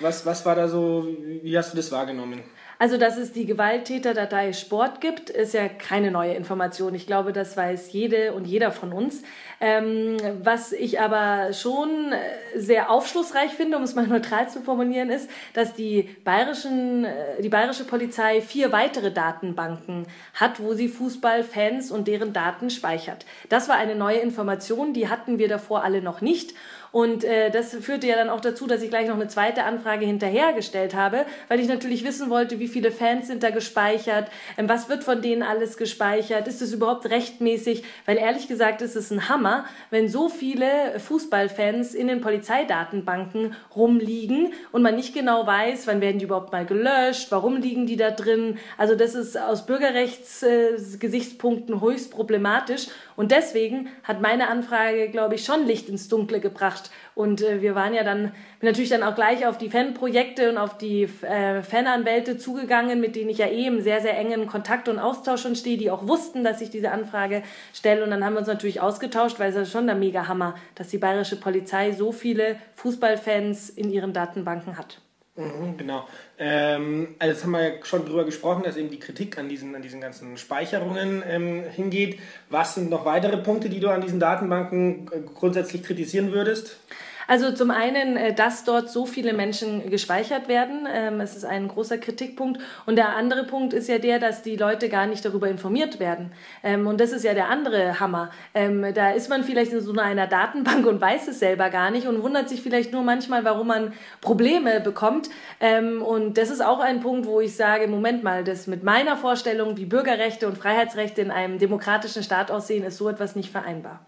was, 0.00 0.26
was 0.26 0.44
war 0.44 0.54
da 0.54 0.68
so, 0.68 1.06
wie 1.42 1.56
hast 1.56 1.72
du 1.72 1.76
das 1.76 1.90
wahrgenommen? 1.92 2.42
Also, 2.84 2.98
dass 2.98 3.16
es 3.16 3.32
die 3.32 3.46
Gewalttäterdatei 3.46 4.52
Sport 4.52 5.00
gibt, 5.00 5.30
ist 5.30 5.54
ja 5.54 5.68
keine 5.68 6.10
neue 6.10 6.34
Information. 6.34 6.94
Ich 6.94 7.06
glaube, 7.06 7.32
das 7.32 7.56
weiß 7.56 7.90
jede 7.92 8.34
und 8.34 8.46
jeder 8.46 8.72
von 8.72 8.92
uns. 8.92 9.22
Ähm, 9.58 10.18
was 10.42 10.72
ich 10.72 11.00
aber 11.00 11.54
schon 11.54 12.12
sehr 12.54 12.90
aufschlussreich 12.90 13.52
finde, 13.52 13.78
um 13.78 13.84
es 13.84 13.94
mal 13.94 14.06
neutral 14.06 14.50
zu 14.50 14.60
formulieren, 14.60 15.08
ist, 15.08 15.30
dass 15.54 15.72
die, 15.72 16.14
bayerischen, 16.24 17.06
äh, 17.06 17.40
die 17.40 17.48
bayerische 17.48 17.84
Polizei 17.84 18.42
vier 18.42 18.70
weitere 18.70 19.10
Datenbanken 19.10 20.04
hat, 20.34 20.60
wo 20.60 20.74
sie 20.74 20.88
Fußballfans 20.88 21.90
und 21.90 22.06
deren 22.06 22.34
Daten 22.34 22.68
speichert. 22.68 23.24
Das 23.48 23.70
war 23.70 23.76
eine 23.76 23.94
neue 23.94 24.18
Information, 24.18 24.92
die 24.92 25.08
hatten 25.08 25.38
wir 25.38 25.48
davor 25.48 25.84
alle 25.84 26.02
noch 26.02 26.20
nicht. 26.20 26.52
Und 26.94 27.24
äh, 27.24 27.50
das 27.50 27.74
führte 27.74 28.06
ja 28.06 28.14
dann 28.14 28.30
auch 28.30 28.40
dazu, 28.40 28.68
dass 28.68 28.80
ich 28.80 28.88
gleich 28.88 29.08
noch 29.08 29.16
eine 29.16 29.26
zweite 29.26 29.64
Anfrage 29.64 30.06
hinterhergestellt 30.06 30.94
habe, 30.94 31.26
weil 31.48 31.58
ich 31.58 31.66
natürlich 31.66 32.04
wissen 32.04 32.30
wollte, 32.30 32.60
wie 32.60 32.68
viele 32.68 32.92
Fans 32.92 33.26
sind 33.26 33.42
da 33.42 33.50
gespeichert, 33.50 34.30
ähm, 34.56 34.68
was 34.68 34.88
wird 34.88 35.02
von 35.02 35.20
denen 35.20 35.42
alles 35.42 35.76
gespeichert, 35.76 36.46
ist 36.46 36.62
es 36.62 36.72
überhaupt 36.72 37.10
rechtmäßig, 37.10 37.82
weil 38.06 38.16
ehrlich 38.16 38.46
gesagt 38.46 38.80
ist 38.80 38.94
es 38.94 39.10
ein 39.10 39.28
Hammer, 39.28 39.64
wenn 39.90 40.08
so 40.08 40.28
viele 40.28 41.00
Fußballfans 41.00 41.94
in 41.94 42.06
den 42.06 42.20
Polizeidatenbanken 42.20 43.56
rumliegen 43.74 44.52
und 44.70 44.82
man 44.82 44.94
nicht 44.94 45.14
genau 45.14 45.48
weiß, 45.48 45.88
wann 45.88 46.00
werden 46.00 46.20
die 46.20 46.26
überhaupt 46.26 46.52
mal 46.52 46.64
gelöscht, 46.64 47.26
warum 47.30 47.56
liegen 47.56 47.86
die 47.86 47.96
da 47.96 48.12
drin. 48.12 48.56
Also 48.78 48.94
das 48.94 49.16
ist 49.16 49.36
aus 49.36 49.66
Bürgerrechtsgesichtspunkten 49.66 51.74
äh, 51.74 51.80
höchst 51.80 52.12
problematisch 52.12 52.86
und 53.16 53.30
deswegen 53.30 53.88
hat 54.02 54.20
meine 54.20 54.48
Anfrage, 54.48 55.08
glaube 55.08 55.36
ich, 55.36 55.44
schon 55.44 55.66
Licht 55.66 55.88
ins 55.88 56.08
Dunkle 56.08 56.40
gebracht. 56.40 56.90
Und 57.14 57.42
äh, 57.42 57.62
wir 57.62 57.74
waren 57.74 57.94
ja 57.94 58.02
dann 58.02 58.32
natürlich 58.60 58.90
dann 58.90 59.02
auch 59.02 59.14
gleich 59.14 59.46
auf 59.46 59.56
die 59.56 59.70
Fanprojekte 59.70 60.50
und 60.50 60.58
auf 60.58 60.76
die 60.78 61.04
äh, 61.22 61.62
Fananwälte 61.62 62.38
zugegangen, 62.38 63.00
mit 63.00 63.14
denen 63.14 63.30
ich 63.30 63.38
ja 63.38 63.46
eh 63.46 63.66
im 63.66 63.80
sehr, 63.80 64.00
sehr 64.00 64.18
engen 64.18 64.46
Kontakt 64.46 64.88
und 64.88 64.98
Austausch 64.98 65.42
schon 65.42 65.54
stehe, 65.54 65.78
die 65.78 65.90
auch 65.90 66.08
wussten, 66.08 66.42
dass 66.42 66.60
ich 66.60 66.70
diese 66.70 66.90
Anfrage 66.90 67.42
stelle. 67.72 68.02
Und 68.02 68.10
dann 68.10 68.24
haben 68.24 68.34
wir 68.34 68.40
uns 68.40 68.48
natürlich 68.48 68.80
ausgetauscht, 68.80 69.38
weil 69.38 69.50
es 69.50 69.56
ist 69.56 69.72
schon 69.72 69.86
der 69.86 69.96
Mega-Hammer, 69.96 70.56
dass 70.74 70.88
die 70.88 70.98
bayerische 70.98 71.36
Polizei 71.36 71.92
so 71.92 72.10
viele 72.10 72.56
Fußballfans 72.74 73.70
in 73.70 73.90
ihren 73.90 74.12
Datenbanken 74.12 74.76
hat. 74.76 74.98
Mhm, 75.36 75.76
genau. 75.76 76.06
Ähm, 76.38 77.16
also 77.18 77.32
jetzt 77.32 77.42
haben 77.42 77.50
wir 77.50 77.62
ja 77.62 77.84
schon 77.84 78.06
drüber 78.06 78.24
gesprochen, 78.24 78.62
dass 78.62 78.76
eben 78.76 78.90
die 78.90 79.00
Kritik 79.00 79.36
an 79.36 79.48
diesen, 79.48 79.74
an 79.74 79.82
diesen 79.82 80.00
ganzen 80.00 80.36
Speicherungen 80.36 81.24
ähm, 81.28 81.64
hingeht. 81.64 82.20
Was 82.50 82.76
sind 82.76 82.88
noch 82.88 83.04
weitere 83.04 83.38
Punkte, 83.38 83.68
die 83.68 83.80
du 83.80 83.88
an 83.88 84.00
diesen 84.00 84.20
Datenbanken 84.20 85.10
äh, 85.10 85.20
grundsätzlich 85.34 85.82
kritisieren 85.82 86.32
würdest? 86.32 86.78
Also 87.26 87.52
zum 87.52 87.70
einen, 87.70 88.16
äh, 88.16 88.34
dass 88.34 88.64
dort 88.64 88.90
so 88.90 89.06
viele 89.06 89.32
Menschen 89.32 89.90
gespeichert 89.90 90.48
werden. 90.48 90.86
Ähm, 90.92 91.20
es 91.20 91.36
ist 91.36 91.44
ein 91.44 91.68
großer 91.68 91.98
Kritikpunkt. 91.98 92.60
Und 92.86 92.96
der 92.96 93.16
andere 93.16 93.44
Punkt 93.44 93.72
ist 93.72 93.88
ja 93.88 93.98
der, 93.98 94.18
dass 94.18 94.42
die 94.42 94.56
Leute 94.56 94.88
gar 94.88 95.06
nicht 95.06 95.24
darüber 95.24 95.48
informiert 95.48 96.00
werden. 96.00 96.32
Ähm, 96.62 96.86
und 96.86 97.00
das 97.00 97.12
ist 97.12 97.24
ja 97.24 97.34
der 97.34 97.48
andere 97.48 98.00
Hammer. 98.00 98.30
Ähm, 98.54 98.92
da 98.94 99.10
ist 99.10 99.28
man 99.28 99.44
vielleicht 99.44 99.72
in 99.72 99.80
so 99.80 99.92
einer 99.92 100.26
Datenbank 100.26 100.86
und 100.86 101.00
weiß 101.00 101.28
es 101.28 101.38
selber 101.38 101.70
gar 101.70 101.90
nicht 101.90 102.06
und 102.06 102.22
wundert 102.22 102.48
sich 102.48 102.62
vielleicht 102.62 102.92
nur 102.92 103.02
manchmal, 103.02 103.44
warum 103.44 103.68
man 103.68 103.92
Probleme 104.20 104.80
bekommt. 104.80 105.30
Und 105.60 106.36
das 106.36 106.50
ist 106.50 106.64
auch 106.64 106.80
ein 106.80 107.00
Punkt, 107.00 107.26
wo 107.26 107.40
ich 107.40 107.54
sage, 107.56 107.86
Moment 107.86 108.22
mal, 108.22 108.44
das 108.44 108.66
mit 108.66 108.82
meiner 108.82 109.16
Vorstellung, 109.16 109.76
wie 109.76 109.86
Bürgerrechte 109.86 110.46
und 110.46 110.58
Freiheitsrechte 110.58 111.20
in 111.20 111.30
einem 111.30 111.58
demokratischen 111.58 112.22
Staat 112.22 112.50
aussehen, 112.50 112.84
ist 112.84 112.98
so 112.98 113.08
etwas 113.08 113.36
nicht 113.36 113.50
vereinbar. 113.50 114.04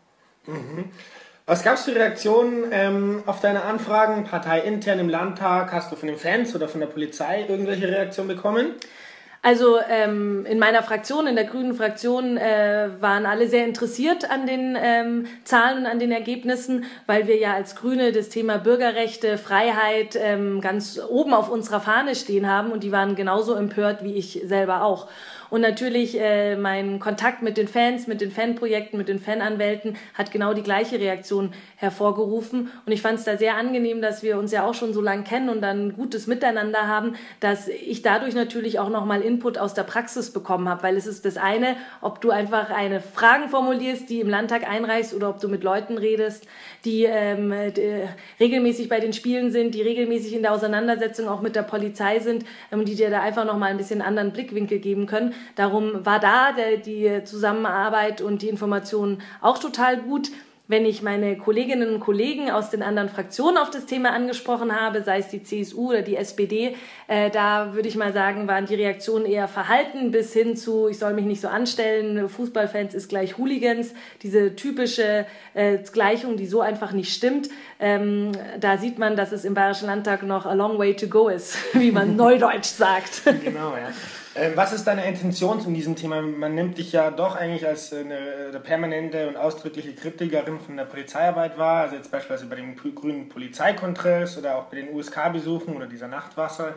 Mhm. 0.47 0.91
Was 1.49 1.63
gab 1.63 1.75
es 1.75 1.85
für 1.85 1.95
Reaktionen 1.95 2.65
ähm, 2.73 3.23
auf 3.25 3.41
deine 3.41 3.63
Anfragen, 3.63 4.25
parteiintern 4.25 4.99
im 4.99 5.09
Landtag? 5.09 5.71
Hast 5.71 5.93
du 5.93 5.97
von 5.97 6.09
den 6.09 6.19
Fans 6.19 6.53
oder 6.57 6.67
von 6.67 6.81
der 6.81 6.89
Polizei 6.89 7.47
irgendwelche 7.49 7.87
Reaktionen 7.87 8.27
bekommen? 8.27 8.73
Also 9.47 9.79
ähm, 9.89 10.45
in 10.45 10.59
meiner 10.59 10.83
Fraktion, 10.83 11.29
in 11.29 11.37
der 11.37 11.45
grünen 11.45 11.73
Fraktion, 11.73 12.37
äh, 12.37 12.89
waren 12.99 13.27
alle 13.27 13.47
sehr 13.47 13.65
interessiert 13.65 14.29
an 14.29 14.45
den 14.45 14.77
ähm, 14.77 15.27
Zahlen 15.45 15.79
und 15.79 15.87
an 15.87 16.01
den 16.01 16.11
Ergebnissen, 16.11 16.83
weil 17.07 17.29
wir 17.29 17.37
ja 17.37 17.55
als 17.55 17.77
Grüne 17.77 18.11
das 18.11 18.29
Thema 18.29 18.59
Bürgerrechte, 18.59 19.39
Freiheit 19.39 20.19
ähm, 20.21 20.61
ganz 20.61 20.99
oben 21.09 21.33
auf 21.33 21.49
unserer 21.49 21.79
Fahne 21.79 22.17
stehen 22.17 22.51
haben 22.51 22.73
und 22.73 22.83
die 22.83 22.91
waren 22.91 23.15
genauso 23.15 23.55
empört 23.55 24.03
wie 24.03 24.15
ich 24.15 24.43
selber 24.47 24.83
auch. 24.83 25.07
Und 25.51 25.61
natürlich 25.61 26.19
äh, 26.19 26.57
mein 26.57 26.99
Kontakt 26.99 27.43
mit 27.43 27.57
den 27.57 27.69
Fans, 27.69 28.07
mit 28.07 28.21
den 28.21 28.31
Fanprojekten, 28.31 28.99
mit 28.99 29.09
den 29.09 29.21
Fananwälten 29.21 29.97
hat 30.15 30.33
genau 30.33 30.55
die 30.55 30.63
gleiche 30.63 30.99
Reaktion 30.99 31.53
hervorgerufen. 31.77 32.71
Und 32.85 32.93
ich 32.93 33.03
fand 33.03 33.19
es 33.19 33.25
da 33.25 33.37
sehr 33.37 33.57
angenehm, 33.57 34.03
dass 34.03 34.23
wir 34.23 34.39
uns 34.39 34.53
ja 34.53 34.67
auch 34.67 34.75
schon 34.75 34.93
so 34.93 35.01
lange 35.01 35.23
kennen 35.23 35.49
und 35.49 35.61
dann 35.61 35.95
gutes 35.95 36.27
Miteinander 36.27 36.89
haben, 36.89 37.15
dass 37.41 37.69
ich 37.69 38.03
dadurch 38.03 38.35
natürlich 38.35 38.79
auch 38.79 38.89
nochmal 38.89 39.23
Input 39.37 39.59
aus 39.59 39.75
der 39.75 39.83
Praxis 39.83 40.31
bekommen 40.33 40.69
habe. 40.69 40.83
Weil 40.83 40.97
es 40.97 41.07
ist 41.07 41.25
das 41.25 41.37
eine, 41.37 41.77
ob 42.01 42.21
du 42.21 42.31
einfach 42.31 42.71
eine 42.71 43.01
Fragen 43.01 43.49
formulierst, 43.49 44.09
die 44.09 44.21
im 44.21 44.29
Landtag 44.29 44.69
einreichst 44.69 45.15
oder 45.15 45.29
ob 45.29 45.41
du 45.41 45.49
mit 45.49 45.63
Leuten 45.63 45.99
redest, 45.99 46.47
die, 46.85 47.05
ähm, 47.05 47.53
die 47.77 48.03
regelmäßig 48.41 48.89
bei 48.89 48.99
den 48.99 49.13
Spielen 49.13 49.51
sind, 49.51 49.75
die 49.75 49.83
regelmäßig 49.83 50.35
in 50.35 50.43
der 50.43 50.53
Auseinandersetzung 50.53 51.29
auch 51.29 51.43
mit 51.43 51.55
der 51.55 51.63
Polizei 51.63 52.19
sind, 52.21 52.45
ähm, 52.73 52.85
die 52.85 52.95
dir 52.95 53.11
da 53.11 53.21
einfach 53.21 53.45
nochmal 53.45 53.71
ein 53.71 53.77
bisschen 53.77 54.01
anderen 54.01 54.33
Blickwinkel 54.33 54.79
geben 54.79 55.07
können. 55.07 55.35
Darum 55.55 56.07
war 56.07 56.19
da 56.19 56.53
der, 56.53 56.79
die 56.79 57.25
Zusammenarbeit 57.25 58.23
und 58.23 58.43
die 58.43 58.49
Informationen 58.49 59.23
auch 59.43 59.59
total 59.59 59.99
gut. 59.99 60.31
Wenn 60.69 60.85
ich 60.85 61.01
meine 61.01 61.37
Kolleginnen 61.37 61.95
und 61.95 62.01
Kollegen 62.01 62.51
aus 62.51 62.71
den 62.71 62.83
anderen 62.83 63.09
Fraktionen 63.09 63.57
auf 63.57 63.71
das 63.71 63.87
Thema 63.87 64.11
angesprochen 64.11 64.75
habe, 64.75 65.03
sei 65.03 65.19
es 65.19 65.29
die 65.29 65.43
CSU 65.43 65.91
oder 65.91 66.03
die 66.03 66.17
SPD, 66.17 66.75
äh, 67.07 67.31
da 67.31 67.75
würde 67.75 67.89
ich 67.89 67.95
mal 67.95 68.13
sagen, 68.13 68.49
waren 68.49 68.67
die 68.67 68.75
Reaktionen 68.75 69.27
eher 69.27 69.47
verhalten 69.47 70.11
bis 70.11 70.33
hin 70.33 70.57
zu, 70.57 70.89
ich 70.89 70.99
soll 70.99 71.15
mich 71.15 71.25
nicht 71.25 71.41
so 71.41 71.47
anstellen, 71.47 72.29
Fußballfans 72.29 72.95
ist 72.95 73.09
gleich 73.09 73.39
Hooligans, 73.39 73.95
diese 74.23 74.57
typische 74.57 75.27
äh, 75.55 75.79
Gleichung, 75.93 76.37
die 76.37 76.47
so 76.47 76.61
einfach 76.61 76.91
nicht 76.91 77.15
stimmt. 77.15 77.49
Ähm, 77.79 78.33
da 78.59 78.77
sieht 78.77 78.99
man, 78.99 79.15
dass 79.15 79.31
es 79.31 79.45
im 79.45 79.55
Bayerischen 79.55 79.87
Landtag 79.87 80.25
noch 80.25 80.47
a 80.47 80.55
long 80.55 80.79
way 80.79 80.97
to 80.97 81.07
go 81.07 81.29
ist, 81.29 81.57
wie 81.75 81.93
man 81.93 82.17
neudeutsch 82.17 82.67
sagt. 82.67 83.23
Genau, 83.45 83.77
ja. 83.77 83.93
Ähm, 84.39 84.53
was 84.55 84.75
ist 84.75 84.87
deine 84.87 85.07
Intention 85.07 85.63
zu 85.63 85.71
diesem 85.71 85.97
Thema? 85.97 86.21
Man 86.21 86.55
nimmt 86.55 86.77
dich 86.77 86.93
ja 86.93 87.11
doch 87.11 87.37
eigentlich 87.37 87.67
als 87.67 87.93
eine, 87.95 88.19
eine, 88.49 88.61
permanente 88.61 89.29
und 89.29 89.37
ausdrückliche 89.37 89.95
Kritikerin 89.95 90.61
von 90.61 90.77
der 90.77 90.85
Polizeiarbeit 90.85 91.57
wahr, 91.57 91.85
also 91.85 91.97
jetzt 91.97 92.11
beispielsweise 92.11 92.47
bei 92.47 92.57
dem 92.57 92.77
grünen 92.77 93.31
Polizeikontroll 93.31 94.29
oder 94.39 94.59
auch 94.59 94.65
bei 94.65 94.77
den 94.77 94.95
USK-Besuchen 94.95 95.75
oder 95.75 95.87
dieser 95.87 96.09
Nachtwasser. 96.09 96.75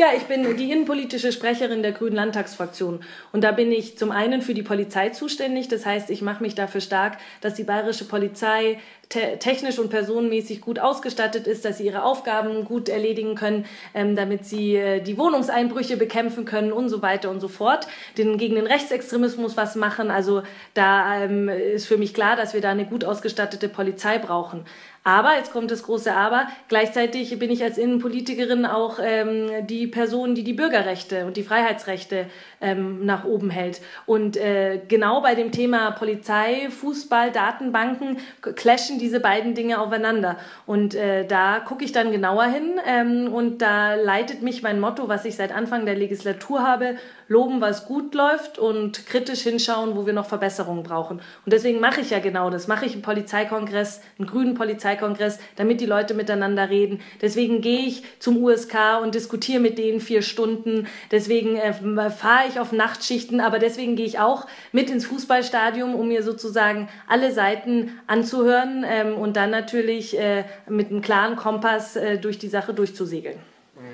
Ja, 0.00 0.12
ich 0.16 0.26
bin 0.26 0.56
die 0.56 0.70
innenpolitische 0.70 1.32
Sprecherin 1.32 1.82
der 1.82 1.90
Grünen 1.90 2.14
Landtagsfraktion. 2.14 3.00
Und 3.32 3.42
da 3.42 3.50
bin 3.50 3.72
ich 3.72 3.98
zum 3.98 4.12
einen 4.12 4.42
für 4.42 4.54
die 4.54 4.62
Polizei 4.62 5.08
zuständig. 5.08 5.66
Das 5.66 5.84
heißt, 5.84 6.10
ich 6.10 6.22
mache 6.22 6.40
mich 6.40 6.54
dafür 6.54 6.80
stark, 6.80 7.18
dass 7.40 7.54
die 7.54 7.64
bayerische 7.64 8.04
Polizei 8.04 8.78
te 9.08 9.38
technisch 9.40 9.78
und 9.80 9.90
personenmäßig 9.90 10.60
gut 10.60 10.78
ausgestattet 10.78 11.48
ist, 11.48 11.64
dass 11.64 11.78
sie 11.78 11.86
ihre 11.86 12.04
Aufgaben 12.04 12.64
gut 12.64 12.88
erledigen 12.88 13.34
können, 13.34 13.64
ähm, 13.92 14.14
damit 14.14 14.44
sie 14.44 14.76
äh, 14.76 15.00
die 15.00 15.18
Wohnungseinbrüche 15.18 15.96
bekämpfen 15.96 16.44
können 16.44 16.72
und 16.72 16.90
so 16.90 17.02
weiter 17.02 17.28
und 17.30 17.40
so 17.40 17.48
fort, 17.48 17.88
den, 18.18 18.38
gegen 18.38 18.54
den 18.54 18.68
Rechtsextremismus 18.68 19.56
was 19.56 19.74
machen. 19.74 20.12
Also 20.12 20.44
da 20.74 21.24
ähm, 21.24 21.48
ist 21.48 21.86
für 21.86 21.96
mich 21.96 22.14
klar, 22.14 22.36
dass 22.36 22.54
wir 22.54 22.60
da 22.60 22.70
eine 22.70 22.84
gut 22.84 23.04
ausgestattete 23.04 23.68
Polizei 23.68 24.18
brauchen. 24.18 24.64
Aber, 25.08 25.36
jetzt 25.36 25.52
kommt 25.52 25.70
das 25.70 25.84
große 25.84 26.14
Aber, 26.14 26.48
gleichzeitig 26.68 27.38
bin 27.38 27.50
ich 27.50 27.62
als 27.62 27.78
Innenpolitikerin 27.78 28.66
auch 28.66 28.98
ähm, 29.02 29.66
die 29.66 29.86
Person, 29.86 30.34
die 30.34 30.44
die 30.44 30.52
Bürgerrechte 30.52 31.24
und 31.24 31.38
die 31.38 31.44
Freiheitsrechte 31.44 32.26
ähm, 32.60 33.06
nach 33.06 33.24
oben 33.24 33.48
hält. 33.48 33.80
Und 34.04 34.36
äh, 34.36 34.82
genau 34.86 35.22
bei 35.22 35.34
dem 35.34 35.50
Thema 35.50 35.92
Polizei, 35.92 36.68
Fußball, 36.68 37.32
Datenbanken 37.32 38.18
clashen 38.54 38.98
diese 38.98 39.18
beiden 39.18 39.54
Dinge 39.54 39.80
aufeinander. 39.80 40.36
Und 40.66 40.94
äh, 40.94 41.24
da 41.24 41.60
gucke 41.60 41.86
ich 41.86 41.92
dann 41.92 42.12
genauer 42.12 42.44
hin 42.44 42.78
ähm, 42.86 43.32
und 43.32 43.62
da 43.62 43.94
leitet 43.94 44.42
mich 44.42 44.62
mein 44.62 44.78
Motto, 44.78 45.08
was 45.08 45.24
ich 45.24 45.36
seit 45.36 45.54
Anfang 45.54 45.86
der 45.86 45.94
Legislatur 45.94 46.62
habe, 46.62 46.96
loben, 47.28 47.60
was 47.60 47.86
gut 47.86 48.14
läuft 48.14 48.58
und 48.58 49.06
kritisch 49.06 49.42
hinschauen, 49.42 49.96
wo 49.96 50.06
wir 50.06 50.14
noch 50.14 50.26
Verbesserungen 50.26 50.82
brauchen. 50.82 51.18
Und 51.44 51.52
deswegen 51.52 51.78
mache 51.78 52.00
ich 52.00 52.10
ja 52.10 52.18
genau 52.18 52.50
das. 52.50 52.66
Mache 52.66 52.86
ich 52.86 52.94
einen 52.94 53.02
Polizeikongress, 53.02 54.00
einen 54.18 54.26
grünen 54.26 54.54
Polizeikongress, 54.54 55.38
damit 55.56 55.80
die 55.80 55.86
Leute 55.86 56.14
miteinander 56.14 56.70
reden. 56.70 57.00
Deswegen 57.20 57.60
gehe 57.60 57.80
ich 57.80 58.02
zum 58.18 58.42
USK 58.42 59.02
und 59.02 59.14
diskutiere 59.14 59.60
mit 59.60 59.78
denen 59.78 60.00
vier 60.00 60.22
Stunden. 60.22 60.86
Deswegen 61.10 61.56
äh, 61.56 62.10
fahre 62.10 62.48
ich 62.48 62.58
auf 62.58 62.72
Nachtschichten, 62.72 63.40
aber 63.40 63.58
deswegen 63.58 63.94
gehe 63.94 64.06
ich 64.06 64.18
auch 64.18 64.46
mit 64.72 64.90
ins 64.90 65.04
Fußballstadion, 65.06 65.94
um 65.94 66.08
mir 66.08 66.22
sozusagen 66.22 66.88
alle 67.06 67.32
Seiten 67.32 67.92
anzuhören 68.06 68.84
ähm, 68.88 69.14
und 69.14 69.36
dann 69.36 69.50
natürlich 69.50 70.18
äh, 70.18 70.44
mit 70.66 70.90
einem 70.90 71.02
klaren 71.02 71.36
Kompass 71.36 71.96
äh, 71.96 72.18
durch 72.18 72.38
die 72.38 72.48
Sache 72.48 72.72
durchzusegeln. 72.72 73.38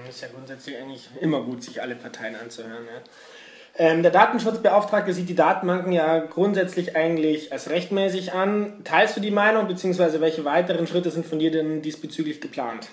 Ist 0.08 0.22
ja 0.22 0.28
grundsätzlich 0.28 0.76
eigentlich 0.76 1.08
immer 1.20 1.42
gut, 1.42 1.62
sich 1.62 1.80
alle 1.80 1.94
Parteien 1.94 2.36
anzuhören. 2.36 2.84
Ja. 2.86 3.02
Ähm, 3.76 4.02
der 4.02 4.12
Datenschutzbeauftragte 4.12 5.12
sieht 5.12 5.28
die 5.28 5.34
Datenbanken 5.34 5.92
ja 5.92 6.18
grundsätzlich 6.18 6.94
eigentlich 6.94 7.52
als 7.52 7.70
rechtmäßig 7.70 8.32
an. 8.32 8.84
Teilst 8.84 9.16
du 9.16 9.20
die 9.20 9.32
Meinung, 9.32 9.66
beziehungsweise 9.66 10.20
welche 10.20 10.44
weiteren 10.44 10.86
Schritte 10.86 11.10
sind 11.10 11.26
von 11.26 11.40
dir 11.40 11.50
denn 11.50 11.82
diesbezüglich 11.82 12.40
geplant? 12.40 12.88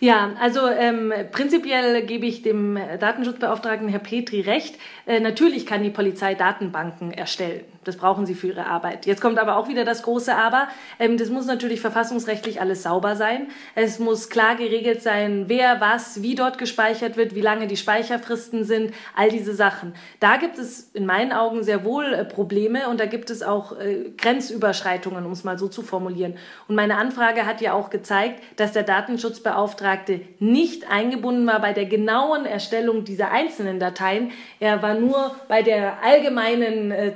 Ja, 0.00 0.36
also 0.38 0.68
ähm, 0.68 1.12
prinzipiell 1.32 2.02
gebe 2.06 2.26
ich 2.26 2.42
dem 2.42 2.78
Datenschutzbeauftragten 3.00 3.88
Herr 3.88 3.98
Petri 3.98 4.42
recht. 4.42 4.76
Äh, 5.06 5.20
natürlich 5.20 5.66
kann 5.66 5.82
die 5.82 5.90
Polizei 5.90 6.34
Datenbanken 6.34 7.10
erstellen. 7.12 7.64
Das 7.88 7.96
brauchen 7.96 8.26
sie 8.26 8.34
für 8.34 8.48
ihre 8.48 8.66
Arbeit. 8.66 9.06
Jetzt 9.06 9.22
kommt 9.22 9.38
aber 9.38 9.56
auch 9.56 9.66
wieder 9.66 9.86
das 9.86 10.02
große 10.02 10.36
Aber. 10.36 10.68
Ähm, 10.98 11.16
das 11.16 11.30
muss 11.30 11.46
natürlich 11.46 11.80
verfassungsrechtlich 11.80 12.60
alles 12.60 12.82
sauber 12.82 13.16
sein. 13.16 13.48
Es 13.74 13.98
muss 13.98 14.28
klar 14.28 14.56
geregelt 14.56 15.02
sein, 15.02 15.44
wer, 15.46 15.80
was, 15.80 16.20
wie 16.20 16.34
dort 16.34 16.58
gespeichert 16.58 17.16
wird, 17.16 17.34
wie 17.34 17.40
lange 17.40 17.66
die 17.66 17.78
Speicherfristen 17.78 18.64
sind, 18.64 18.92
all 19.16 19.30
diese 19.30 19.54
Sachen. 19.54 19.94
Da 20.20 20.36
gibt 20.36 20.58
es 20.58 20.90
in 20.92 21.06
meinen 21.06 21.32
Augen 21.32 21.62
sehr 21.62 21.82
wohl 21.82 22.12
äh, 22.12 22.26
Probleme 22.26 22.90
und 22.90 23.00
da 23.00 23.06
gibt 23.06 23.30
es 23.30 23.42
auch 23.42 23.72
äh, 23.78 24.10
Grenzüberschreitungen, 24.18 25.24
um 25.24 25.32
es 25.32 25.44
mal 25.44 25.58
so 25.58 25.66
zu 25.66 25.80
formulieren. 25.80 26.34
Und 26.68 26.74
meine 26.74 26.98
Anfrage 26.98 27.46
hat 27.46 27.62
ja 27.62 27.72
auch 27.72 27.88
gezeigt, 27.88 28.42
dass 28.56 28.72
der 28.72 28.82
Datenschutzbeauftragte 28.82 30.20
nicht 30.40 30.90
eingebunden 30.90 31.46
war 31.46 31.62
bei 31.62 31.72
der 31.72 31.86
genauen 31.86 32.44
Erstellung 32.44 33.04
dieser 33.04 33.30
einzelnen 33.30 33.80
Dateien. 33.80 34.30
Er 34.60 34.82
war 34.82 34.92
nur 34.92 35.34
bei 35.48 35.62
der 35.62 36.02
allgemeinen 36.02 36.90
äh, 36.90 37.14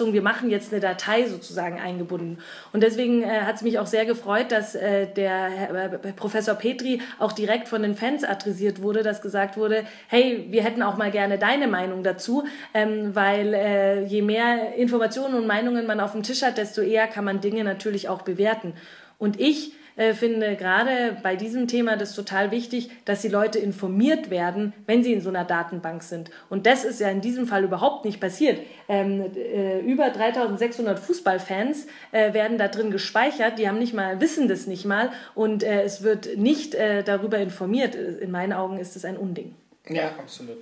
Zusammenfassung, 0.00 0.12
wir 0.12 0.22
machen 0.22 0.50
jetzt 0.50 0.72
eine 0.72 0.80
Datei 0.80 1.26
sozusagen 1.26 1.78
eingebunden. 1.78 2.38
Und 2.72 2.82
deswegen 2.82 3.22
äh, 3.22 3.42
hat 3.42 3.56
es 3.56 3.62
mich 3.62 3.78
auch 3.78 3.86
sehr 3.86 4.06
gefreut, 4.06 4.50
dass 4.50 4.74
äh, 4.74 5.06
der 5.06 5.92
äh, 5.92 6.12
Professor 6.12 6.54
Petri 6.54 7.00
auch 7.18 7.32
direkt 7.32 7.68
von 7.68 7.82
den 7.82 7.94
Fans 7.94 8.24
adressiert 8.24 8.82
wurde, 8.82 9.02
dass 9.02 9.20
gesagt 9.20 9.56
wurde, 9.56 9.84
hey, 10.08 10.46
wir 10.50 10.62
hätten 10.62 10.82
auch 10.82 10.96
mal 10.96 11.10
gerne 11.10 11.38
deine 11.38 11.68
Meinung 11.68 12.02
dazu, 12.02 12.44
ähm, 12.74 13.14
weil 13.14 13.54
äh, 13.54 14.04
je 14.04 14.22
mehr 14.22 14.74
Informationen 14.76 15.34
und 15.34 15.46
Meinungen 15.46 15.86
man 15.86 16.00
auf 16.00 16.12
dem 16.12 16.22
Tisch 16.22 16.42
hat, 16.42 16.56
desto 16.58 16.80
eher 16.80 17.06
kann 17.06 17.24
man 17.24 17.40
Dinge 17.40 17.64
natürlich 17.64 18.08
auch 18.08 18.22
bewerten. 18.22 18.74
Und 19.18 19.38
ich 19.38 19.74
äh, 19.96 20.14
finde 20.14 20.56
gerade 20.56 21.16
bei 21.22 21.36
diesem 21.36 21.68
Thema 21.68 21.96
das 21.96 22.14
total 22.14 22.50
wichtig, 22.50 22.90
dass 23.04 23.22
die 23.22 23.28
Leute 23.28 23.58
informiert 23.58 24.30
werden, 24.30 24.72
wenn 24.86 25.02
sie 25.02 25.12
in 25.12 25.20
so 25.20 25.28
einer 25.28 25.44
Datenbank 25.44 26.02
sind. 26.02 26.30
Und 26.48 26.66
das 26.66 26.84
ist 26.84 27.00
ja 27.00 27.08
in 27.08 27.20
diesem 27.20 27.46
Fall 27.46 27.64
überhaupt 27.64 28.04
nicht 28.04 28.20
passiert. 28.20 28.60
Ähm, 28.88 29.24
äh, 29.36 29.80
über 29.80 30.10
3600 30.10 30.98
Fußballfans 30.98 31.86
äh, 32.12 32.32
werden 32.32 32.58
da 32.58 32.68
drin 32.68 32.90
gespeichert, 32.90 33.58
die 33.58 33.68
haben 33.68 33.78
nicht 33.78 33.94
mal, 33.94 34.20
wissen 34.20 34.48
das 34.48 34.66
nicht 34.66 34.84
mal 34.84 35.10
und 35.34 35.62
äh, 35.62 35.82
es 35.82 36.02
wird 36.02 36.36
nicht 36.36 36.74
äh, 36.74 37.02
darüber 37.02 37.38
informiert. 37.38 37.94
In 37.94 38.30
meinen 38.30 38.52
Augen 38.52 38.78
ist 38.78 38.96
es 38.96 39.04
ein 39.04 39.16
Unding. 39.16 39.54
Ja, 39.88 40.12
absolut. 40.18 40.58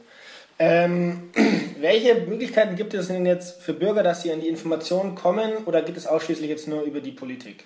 Ähm, 0.59 1.31
welche 1.81 2.15
Möglichkeiten 2.15 2.77
gibt 2.77 2.95
es 2.95 3.09
denn 3.09 3.27
jetzt 3.27 3.63
für 3.63 3.75
Bürger, 3.75 4.03
dass 4.03 4.23
sie 4.23 4.33
an 4.33 4.41
die 4.41 4.49
Informationen 4.49 5.15
kommen 5.15 5.65
oder 5.67 5.83
geht 5.83 5.97
es 5.97 6.07
ausschließlich 6.07 6.49
jetzt 6.49 6.67
nur 6.67 6.83
über 6.83 7.01
die 7.01 7.13
Politik? 7.13 7.65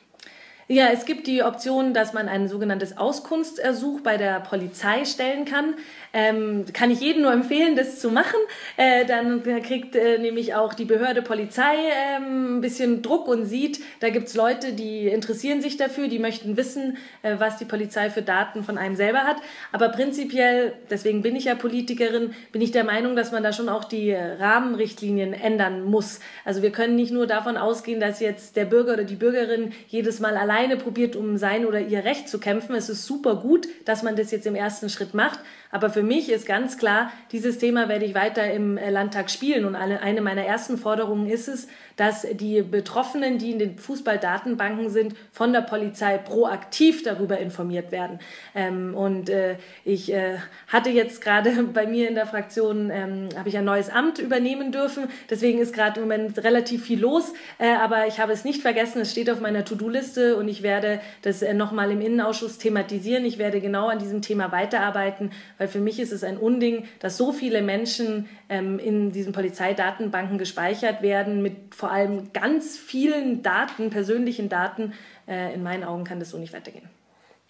Ja, 0.68 0.90
es 0.92 1.06
gibt 1.06 1.26
die 1.26 1.42
Option, 1.42 1.92
dass 1.92 2.12
man 2.12 2.28
ein 2.28 2.46
sogenanntes 2.46 2.96
Auskunftsersuch 2.96 4.00
bei 4.00 4.16
der 4.16 4.38
Polizei 4.40 5.04
stellen 5.04 5.44
kann. 5.44 5.74
Ähm, 6.12 6.66
kann 6.72 6.90
ich 6.90 7.00
jedem 7.00 7.22
nur 7.22 7.32
empfehlen, 7.32 7.74
das 7.74 7.98
zu 7.98 8.10
machen. 8.10 8.38
Äh, 8.76 9.04
dann 9.04 9.42
kriegt 9.62 9.96
äh, 9.96 10.18
nämlich 10.18 10.54
auch 10.54 10.74
die 10.74 10.84
Behörde 10.84 11.22
Polizei 11.22 11.74
äh, 11.74 12.16
ein 12.16 12.60
bisschen 12.60 13.02
Druck 13.02 13.26
und 13.26 13.46
sieht, 13.46 13.80
da 14.00 14.10
gibt 14.10 14.28
es 14.28 14.34
Leute, 14.34 14.72
die 14.72 15.08
interessieren 15.08 15.60
sich 15.60 15.78
dafür, 15.78 16.06
die 16.06 16.18
möchten 16.18 16.56
wissen, 16.56 16.96
äh, 17.22 17.36
was 17.38 17.56
die 17.56 17.64
Polizei 17.64 18.08
für 18.10 18.22
Daten 18.22 18.62
von 18.62 18.78
einem 18.78 18.94
selber 18.94 19.20
hat. 19.20 19.38
Aber 19.72 19.88
prinzipiell, 19.88 20.74
deswegen 20.90 21.22
bin 21.22 21.34
ich 21.34 21.46
ja 21.46 21.54
Politikerin, 21.56 22.34
bin 22.52 22.62
ich 22.62 22.70
der 22.70 22.84
Meinung, 22.84 23.16
dass 23.16 23.32
man 23.32 23.42
da 23.42 23.52
schon 23.52 23.68
auch 23.68 23.84
die 23.84 24.12
Rahmenrichtlinien 24.12 25.32
ändern 25.32 25.82
muss. 25.82 26.20
Also 26.44 26.62
wir 26.62 26.70
können 26.70 26.94
nicht 26.94 27.10
nur 27.10 27.26
davon 27.26 27.56
ausgehen, 27.56 28.00
dass 28.00 28.20
jetzt 28.20 28.54
der 28.56 28.66
Bürger 28.66 28.92
oder 28.92 29.04
die 29.04 29.16
Bürgerin 29.16 29.72
jedes 29.88 30.20
Mal 30.20 30.36
alleine 30.52 30.76
probiert, 30.76 31.16
um 31.16 31.38
sein 31.38 31.64
oder 31.64 31.80
ihr 31.80 32.04
Recht 32.04 32.28
zu 32.28 32.38
kämpfen. 32.38 32.74
Es 32.74 32.90
ist 32.90 33.06
super 33.06 33.36
gut, 33.36 33.66
dass 33.86 34.02
man 34.02 34.16
das 34.16 34.30
jetzt 34.30 34.46
im 34.46 34.54
ersten 34.54 34.90
Schritt 34.90 35.14
macht. 35.14 35.40
Aber 35.74 35.88
für 35.88 36.02
mich 36.02 36.30
ist 36.30 36.46
ganz 36.46 36.76
klar, 36.76 37.10
dieses 37.32 37.56
Thema 37.56 37.88
werde 37.88 38.04
ich 38.04 38.14
weiter 38.14 38.52
im 38.52 38.76
äh, 38.76 38.90
Landtag 38.90 39.30
spielen. 39.30 39.64
Und 39.64 39.74
eine 39.74 40.20
meiner 40.20 40.44
ersten 40.44 40.76
Forderungen 40.76 41.26
ist 41.26 41.48
es, 41.48 41.66
dass 41.96 42.26
die 42.30 42.60
Betroffenen, 42.60 43.38
die 43.38 43.52
in 43.52 43.58
den 43.58 43.78
Fußballdatenbanken 43.78 44.90
sind, 44.90 45.14
von 45.32 45.54
der 45.54 45.62
Polizei 45.62 46.18
proaktiv 46.18 47.02
darüber 47.02 47.38
informiert 47.38 47.90
werden. 47.90 48.18
Ähm, 48.54 48.94
und 48.94 49.30
äh, 49.30 49.56
ich 49.86 50.12
äh, 50.12 50.36
hatte 50.68 50.90
jetzt 50.90 51.22
gerade 51.22 51.50
bei 51.72 51.86
mir 51.86 52.06
in 52.06 52.16
der 52.16 52.26
Fraktion, 52.26 52.90
ähm, 52.92 53.30
habe 53.34 53.48
ich 53.48 53.56
ein 53.56 53.64
neues 53.64 53.88
Amt 53.88 54.18
übernehmen 54.18 54.72
dürfen. 54.72 55.08
Deswegen 55.30 55.58
ist 55.58 55.72
gerade 55.72 56.00
im 56.00 56.06
Moment 56.06 56.36
relativ 56.44 56.84
viel 56.84 57.00
los. 57.00 57.32
Aber 57.58 58.06
ich 58.06 58.18
habe 58.20 58.32
es 58.32 58.44
nicht 58.44 58.60
vergessen, 58.60 59.00
es 59.00 59.12
steht 59.12 59.30
auf 59.30 59.40
meiner 59.40 59.64
To-Do-Liste 59.64 60.36
und 60.36 60.48
ich 60.48 60.62
werde 60.62 61.00
das 61.22 61.42
nochmal 61.54 61.90
im 61.90 62.00
Innenausschuss 62.00 62.58
thematisieren. 62.58 63.24
Ich 63.24 63.38
werde 63.38 63.60
genau 63.60 63.88
an 63.88 63.98
diesem 63.98 64.20
Thema 64.20 64.52
weiterarbeiten, 64.52 65.30
weil 65.62 65.68
für 65.68 65.78
mich 65.78 66.00
ist 66.00 66.10
es 66.10 66.24
ein 66.24 66.38
Unding, 66.38 66.86
dass 66.98 67.16
so 67.16 67.32
viele 67.32 67.62
Menschen 67.62 68.28
ähm, 68.48 68.80
in 68.80 69.12
diesen 69.12 69.32
Polizeidatenbanken 69.32 70.36
gespeichert 70.36 71.02
werden 71.02 71.40
mit 71.40 71.72
vor 71.72 71.92
allem 71.92 72.32
ganz 72.32 72.76
vielen 72.76 73.44
Daten, 73.44 73.88
persönlichen 73.90 74.48
Daten. 74.48 74.92
Äh, 75.28 75.54
in 75.54 75.62
meinen 75.62 75.84
Augen 75.84 76.02
kann 76.02 76.18
das 76.18 76.30
so 76.30 76.38
nicht 76.38 76.52
weitergehen. 76.52 76.88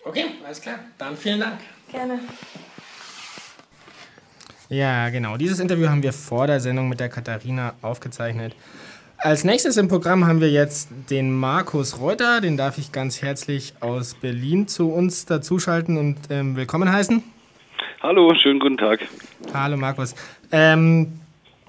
Okay, 0.04 0.26
alles 0.44 0.60
klar. 0.60 0.80
Dann 0.98 1.16
vielen 1.16 1.40
Dank. 1.40 1.58
Gerne. 1.90 2.18
Ja, 4.68 5.08
genau. 5.08 5.38
Dieses 5.38 5.58
Interview 5.58 5.88
haben 5.88 6.02
wir 6.02 6.12
vor 6.12 6.46
der 6.46 6.60
Sendung 6.60 6.90
mit 6.90 7.00
der 7.00 7.08
Katharina 7.08 7.72
aufgezeichnet. 7.80 8.54
Als 9.16 9.42
nächstes 9.42 9.78
im 9.78 9.88
Programm 9.88 10.26
haben 10.26 10.42
wir 10.42 10.50
jetzt 10.50 10.90
den 11.08 11.32
Markus 11.32 11.98
Reuter. 11.98 12.42
Den 12.42 12.58
darf 12.58 12.76
ich 12.76 12.92
ganz 12.92 13.22
herzlich 13.22 13.72
aus 13.80 14.12
Berlin 14.12 14.68
zu 14.68 14.92
uns 14.92 15.24
dazuschalten 15.24 15.96
und 15.96 16.18
ähm, 16.28 16.56
willkommen 16.56 16.92
heißen. 16.92 17.22
Hallo, 18.02 18.34
schönen 18.34 18.58
guten 18.58 18.76
Tag. 18.76 19.06
Hallo 19.54 19.76
Markus. 19.76 20.16
Ähm, 20.50 21.20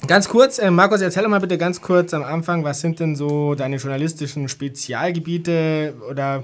Ganz 0.05 0.27
kurz, 0.27 0.59
äh, 0.59 0.69
Markus, 0.69 0.99
erzähl 0.99 1.25
mal 1.29 1.39
bitte 1.39 1.57
ganz 1.57 1.79
kurz 1.79 2.13
am 2.13 2.23
Anfang, 2.23 2.65
was 2.65 2.81
sind 2.81 2.99
denn 2.99 3.15
so 3.15 3.55
deine 3.55 3.77
journalistischen 3.77 4.49
Spezialgebiete 4.49 5.93
oder 6.09 6.43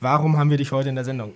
warum 0.00 0.38
haben 0.38 0.48
wir 0.48 0.56
dich 0.56 0.72
heute 0.72 0.88
in 0.88 0.94
der 0.94 1.04
Sendung? 1.04 1.34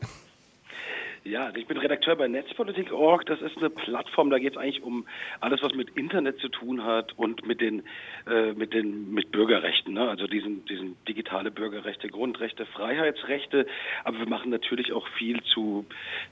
Ja, 1.28 1.44
also 1.44 1.58
ich 1.58 1.66
bin 1.66 1.76
Redakteur 1.76 2.16
bei 2.16 2.26
Netzpolitik.org. 2.26 3.26
Das 3.26 3.42
ist 3.42 3.58
eine 3.58 3.68
Plattform, 3.68 4.30
da 4.30 4.38
geht 4.38 4.52
es 4.52 4.56
eigentlich 4.56 4.82
um 4.82 5.06
alles, 5.40 5.62
was 5.62 5.74
mit 5.74 5.90
Internet 5.90 6.38
zu 6.38 6.48
tun 6.48 6.84
hat 6.84 7.12
und 7.18 7.46
mit 7.46 7.60
den 7.60 7.82
äh, 8.26 8.52
mit 8.54 8.72
den 8.72 9.12
mit 9.12 9.30
Bürgerrechten, 9.30 9.92
ne? 9.92 10.08
also 10.08 10.26
diesen 10.26 10.64
diesen 10.64 10.96
digitale 11.06 11.50
Bürgerrechte, 11.50 12.08
Grundrechte, 12.08 12.64
Freiheitsrechte. 12.64 13.66
Aber 14.04 14.20
wir 14.20 14.28
machen 14.28 14.50
natürlich 14.50 14.94
auch 14.94 15.06
viel 15.18 15.42
zu 15.42 15.84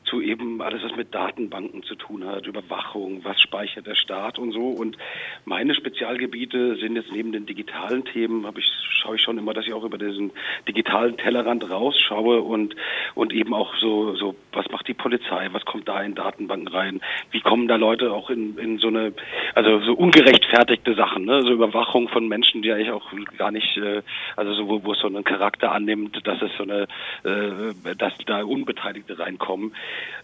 zu 0.05 0.23
eben 0.23 0.63
alles, 0.63 0.83
was 0.83 0.97
mit 0.97 1.15
Datenbanken 1.15 1.83
zu 1.83 1.97
tun 1.97 2.25
hat, 2.25 2.47
Überwachung, 2.47 3.23
was 3.23 3.39
speichert 3.39 3.87
der 3.87 3.97
Staat 3.97 4.39
und 4.39 4.53
so. 4.53 4.69
Und 4.69 4.97
meine 5.45 5.75
Spezialgebiete 5.75 6.77
sind 6.77 6.97
jetzt 6.97 7.13
neben 7.13 7.33
den 7.33 7.45
digitalen 7.45 8.07
Themen, 8.07 8.47
habe 8.47 8.61
ich 8.61 8.73
schaue 9.03 9.17
ich 9.17 9.23
schon 9.23 9.37
immer, 9.37 9.53
dass 9.53 9.67
ich 9.67 9.75
auch 9.75 9.85
über 9.85 9.99
diesen 9.99 10.33
digitalen 10.67 11.19
Tellerrand 11.19 11.69
rausschaue 11.69 12.41
und 12.41 12.75
und 13.15 13.35
eben 13.35 13.53
auch 13.53 13.77
so 13.77 14.15
so 14.15 14.35
was 14.53 14.67
macht 14.71 14.86
die 14.87 14.95
Polizei, 14.95 15.49
was 15.53 15.65
kommt 15.65 15.89
da 15.89 16.01
in 16.03 16.15
Datenbanken 16.15 16.69
rein, 16.69 17.01
wie 17.31 17.41
kommen 17.41 17.69
da 17.69 17.77
Leute 17.77 18.13
auch 18.13 18.31
in, 18.31 18.59
in 18.59 18.79
so 18.79 18.89
eine, 18.89 19.13
also 19.55 19.81
so 19.81 19.93
ungerechtfertigte 19.95 20.95
Sachen, 20.95 21.25
ne? 21.25 21.43
so 21.43 21.51
Überwachung 21.51 22.09
von 22.09 22.29
Menschen, 22.29 22.63
die 22.63 22.73
eigentlich 22.73 22.91
auch 22.91 23.11
gar 23.37 23.51
nicht, 23.51 23.77
äh, 23.77 24.03
also 24.37 24.55
so, 24.55 24.69
wo, 24.69 24.85
wo 24.85 24.93
es 24.93 24.99
so 24.99 25.07
einen 25.07 25.25
Charakter 25.25 25.73
annimmt, 25.73 26.27
dass 26.27 26.41
es 26.43 26.51
so 26.57 26.63
eine, 26.63 26.87
äh, 27.25 27.95
dass 27.97 28.17
da 28.27 28.43
Unbeteiligte 28.43 29.19
reinkommen. 29.19 29.73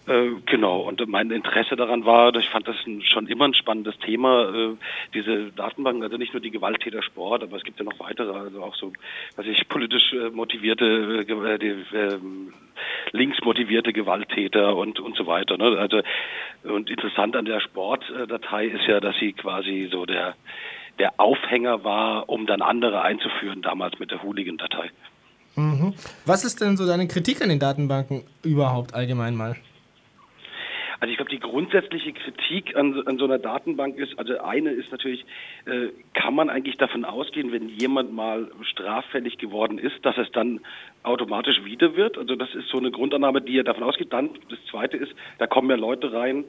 Äh, 0.07 0.31
genau, 0.47 0.81
und 0.81 1.07
mein 1.09 1.31
Interesse 1.31 1.77
daran 1.77 2.05
war, 2.05 2.35
ich 2.37 2.49
fand 2.49 2.67
das 2.67 2.77
schon 3.03 3.27
immer 3.27 3.47
ein 3.47 3.55
spannendes 3.55 3.99
Thema, 3.99 4.49
äh, 4.55 4.77
diese 5.15 5.53
Datenbanken, 5.53 6.03
also 6.03 6.17
nicht 6.17 6.33
nur 6.33 6.43
die 6.43 6.51
Gewalttäter 6.51 7.03
Sport, 7.03 7.43
aber 7.43 7.57
es 7.57 7.63
gibt 7.63 7.79
ja 7.79 7.85
noch 7.85 7.99
weitere, 8.01 8.33
also 8.33 8.63
auch 8.63 8.75
so, 8.75 8.93
was 9.37 9.47
ich 9.47 9.69
politisch 9.69 10.13
äh, 10.13 10.31
motivierte, 10.31 11.25
äh, 11.29 11.59
die, 11.59 11.97
äh, 11.97 12.19
links 13.13 13.39
motivierte 13.43 13.93
Gewalttäter 13.93 14.77
und, 14.77 15.01
und 15.01 15.17
so 15.17 15.27
weiter. 15.27 15.57
Ne? 15.57 15.79
Also, 15.79 16.03
und 16.65 16.91
interessant 16.91 17.37
an 17.37 17.45
der 17.45 17.61
Sportdatei 17.61 18.67
ist 18.67 18.87
ja, 18.87 19.01
dass 19.01 19.17
sie 19.19 19.33
quasi 19.33 19.89
so 19.91 20.07
der, 20.07 20.35
der 20.99 21.15
Aufhänger 21.19 21.85
war, 21.85 22.29
um 22.29 22.47
dann 22.47 22.63
andere 22.63 23.03
einzuführen, 23.03 23.63
damals 23.63 23.99
mit 23.99 24.11
der 24.11 24.23
Hooligan-Datei. 24.23 24.91
Mhm. 25.57 25.95
Was 26.25 26.45
ist 26.45 26.61
denn 26.61 26.77
so 26.77 26.87
deine 26.87 27.07
Kritik 27.09 27.43
an 27.43 27.49
den 27.49 27.59
Datenbanken 27.59 28.25
überhaupt 28.43 28.95
allgemein 28.95 29.37
mal? 29.37 29.57
Also 31.03 31.11
ich 31.11 31.17
glaube, 31.17 31.33
die 31.33 31.41
grundsätzliche 31.41 32.13
Kritik 32.13 32.77
an, 32.77 33.03
an 33.07 33.19
so 33.19 33.25
einer 33.25 33.41
Datenbank 33.41 33.99
ist, 33.99 34.17
also 34.21 34.39
eine 34.39 34.71
ist 34.71 34.93
natürlich, 34.93 35.27
äh, 35.67 35.89
kann 36.15 36.33
man 36.33 36.49
eigentlich 36.49 36.77
davon 36.77 37.05
ausgehen, 37.05 37.51
wenn 37.51 37.69
jemand 37.69 38.13
mal 38.13 38.53
straffällig 38.71 39.37
geworden 39.37 39.79
ist, 39.79 39.97
dass 40.05 40.17
es 40.17 40.31
dann 40.31 40.61
automatisch 41.03 41.65
wieder 41.65 41.97
wird. 41.97 42.17
Also 42.17 42.37
das 42.37 42.55
ist 42.55 42.69
so 42.69 42.79
eine 42.79 42.91
Grundannahme, 42.91 43.41
die 43.41 43.55
ja 43.55 43.63
davon 43.63 43.83
ausgeht. 43.83 44.13
Dann 44.13 44.31
das 44.49 44.59
Zweite 44.71 44.97
ist, 44.97 45.13
da 45.39 45.47
kommen 45.47 45.69
ja 45.71 45.77
Leute 45.77 46.13
rein, 46.13 46.45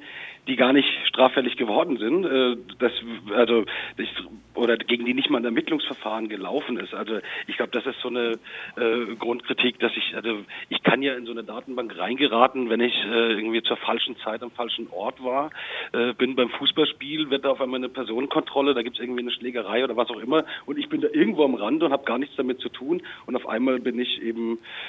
die 0.47 0.55
gar 0.55 0.73
nicht 0.73 0.87
straffällig 1.07 1.55
geworden 1.57 1.97
sind, 1.97 2.25
äh, 2.25 2.57
das, 2.79 2.91
also 3.33 3.63
ich, 3.97 4.09
oder 4.55 4.77
gegen 4.77 5.05
die 5.05 5.13
nicht 5.13 5.29
mal 5.29 5.37
ein 5.37 5.45
Ermittlungsverfahren 5.45 6.27
gelaufen 6.27 6.77
ist. 6.77 6.93
Also 6.93 7.19
ich 7.47 7.57
glaube, 7.57 7.71
das 7.71 7.85
ist 7.85 7.99
so 8.01 8.09
eine 8.09 8.37
äh, 8.75 9.15
Grundkritik, 9.17 9.79
dass 9.79 9.91
ich, 9.95 10.15
also 10.15 10.39
ich 10.69 10.83
kann 10.83 11.01
ja 11.01 11.13
in 11.15 11.25
so 11.25 11.31
eine 11.31 11.43
Datenbank 11.43 11.97
reingeraten, 11.97 12.69
wenn 12.69 12.81
ich 12.81 12.93
äh, 13.05 13.33
irgendwie 13.33 13.63
zur 13.63 13.77
falschen 13.77 14.17
Zeit 14.17 14.43
am 14.43 14.51
falschen 14.51 14.89
Ort 14.91 15.23
war. 15.23 15.49
Äh, 15.93 16.13
bin 16.13 16.35
beim 16.35 16.49
Fußballspiel, 16.49 17.29
wird 17.29 17.45
da 17.45 17.51
auf 17.51 17.61
einmal 17.61 17.79
eine 17.79 17.89
Personenkontrolle, 17.89 18.73
da 18.73 18.81
gibt 18.81 18.97
es 18.97 19.01
irgendwie 19.01 19.21
eine 19.21 19.31
Schlägerei 19.31 19.83
oder 19.83 19.95
was 19.95 20.09
auch 20.09 20.19
immer 20.19 20.45
und 20.65 20.77
ich 20.77 20.89
bin 20.89 21.01
da 21.01 21.07
irgendwo 21.11 21.45
am 21.45 21.55
Rand 21.55 21.81
und 21.83 21.91
habe 21.91 22.03
gar 22.03 22.17
nichts 22.17 22.35
damit 22.35 22.59
zu 22.59 22.69
tun 22.69 23.01
und 23.25 23.35
auf 23.35 23.47
einmal 23.47 23.79
bin 23.79 23.97
ich 23.99 24.21
eben 24.21 24.42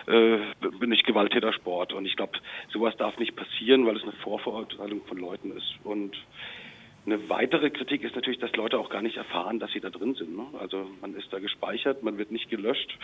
äh, 0.07 0.39
bin 0.79 0.93
ich 0.93 1.03
Gewalttätersport 1.05 1.93
und 1.93 2.07
ich 2.07 2.17
glaube, 2.17 2.39
sowas 2.73 2.97
darf 2.97 3.19
nicht 3.19 3.37
passieren, 3.37 3.87
weil 3.87 3.97
es 3.97 4.03
eine 4.03 4.13
Vorverurteilung 4.13 5.03
von 5.07 5.19
Leuten 5.19 5.57
ist 5.57 5.75
und 5.85 6.17
eine 7.07 7.29
weitere 7.29 7.71
Kritik 7.71 8.03
ist 8.03 8.15
natürlich, 8.15 8.41
dass 8.41 8.55
Leute 8.57 8.79
auch 8.79 8.89
gar 8.89 9.03
nicht 9.03 9.17
erfahren, 9.17 9.59
dass 9.59 9.71
sie 9.73 9.81
da 9.81 9.91
drin 9.91 10.15
sind. 10.15 10.37
Ne? 10.37 10.47
Also 10.59 10.89
man 11.03 11.15
ist 11.15 11.31
da 11.33 11.39
gespeichert, 11.39 12.03
man 12.03 12.17
wird 12.17 12.31
nicht 12.31 12.49
gelöscht 12.49 12.99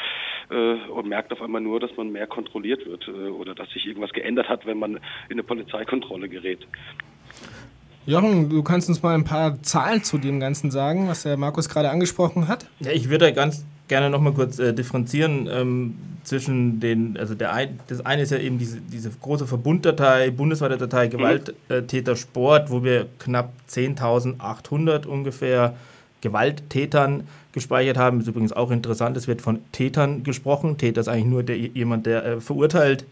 äh, 0.49 0.75
und 0.89 1.07
merkt 1.07 1.33
auf 1.33 1.43
einmal 1.43 1.61
nur, 1.61 1.81
dass 1.81 1.95
man 1.97 2.11
mehr 2.11 2.27
kontrolliert 2.27 2.87
wird 2.87 3.07
äh, 3.09 3.11
oder 3.11 3.55
dass 3.55 3.69
sich 3.71 3.87
irgendwas 3.87 4.13
geändert 4.13 4.49
hat, 4.49 4.65
wenn 4.65 4.79
man 4.79 4.97
in 4.97 5.33
eine 5.33 5.43
Polizeikontrolle 5.43 6.29
gerät. 6.31 6.67
Jochen, 8.07 8.49
du 8.49 8.63
kannst 8.63 8.89
uns 8.89 9.03
mal 9.03 9.15
ein 9.15 9.25
paar 9.25 9.63
Zahlen 9.63 10.03
zu 10.03 10.19
dem 10.19 10.41
Ganzen 10.41 10.71
sagen, 10.71 11.09
was 11.09 11.23
der 11.23 11.37
Markus 11.37 11.69
gerade 11.69 11.91
angesprochen 11.91 12.49
hat. 12.49 12.67
Ja, 12.81 12.91
ich 12.93 13.09
würde 13.11 13.33
ganz 13.33 13.65
gerne 13.89 14.09
noch 14.09 14.21
mal 14.21 14.33
kurz 14.33 14.59
äh, 14.59 14.73
differenzieren 14.73 15.49
ähm, 15.53 15.95
zwischen 16.25 16.81
den, 16.81 17.19
also 17.19 17.35
der 17.35 17.53
ein, 17.53 17.81
das 17.89 18.05
eine 18.07 18.23
ist 18.23 18.31
ja 18.31 18.39
eben 18.39 18.59
diese, 18.59 18.81
diese 18.81 19.11
große 19.11 19.47
Verbunddatei, 19.47 20.31
bundesweite 20.31 20.79
Datei 20.79 21.07
mhm. 21.07 21.11
Gewalttäter 21.11 22.17
Sport, 22.17 22.71
wo 22.71 22.83
wir 22.85 23.07
knapp 23.19 23.53
10.800 23.69 25.07
ungefähr 25.07 25.75
Gewalttätern 26.21 27.25
gespeichert 27.53 27.97
haben. 27.97 28.21
Ist 28.21 28.29
übrigens 28.29 28.53
auch 28.53 28.71
interessant, 28.71 29.17
es 29.17 29.27
wird 29.27 29.43
von 29.43 29.59
Tätern 29.73 30.23
gesprochen. 30.23 30.79
Täter 30.79 31.01
ist 31.01 31.09
eigentlich 31.09 31.27
nur 31.27 31.43
der, 31.43 31.57
jemand, 31.57 32.07
der 32.07 32.25
äh, 32.25 32.41
verurteilt 32.41 33.05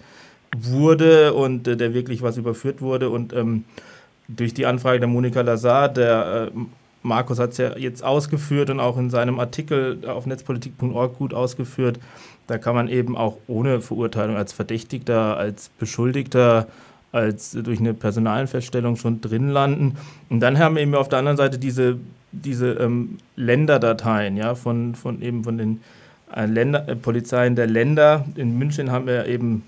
wurde 0.56 1.34
und 1.34 1.66
äh, 1.68 1.76
der 1.76 1.92
wirklich 1.92 2.22
was 2.22 2.36
überführt 2.36 2.80
wurde 2.80 3.10
und 3.10 3.32
ähm, 3.32 3.64
durch 4.28 4.52
die 4.54 4.66
Anfrage 4.66 5.00
der 5.00 5.08
Monika 5.08 5.40
Lazar, 5.40 5.88
der 5.88 6.50
äh, 6.54 6.58
Markus 7.02 7.38
hat 7.38 7.52
es 7.52 7.58
ja 7.58 7.76
jetzt 7.76 8.04
ausgeführt 8.04 8.70
und 8.70 8.80
auch 8.80 8.98
in 8.98 9.10
seinem 9.10 9.40
Artikel 9.40 10.06
auf 10.06 10.26
netzpolitik.org 10.26 11.16
gut 11.16 11.32
ausgeführt. 11.32 11.98
Da 12.46 12.58
kann 12.58 12.74
man 12.74 12.88
eben 12.88 13.16
auch 13.16 13.38
ohne 13.46 13.80
Verurteilung 13.80 14.36
als 14.36 14.52
Verdächtigter, 14.52 15.36
als 15.36 15.70
Beschuldigter, 15.78 16.66
als 17.12 17.52
durch 17.52 17.80
eine 17.80 17.94
Personalenfeststellung 17.94 18.96
schon 18.96 19.20
drin 19.20 19.48
landen. 19.48 19.96
Und 20.28 20.40
dann 20.40 20.58
haben 20.58 20.76
wir 20.76 20.82
eben 20.82 20.94
auf 20.94 21.08
der 21.08 21.20
anderen 21.20 21.36
Seite 21.36 21.58
diese, 21.58 21.98
diese 22.32 22.72
ähm, 22.72 23.18
Länderdateien, 23.36 24.36
ja, 24.36 24.54
von, 24.54 24.94
von 24.94 25.22
eben 25.22 25.44
von 25.44 25.56
den 25.56 25.80
äh, 26.34 26.46
Länder, 26.46 26.88
äh, 26.88 26.96
Polizeien 26.96 27.56
der 27.56 27.66
Länder. 27.66 28.26
In 28.34 28.58
München 28.58 28.90
haben 28.90 29.06
wir 29.06 29.26
eben 29.26 29.62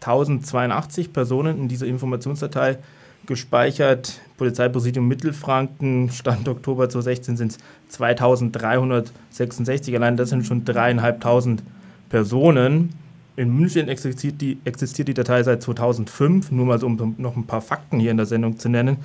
1082 0.00 1.12
Personen 1.12 1.58
in 1.58 1.68
dieser 1.68 1.86
Informationsdatei 1.86 2.78
gespeichert. 3.26 4.20
Polizeipräsidium 4.36 5.08
Mittelfranken, 5.08 6.10
Stand 6.10 6.48
Oktober 6.48 6.88
2016 6.88 7.36
sind 7.36 7.52
es 7.52 7.58
2366. 7.88 9.94
Allein 9.94 10.16
das 10.16 10.30
sind 10.30 10.46
schon 10.46 10.64
dreieinhalbtausend 10.64 11.62
Personen. 12.08 12.94
In 13.36 13.56
München 13.56 13.88
existiert 13.88 14.40
die, 14.40 14.58
existiert 14.64 15.08
die 15.08 15.14
Datei 15.14 15.42
seit 15.42 15.62
2005, 15.62 16.50
nur 16.50 16.66
mal 16.66 16.78
so, 16.78 16.86
um 16.86 17.14
noch 17.18 17.36
ein 17.36 17.46
paar 17.46 17.62
Fakten 17.62 17.98
hier 17.98 18.10
in 18.10 18.18
der 18.18 18.26
Sendung 18.26 18.58
zu 18.58 18.68
nennen. 18.68 18.98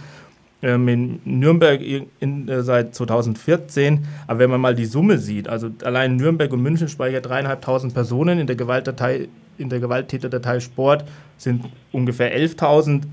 Ähm, 0.63 0.87
in 0.87 1.19
Nürnberg 1.23 1.81
in, 2.19 2.49
äh, 2.49 2.63
seit 2.63 2.95
2014. 2.95 4.07
Aber 4.25 4.39
wenn 4.39 4.49
man 4.49 4.59
mal 4.59 4.73
die 4.73 4.85
Summe 4.85 5.19
sieht, 5.19 5.47
also 5.47 5.69
allein 5.83 6.15
Nürnberg 6.15 6.51
und 6.51 6.63
München 6.63 6.89
speichert 6.89 7.27
dreieinhalbtausend 7.27 7.93
Personen, 7.93 8.39
in 8.39 8.47
der 8.47 8.55
Gewaltdatei, 8.55 9.27
in 9.59 9.69
der 9.69 9.79
Gewalttäterdatei 9.79 10.59
Sport 10.59 11.05
sind 11.37 11.65
ungefähr 11.91 12.35
11.000 12.35 13.03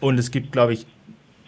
und 0.00 0.18
es 0.18 0.30
gibt, 0.30 0.52
glaube 0.52 0.72
ich, 0.72 0.86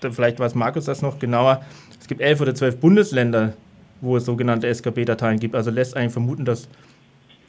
vielleicht 0.01 0.39
weiß 0.39 0.55
Markus 0.55 0.85
das 0.85 1.03
noch 1.03 1.19
genauer, 1.19 1.63
es 2.01 2.09
gibt 2.09 2.21
elf 2.21 2.41
oder 2.41 2.55
zwölf 2.55 2.79
Bundesländer, 2.79 3.55
wo 4.01 4.17
es 4.17 4.25
sogenannte 4.25 4.67
SKB-Dateien 4.73 5.39
gibt. 5.39 5.55
Also 5.55 5.71
lässt 5.71 5.97
eigentlich 5.97 6.13
vermuten, 6.13 6.45
dass 6.45 6.69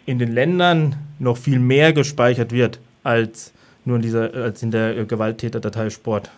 in 0.06 0.20
den 0.20 0.32
Ländern 0.32 0.96
noch 1.20 1.38
viel 1.38 1.60
mehr 1.60 1.94
gespeichert 1.94 2.52
wird 2.52 2.80
als 3.04 3.54
nur 3.86 3.98
in, 3.98 4.02
dieser, 4.02 4.34
als 4.34 4.62
in 4.64 4.72
der 4.72 5.06
Gewalttäterdatei 5.06 5.90
Sport. 5.90 6.30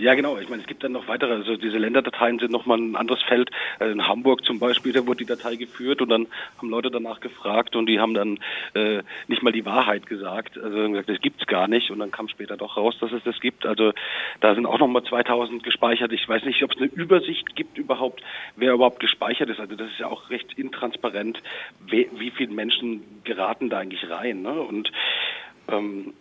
Ja, 0.00 0.14
genau. 0.14 0.38
Ich 0.38 0.48
meine, 0.48 0.62
es 0.62 0.66
gibt 0.66 0.82
dann 0.82 0.92
noch 0.92 1.08
weitere. 1.08 1.34
Also 1.34 1.58
diese 1.58 1.76
Länderdateien 1.76 2.38
sind 2.38 2.50
nochmal 2.50 2.78
ein 2.78 2.96
anderes 2.96 3.22
Feld. 3.22 3.50
Also 3.78 3.92
in 3.92 4.08
Hamburg 4.08 4.46
zum 4.46 4.58
Beispiel, 4.58 4.94
da 4.94 5.06
wurde 5.06 5.18
die 5.18 5.26
Datei 5.26 5.56
geführt 5.56 6.00
und 6.00 6.08
dann 6.08 6.26
haben 6.56 6.70
Leute 6.70 6.90
danach 6.90 7.20
gefragt 7.20 7.76
und 7.76 7.84
die 7.84 8.00
haben 8.00 8.14
dann 8.14 8.38
äh, 8.72 9.02
nicht 9.28 9.42
mal 9.42 9.52
die 9.52 9.66
Wahrheit 9.66 10.06
gesagt. 10.06 10.56
Also 10.56 10.84
haben 10.84 10.92
gesagt, 10.92 11.10
das 11.10 11.20
gibt's 11.20 11.46
gar 11.46 11.68
nicht 11.68 11.90
und 11.90 11.98
dann 11.98 12.10
kam 12.10 12.28
später 12.28 12.56
doch 12.56 12.78
raus, 12.78 12.96
dass 12.98 13.12
es 13.12 13.22
das 13.24 13.38
gibt. 13.40 13.66
Also 13.66 13.92
da 14.40 14.54
sind 14.54 14.64
auch 14.64 14.78
nochmal 14.78 15.04
2000 15.04 15.62
gespeichert. 15.62 16.12
Ich 16.12 16.26
weiß 16.26 16.44
nicht, 16.44 16.62
ob 16.64 16.72
es 16.72 16.78
eine 16.78 16.86
Übersicht 16.86 17.54
gibt 17.54 17.76
überhaupt, 17.76 18.22
wer 18.56 18.72
überhaupt 18.72 19.00
gespeichert 19.00 19.50
ist. 19.50 19.60
Also 19.60 19.76
das 19.76 19.90
ist 19.90 19.98
ja 19.98 20.06
auch 20.06 20.30
recht 20.30 20.54
intransparent, 20.58 21.42
wie, 21.86 22.08
wie 22.16 22.30
viele 22.30 22.54
Menschen 22.54 23.02
geraten 23.24 23.68
da 23.68 23.80
eigentlich 23.80 24.08
rein. 24.08 24.40
Ne? 24.40 24.62
Und 24.62 24.90
ähm, 25.68 26.14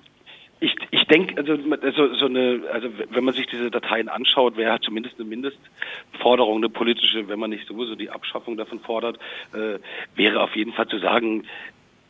ich, 0.60 0.76
ich 0.92 1.06
denke, 1.06 1.38
also, 1.38 1.54
also 1.82 2.14
so 2.16 2.26
eine, 2.26 2.62
also 2.72 2.90
wenn 3.10 3.24
man 3.24 3.34
sich 3.34 3.48
diese 3.48 3.72
Dateien 3.72 4.10
anschaut, 4.10 4.58
wäre 4.58 4.80
zumindest 4.82 5.16
eine 5.20 5.30
Mindestforderung, 5.30 6.58
eine 6.58 6.70
politische, 6.70 7.28
wenn 7.30 7.40
man 7.40 7.50
nicht 7.50 7.68
sowieso 7.68 7.96
die 7.96 8.10
Abschaffung 8.10 8.58
davon 8.58 8.80
fordert, 8.80 9.18
äh, 9.54 9.80
wäre 10.16 10.42
auf 10.42 10.56
jeden 10.56 10.74
Fall 10.74 10.88
zu 10.88 11.00
sagen, 11.00 11.46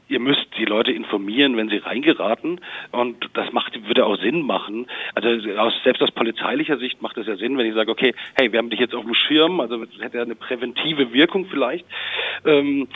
ihr 0.09 0.19
müsst 0.19 0.47
die 0.57 0.65
Leute 0.65 0.91
informieren, 0.91 1.55
wenn 1.55 1.69
sie 1.69 1.77
reingeraten. 1.77 2.59
Und 2.91 3.29
das 3.33 3.53
macht, 3.53 3.87
würde 3.87 4.05
auch 4.05 4.17
Sinn 4.17 4.41
machen. 4.41 4.87
Also 5.13 5.29
aus, 5.51 5.73
selbst 5.83 6.01
aus 6.01 6.11
polizeilicher 6.11 6.77
Sicht 6.77 7.01
macht 7.01 7.17
es 7.17 7.27
ja 7.27 7.35
Sinn, 7.35 7.57
wenn 7.57 7.67
ich 7.67 7.75
sage, 7.75 7.91
okay, 7.91 8.15
hey, 8.33 8.51
wir 8.51 8.57
haben 8.57 8.71
dich 8.71 8.79
jetzt 8.79 8.95
auf 8.95 9.05
dem 9.05 9.13
Schirm, 9.13 9.59
also 9.59 9.85
das 9.85 10.01
hätte 10.01 10.17
ja 10.17 10.23
eine 10.23 10.35
präventive 10.35 11.13
Wirkung 11.13 11.45
vielleicht. 11.45 11.85
Ähm, 12.45 12.87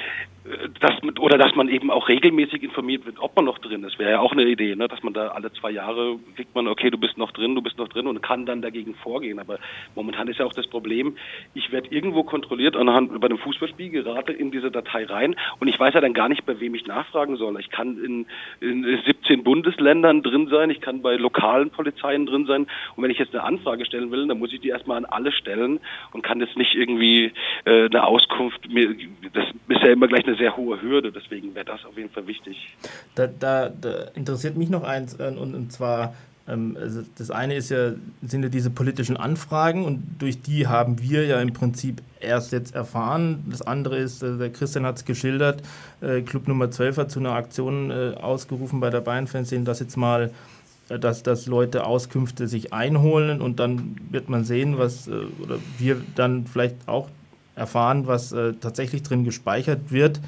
dass, 0.82 1.02
oder 1.20 1.38
dass 1.38 1.56
man 1.56 1.70
eben 1.70 1.90
auch 1.90 2.10
regelmäßig 2.10 2.64
informiert 2.64 3.06
wird, 3.06 3.18
ob 3.20 3.34
man 3.36 3.46
noch 3.46 3.60
drin 3.60 3.84
ist. 3.86 3.98
Wäre 3.98 4.12
ja 4.12 4.20
auch 4.20 4.34
eine 4.34 4.44
Idee, 4.44 4.76
ne? 4.76 4.90
dass 4.90 5.02
man 5.02 5.14
da 5.14 5.30
alle 5.30 5.54
zwei 5.54 5.72
Jahre 5.72 6.20
kriegt 6.36 6.54
man, 6.54 6.68
okay, 6.68 6.90
du 6.90 6.98
bist 6.98 7.18
noch 7.18 7.32
drin, 7.32 7.56
du 7.56 7.62
bist 7.62 7.78
noch 7.78 7.88
drin 7.88 8.08
und 8.08 8.22
kann 8.22 8.46
dann 8.46 8.62
dagegen 8.62 8.94
vorgehen. 8.96 9.40
Aber 9.40 9.58
momentan 9.96 10.28
ist 10.28 10.40
ja 10.40 10.46
auch 10.46 10.54
das 10.54 10.68
Problem, 10.68 11.16
ich 11.54 11.72
werde 11.72 11.88
irgendwo 11.92 12.24
kontrolliert 12.24 12.76
anhand 12.76 13.18
bei 13.22 13.28
einem 13.28 13.38
Fußballspiel, 13.38 13.90
gerate 13.90 14.34
in 14.34 14.52
diese 14.52 14.70
Datei 14.70 15.06
rein 15.06 15.36
und 15.60 15.70
ich 15.70 15.80
weiß 15.80 15.94
ja 15.94 16.02
dann 16.02 16.14
gar 16.14 16.28
nicht, 16.28 16.46
bei 16.46 16.60
wem 16.60 16.76
ich 16.76 16.88
nachfragen 16.88 17.38
soll. 17.38 17.58
Ich 17.62 17.70
kann 17.70 18.04
in, 18.04 18.26
in 18.60 18.84
17 19.06 19.44
Bundesländern 19.44 20.24
drin 20.24 20.48
sein, 20.48 20.70
ich 20.70 20.82
kann 20.82 21.02
bei 21.02 21.16
lokalen 21.16 21.70
Polizeien 21.70 22.26
drin 22.26 22.46
sein 22.48 22.68
und 22.96 23.04
wenn 23.04 23.12
ich 23.12 23.20
jetzt 23.20 23.34
eine 23.34 23.44
Anfrage 23.44 23.86
stellen 23.86 24.12
will, 24.12 24.28
dann 24.28 24.40
muss 24.40 24.52
ich 24.52 24.60
die 24.60 24.70
erstmal 24.70 24.98
an 24.98 25.06
alle 25.06 25.32
stellen 25.32 25.80
und 26.12 26.22
kann 26.22 26.42
jetzt 26.42 26.58
nicht 26.58 26.76
irgendwie 26.76 27.32
äh, 27.64 27.86
eine 27.86 28.06
Auskunft, 28.06 28.70
mir, 28.70 28.94
das 29.32 29.46
ist 29.70 29.82
ja 29.82 29.92
immer 29.92 30.08
gleich 30.08 30.26
eine 30.26 30.33
eine 30.34 30.38
sehr 30.38 30.58
hohe 30.58 30.82
Hürde, 30.82 31.12
deswegen 31.12 31.54
wäre 31.56 31.66
das 31.66 31.86
auf 31.86 31.98
jeden 31.98 32.10
Fall 32.10 32.28
wichtig. 32.28 32.76
Da, 33.16 33.28
da, 33.28 33.70
da 33.70 34.06
interessiert 34.16 34.58
mich 34.58 34.70
noch 34.70 34.84
eins, 34.84 35.20
äh, 35.20 35.28
und, 35.28 35.54
und 35.56 35.72
zwar, 35.72 36.16
ähm, 36.48 36.78
also 36.80 37.02
das 37.18 37.32
eine 37.32 37.56
ist 37.56 37.70
ja, 37.70 37.94
sind 38.22 38.44
ja 38.44 38.50
diese 38.50 38.70
politischen 38.70 39.18
Anfragen 39.18 39.86
und 39.86 40.04
durch 40.20 40.42
die 40.42 40.68
haben 40.68 41.02
wir 41.02 41.26
ja 41.26 41.40
im 41.42 41.54
Prinzip 41.54 42.02
erst 42.20 42.52
jetzt 42.52 42.74
erfahren. 42.74 43.44
Das 43.50 43.62
andere 43.62 43.98
ist, 43.98 44.24
äh, 44.24 44.38
der 44.38 44.50
Christian 44.50 44.86
hat 44.86 44.98
es 44.98 45.06
geschildert, 45.06 45.62
äh, 46.02 46.22
Club 46.22 46.48
Nummer 46.48 46.72
12 46.72 46.98
hat 46.98 47.12
zu 47.12 47.20
einer 47.20 47.34
Aktion 47.34 47.92
äh, 47.92 48.16
ausgerufen 48.20 48.80
bei 48.80 48.90
der 48.90 49.02
Bayern-Fernsehen, 49.02 49.66
dass 49.66 49.80
jetzt 49.80 49.98
mal 49.98 50.32
dass, 50.90 51.24
dass 51.24 51.48
Leute 51.48 51.86
Auskünfte 51.86 52.50
sich 52.50 52.74
einholen 52.74 53.42
und 53.42 53.62
dann 53.62 53.96
wird 54.12 54.28
man 54.28 54.44
sehen, 54.44 54.78
was, 54.78 55.08
oder 55.08 55.58
wir 55.80 56.02
dann 56.14 56.46
vielleicht 56.46 56.90
auch 56.90 57.08
erfahren, 57.56 58.08
was 58.08 58.32
äh, 58.32 58.54
tatsächlich 58.54 59.04
drin 59.04 59.24
gespeichert 59.24 59.92
wird. 59.92 60.20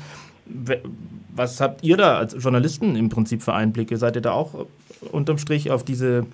Was 1.36 1.60
habt 1.60 1.84
ihr 1.84 1.98
da 1.98 2.18
als 2.18 2.36
Journalisten 2.42 2.96
im 2.96 3.10
Prinzip 3.10 3.42
für 3.42 3.54
Einblicke? 3.54 3.98
Seid 3.98 4.16
ihr 4.16 4.22
da 4.22 4.32
auch 4.32 4.54
äh, 4.54 5.06
unterm 5.12 5.38
Strich 5.38 5.72
auf 5.72 5.84
diese 5.84 6.26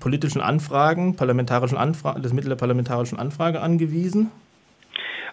politischen 0.00 0.40
Anfragen, 0.40 1.16
parlamentarischen 1.16 1.78
Anfragen, 1.78 2.22
das 2.22 2.32
Mittel 2.32 2.48
der 2.48 2.56
parlamentarischen 2.56 3.18
Anfrage 3.18 3.60
angewiesen? 3.60 4.30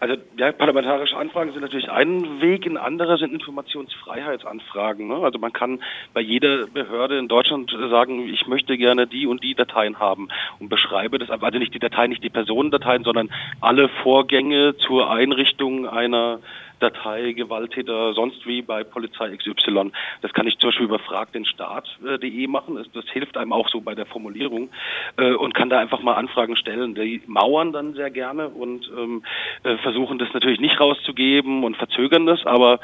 Also 0.03 0.17
ja, 0.35 0.51
parlamentarische 0.51 1.15
Anfragen 1.15 1.53
sind 1.53 1.61
natürlich 1.61 1.89
ein 1.89 2.41
Weg, 2.41 2.65
ein 2.65 2.75
anderer 2.75 3.17
sind 3.17 3.31
Informationsfreiheitsanfragen. 3.31 5.07
Ne? 5.07 5.15
Also 5.15 5.39
man 5.39 5.53
kann 5.53 5.81
bei 6.13 6.19
jeder 6.19 6.67
Behörde 6.67 7.17
in 7.17 7.29
Deutschland 7.29 7.71
sagen, 7.89 8.27
ich 8.27 8.45
möchte 8.45 8.75
gerne 8.75 9.07
die 9.07 9.27
und 9.27 9.41
die 9.45 9.55
Dateien 9.55 9.99
haben 9.99 10.27
und 10.59 10.67
beschreibe 10.67 11.19
das, 11.19 11.29
also 11.29 11.57
nicht 11.57 11.73
die 11.73 11.79
Dateien, 11.79 12.09
nicht 12.09 12.21
die 12.21 12.29
Personendateien, 12.29 13.05
sondern 13.05 13.29
alle 13.61 13.87
Vorgänge 13.87 14.75
zur 14.75 15.09
Einrichtung 15.09 15.87
einer 15.87 16.39
Datei, 16.83 17.31
Gewalttäter, 17.31 18.13
sonst 18.13 18.45
wie 18.45 18.61
bei 18.61 18.83
Polizei 18.83 19.35
XY. 19.37 19.91
Das 20.21 20.33
kann 20.33 20.47
ich 20.47 20.57
zum 20.59 20.69
Beispiel 20.69 20.85
über 20.85 20.99
fragdenstaat.de 20.99 22.47
machen. 22.47 22.75
Das, 22.75 22.91
das, 22.91 23.05
hilft 23.13 23.37
einem 23.37 23.53
auch 23.53 23.69
so 23.69 23.79
bei 23.79 23.95
der 23.95 24.05
Formulierung 24.05 24.69
äh, 25.17 25.33
und 25.33 25.53
kann 25.53 25.69
da 25.69 25.79
einfach 25.79 26.01
mal 26.01 26.15
Anfragen 26.15 26.57
stellen. 26.57 26.93
Die 26.93 27.21
mauern 27.25 27.71
dann 27.71 27.93
sehr 27.93 28.11
gerne 28.11 28.49
und 28.49 28.91
ähm, 28.97 29.23
äh, 29.63 29.77
versuchen 29.77 30.19
das 30.19 30.33
natürlich 30.33 30.59
nicht 30.59 30.79
rauszugeben 30.79 31.63
und 31.63 31.77
verzögern 31.77 32.25
das, 32.25 32.45
aber 32.45 32.79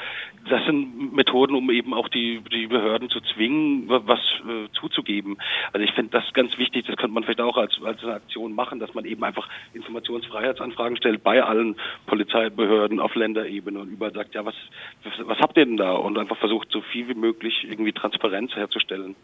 das 0.48 0.64
sind 0.66 1.14
Methoden, 1.14 1.56
um 1.56 1.70
eben 1.70 1.94
auch 1.94 2.08
die, 2.08 2.42
die 2.52 2.68
Behörden 2.68 3.10
zu 3.10 3.20
zwingen, 3.22 3.86
was 3.88 4.20
äh, 4.48 4.72
zuzugeben. 4.74 5.38
Also 5.74 5.84
ich 5.84 5.92
finde 5.92 6.12
das 6.12 6.32
ganz 6.34 6.58
wichtig, 6.58 6.86
das 6.86 6.96
könnte 6.96 7.14
man 7.14 7.24
vielleicht 7.24 7.42
auch 7.42 7.58
als, 7.58 7.78
als 7.84 8.02
eine 8.04 8.14
Aktion 8.14 8.54
machen, 8.54 8.80
dass 8.80 8.94
man 8.94 9.06
eben 9.06 9.24
einfach 9.24 9.50
Informationsfreiheitsanfragen 9.74 10.98
stellt 10.98 11.24
bei 11.24 11.44
allen 11.44 11.76
Polizeibehörden 12.06 13.00
auf 13.00 13.16
Länderebene 13.16 13.89
überall 13.90 14.14
sagt, 14.14 14.36
ja, 14.36 14.46
was, 14.46 14.56
was, 15.04 15.14
was 15.28 15.38
habt 15.40 15.58
ihr 15.58 15.66
denn 15.66 15.78
da? 15.78 15.94
Und 15.94 16.18
einfach 16.18 16.38
versucht, 16.38 16.70
so 16.72 16.82
viel 16.82 17.08
wie 17.08 17.14
möglich 17.14 17.66
irgendwie 17.68 17.94
Transparenz 17.94 18.56
herzustellen. 18.56 19.16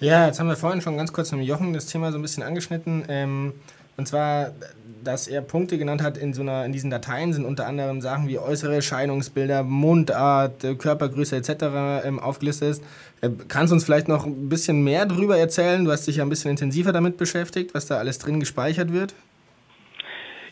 Ja, 0.00 0.26
jetzt 0.26 0.38
haben 0.38 0.48
wir 0.48 0.56
vorhin 0.56 0.80
schon 0.80 0.96
ganz 0.96 1.12
kurz 1.12 1.32
mit 1.32 1.46
Jochen 1.46 1.72
das 1.72 1.86
Thema 1.86 2.12
so 2.12 2.18
ein 2.18 2.22
bisschen 2.22 2.42
angeschnitten. 2.42 3.04
Ähm, 3.08 3.54
und 3.96 4.06
zwar, 4.06 4.52
dass 5.02 5.26
er 5.26 5.42
Punkte 5.42 5.76
genannt 5.76 6.02
hat 6.02 6.16
in, 6.16 6.32
so 6.32 6.42
einer, 6.42 6.64
in 6.64 6.70
diesen 6.70 6.88
Dateien 6.88 7.32
sind 7.32 7.44
unter 7.44 7.66
anderem 7.66 8.00
Sachen 8.00 8.28
wie 8.28 8.38
äußere 8.38 8.76
Erscheinungsbilder, 8.76 9.64
Mundart, 9.64 10.62
äh, 10.62 10.76
Körpergröße 10.76 11.34
etc. 11.34 12.04
Ähm, 12.04 12.20
aufgelistet 12.20 12.70
ist. 12.70 12.84
Äh, 13.22 13.30
kannst 13.48 13.72
du 13.72 13.74
uns 13.74 13.84
vielleicht 13.84 14.06
noch 14.06 14.24
ein 14.24 14.48
bisschen 14.48 14.84
mehr 14.84 15.04
darüber 15.04 15.36
erzählen? 15.36 15.84
Du 15.84 15.90
hast 15.90 16.06
dich 16.06 16.16
ja 16.16 16.22
ein 16.22 16.28
bisschen 16.28 16.52
intensiver 16.52 16.92
damit 16.92 17.16
beschäftigt, 17.16 17.74
was 17.74 17.86
da 17.86 17.96
alles 17.98 18.18
drin 18.18 18.38
gespeichert 18.38 18.92
wird. 18.92 19.14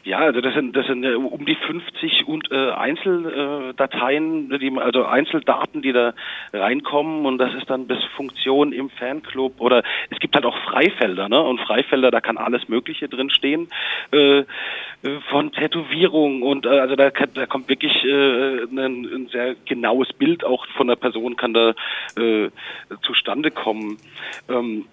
Ja, 0.06 0.18
also 0.18 0.40
das 0.40 0.54
sind 0.54 0.76
das 0.76 0.86
sind 0.86 1.02
äh, 1.02 1.16
um 1.16 1.44
die 1.44 1.56
50 1.56 2.28
und 2.28 2.52
äh, 2.52 2.70
Einzeldateien, 2.70 4.52
äh, 4.52 4.58
die 4.60 4.72
also 4.78 5.04
Einzeldaten, 5.04 5.82
die 5.82 5.92
da 5.92 6.14
reinkommen 6.52 7.26
und 7.26 7.38
das 7.38 7.52
ist 7.54 7.68
dann 7.68 7.88
bis 7.88 7.98
Funktion 8.14 8.72
im 8.72 8.88
Fanclub 8.88 9.60
oder 9.60 9.82
es 10.10 10.20
gibt 10.20 10.36
halt 10.36 10.46
auch 10.46 10.56
Freifelder, 10.58 11.28
ne? 11.28 11.42
Und 11.42 11.60
Freifelder, 11.60 12.12
da 12.12 12.20
kann 12.20 12.38
alles 12.38 12.68
Mögliche 12.68 13.08
drin 13.08 13.30
stehen, 13.30 13.68
äh, 14.12 14.38
äh 14.38 14.44
von 15.28 15.50
Tätowierung 15.50 16.42
und 16.42 16.66
äh, 16.66 16.78
also 16.78 16.94
da, 16.94 17.10
da 17.10 17.46
kommt 17.46 17.68
wirklich 17.68 18.04
äh, 18.04 18.62
ein, 18.62 18.78
ein 18.78 19.28
sehr 19.32 19.56
genaues 19.64 20.12
Bild 20.12 20.44
auch 20.44 20.66
von 20.76 20.86
der 20.86 20.94
Person 20.94 21.36
kann 21.36 21.52
da 21.52 21.70
äh, 22.16 22.50
zustande 23.02 23.50
kommen. 23.50 23.98
Ähm, 24.48 24.84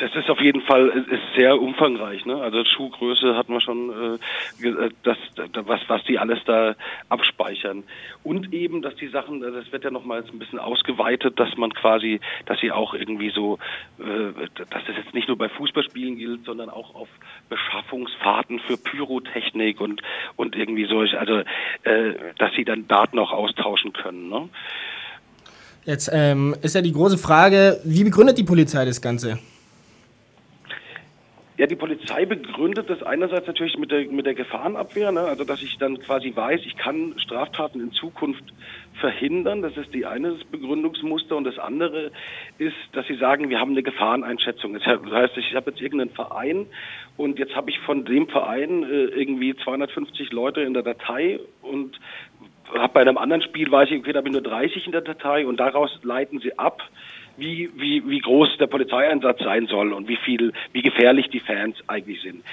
das 0.00 0.14
ist 0.14 0.30
auf 0.30 0.40
jeden 0.40 0.62
Fall 0.62 0.88
ist 0.88 1.36
sehr 1.36 1.60
umfangreich. 1.60 2.24
Ne? 2.24 2.36
Also 2.36 2.64
Schuhgröße 2.64 3.36
hatten 3.36 3.52
wir 3.52 3.60
schon, 3.60 4.18
äh, 4.62 4.66
äh 4.66 4.90
das, 5.02 5.18
was, 5.66 5.80
was 5.88 6.02
die 6.04 6.18
alles 6.18 6.38
da 6.46 6.74
abspeichern. 7.08 7.84
Und 8.24 8.52
eben, 8.52 8.82
dass 8.82 8.94
die 8.96 9.08
Sachen, 9.08 9.40
das 9.40 9.70
wird 9.72 9.84
ja 9.84 9.90
nochmals 9.90 10.28
ein 10.30 10.38
bisschen 10.38 10.58
ausgeweitet, 10.58 11.38
dass 11.38 11.56
man 11.56 11.72
quasi, 11.74 12.20
dass 12.46 12.58
sie 12.60 12.72
auch 12.72 12.94
irgendwie 12.94 13.30
so, 13.30 13.58
äh, 13.98 14.48
dass 14.56 14.84
das 14.86 14.96
jetzt 14.96 15.14
nicht 15.14 15.28
nur 15.28 15.36
bei 15.36 15.48
Fußballspielen 15.48 16.16
gilt, 16.16 16.44
sondern 16.44 16.70
auch 16.70 16.94
auf 16.94 17.08
Beschaffungsfahrten 17.48 18.58
für 18.60 18.78
Pyrotechnik 18.78 19.80
und, 19.80 20.02
und 20.36 20.56
irgendwie 20.56 20.86
so, 20.86 21.00
also 21.00 21.42
äh, 21.82 22.14
dass 22.38 22.54
sie 22.54 22.64
dann 22.64 22.88
Daten 22.88 23.18
auch 23.18 23.32
austauschen 23.32 23.92
können. 23.92 24.30
Ne? 24.30 24.48
Jetzt 25.84 26.10
ähm, 26.12 26.54
ist 26.62 26.74
ja 26.74 26.82
die 26.82 26.92
große 26.92 27.18
Frage, 27.18 27.80
wie 27.84 28.04
begründet 28.04 28.38
die 28.38 28.44
Polizei 28.44 28.84
das 28.84 29.00
Ganze? 29.00 29.38
Ja, 31.60 31.66
die 31.66 31.76
Polizei 31.76 32.24
begründet 32.24 32.88
das 32.88 33.02
einerseits 33.02 33.46
natürlich 33.46 33.76
mit 33.76 33.90
der, 33.90 34.10
mit 34.10 34.24
der 34.24 34.32
Gefahrenabwehr, 34.32 35.12
ne? 35.12 35.20
also 35.20 35.44
dass 35.44 35.62
ich 35.62 35.76
dann 35.76 36.00
quasi 36.00 36.34
weiß, 36.34 36.62
ich 36.64 36.74
kann 36.78 37.12
Straftaten 37.18 37.80
in 37.82 37.92
Zukunft 37.92 38.42
verhindern. 38.94 39.60
Das 39.60 39.76
ist 39.76 39.92
die 39.92 40.06
eine 40.06 40.36
Begründungsmuster. 40.50 41.36
Und 41.36 41.44
das 41.44 41.58
andere 41.58 42.12
ist, 42.56 42.76
dass 42.92 43.06
sie 43.08 43.16
sagen, 43.16 43.50
wir 43.50 43.60
haben 43.60 43.72
eine 43.72 43.82
Gefahreneinschätzung. 43.82 44.72
Das 44.72 44.86
heißt, 44.86 45.36
ich 45.36 45.54
habe 45.54 45.72
jetzt 45.72 45.82
irgendeinen 45.82 46.12
Verein 46.12 46.64
und 47.18 47.38
jetzt 47.38 47.54
habe 47.54 47.68
ich 47.68 47.78
von 47.80 48.06
dem 48.06 48.26
Verein 48.28 48.82
äh, 48.82 49.04
irgendwie 49.20 49.54
250 49.54 50.32
Leute 50.32 50.62
in 50.62 50.72
der 50.72 50.82
Datei 50.82 51.40
und 51.60 52.00
habe 52.72 52.94
bei 52.94 53.00
einem 53.02 53.18
anderen 53.18 53.42
Spiel, 53.42 53.70
weiß 53.70 53.90
ich, 53.90 53.98
okay, 53.98 54.14
da 54.14 54.22
bin 54.22 54.32
nur 54.32 54.40
30 54.40 54.86
in 54.86 54.92
der 54.92 55.02
Datei 55.02 55.46
und 55.46 55.60
daraus 55.60 55.90
leiten 56.04 56.38
sie 56.38 56.58
ab, 56.58 56.82
wie, 57.40 57.70
wie, 57.76 58.08
wie 58.08 58.20
groß 58.20 58.56
der 58.58 58.66
Polizeieinsatz 58.66 59.40
sein 59.40 59.66
soll 59.66 59.92
und 59.92 60.08
wie 60.08 60.16
viel, 60.16 60.52
wie 60.72 60.82
gefährlich 60.82 61.28
die 61.28 61.40
Fans 61.40 61.76
eigentlich 61.86 62.20
sind. 62.22 62.44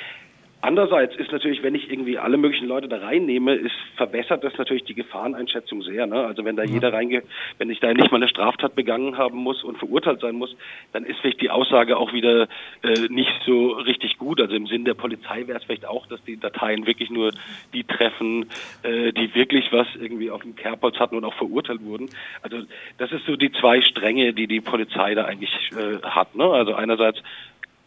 Andererseits 0.60 1.16
ist 1.16 1.32
natürlich, 1.32 1.62
wenn 1.62 1.76
ich 1.76 1.90
irgendwie 1.92 2.18
alle 2.18 2.36
möglichen 2.38 2.68
Leute 2.68 2.88
da 2.88 2.98
reinnehme, 2.98 3.54
ist 3.54 3.76
verbessert 3.96 4.44
das 4.44 4.58
natürlich 4.58 4.86
die 4.86 4.96
Gefahreneinschätzung 4.96 5.84
sehr. 5.84 6.08
Ne? 6.08 6.26
Also 6.26 6.46
wenn 6.46 6.56
da 6.56 6.64
ja. 6.64 6.72
jeder 6.72 6.92
reingeht, 6.92 7.26
wenn 7.60 7.70
ich 7.70 7.80
da 7.80 7.94
nicht 7.94 8.12
mal 8.12 8.18
eine 8.18 8.28
Straftat 8.28 8.74
begangen 8.74 9.18
haben 9.18 9.38
muss 9.38 9.64
und 9.64 9.78
verurteilt 9.78 10.20
sein 10.20 10.36
muss, 10.36 10.56
dann 10.94 11.06
ist 11.06 11.20
vielleicht 11.20 11.42
die 11.42 11.52
Aussage 11.52 11.98
auch 11.98 12.12
wieder 12.12 12.48
äh, 12.82 13.08
nicht 13.10 13.34
so 13.46 13.74
richtig 13.74 14.18
gut. 14.18 14.42
Also 14.42 14.56
im 14.56 14.66
Sinn 14.66 14.84
der 14.84 14.96
Polizei 14.96 15.46
wäre 15.46 15.60
es 15.60 15.64
vielleicht 15.64 15.86
auch, 15.86 16.08
dass 16.08 16.24
die 16.24 16.40
Dateien 16.40 16.88
wirklich 16.88 17.12
nur 17.12 17.34
die 17.74 17.84
treffen, 17.84 18.50
äh, 18.82 19.14
die 19.14 19.36
wirklich 19.36 19.72
was 19.72 19.88
irgendwie 20.00 20.32
auf 20.32 20.42
dem 20.42 20.56
Kerbholz 20.56 20.98
hatten 20.98 21.18
und 21.18 21.24
auch 21.24 21.36
verurteilt 21.36 21.84
wurden. 21.84 22.10
Also 22.42 22.64
das 22.98 23.12
ist 23.12 23.28
so 23.28 23.36
die 23.36 23.52
zwei 23.52 23.82
Stränge, 23.82 24.34
die 24.34 24.48
die 24.48 24.62
Polizei 24.62 25.14
da 25.14 25.26
eigentlich 25.26 25.52
äh, 25.74 26.02
hat. 26.02 26.36
Ne? 26.36 26.46
Also 26.46 26.74
einerseits 26.74 27.22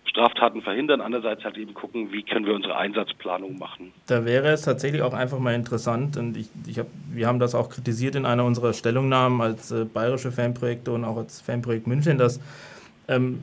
Straftaten 0.04 0.62
verhindern, 0.62 1.00
andererseits 1.00 1.44
halt 1.44 1.56
eben 1.56 1.72
gucken, 1.72 2.10
wie 2.10 2.22
können 2.22 2.44
wir 2.44 2.54
unsere 2.54 2.76
Einsatzplanung 2.76 3.58
machen. 3.58 3.92
Da 4.06 4.24
wäre 4.24 4.48
es 4.48 4.62
tatsächlich 4.62 5.02
auch 5.02 5.14
einfach 5.14 5.38
mal 5.38 5.54
interessant, 5.54 6.16
und 6.16 6.36
ich, 6.36 6.48
ich 6.66 6.78
hab, 6.78 6.86
wir 7.12 7.26
haben 7.28 7.38
das 7.38 7.54
auch 7.54 7.68
kritisiert 7.70 8.16
in 8.16 8.26
einer 8.26 8.44
unserer 8.44 8.72
Stellungnahmen 8.72 9.40
als 9.40 9.70
äh, 9.70 9.84
bayerische 9.84 10.32
Fanprojekte 10.32 10.90
und 10.92 11.04
auch 11.04 11.16
als 11.16 11.40
Fanprojekt 11.40 11.86
München, 11.86 12.18
dass 12.18 12.40
ähm, 13.06 13.40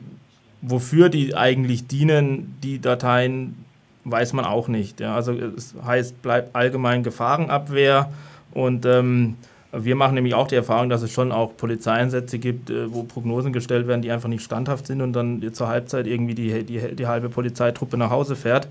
wofür 0.60 1.08
die 1.08 1.34
eigentlich 1.34 1.86
dienen, 1.86 2.56
die 2.62 2.80
Dateien, 2.80 3.64
weiß 4.04 4.32
man 4.32 4.44
auch 4.44 4.68
nicht. 4.68 5.00
Ja? 5.00 5.14
Also 5.14 5.32
es 5.32 5.74
heißt, 5.84 6.20
bleibt 6.22 6.54
allgemein 6.54 7.02
Gefahrenabwehr 7.02 8.12
und 8.52 8.84
ähm, 8.86 9.36
wir 9.72 9.96
machen 9.96 10.14
nämlich 10.14 10.34
auch 10.34 10.48
die 10.48 10.54
Erfahrung, 10.54 10.88
dass 10.88 11.02
es 11.02 11.12
schon 11.12 11.30
auch 11.30 11.56
Polizeieinsätze 11.56 12.38
gibt, 12.38 12.70
äh, 12.70 12.92
wo 12.92 13.02
Prognosen 13.02 13.52
gestellt 13.52 13.86
werden, 13.86 14.02
die 14.02 14.10
einfach 14.10 14.28
nicht 14.28 14.42
standhaft 14.42 14.86
sind 14.86 15.02
und 15.02 15.12
dann 15.12 15.52
zur 15.52 15.68
Halbzeit 15.68 16.06
irgendwie 16.06 16.34
die, 16.34 16.64
die, 16.64 16.94
die 16.94 17.06
halbe 17.06 17.28
Polizeitruppe 17.28 17.96
nach 17.98 18.10
Hause 18.10 18.36
fährt. 18.36 18.68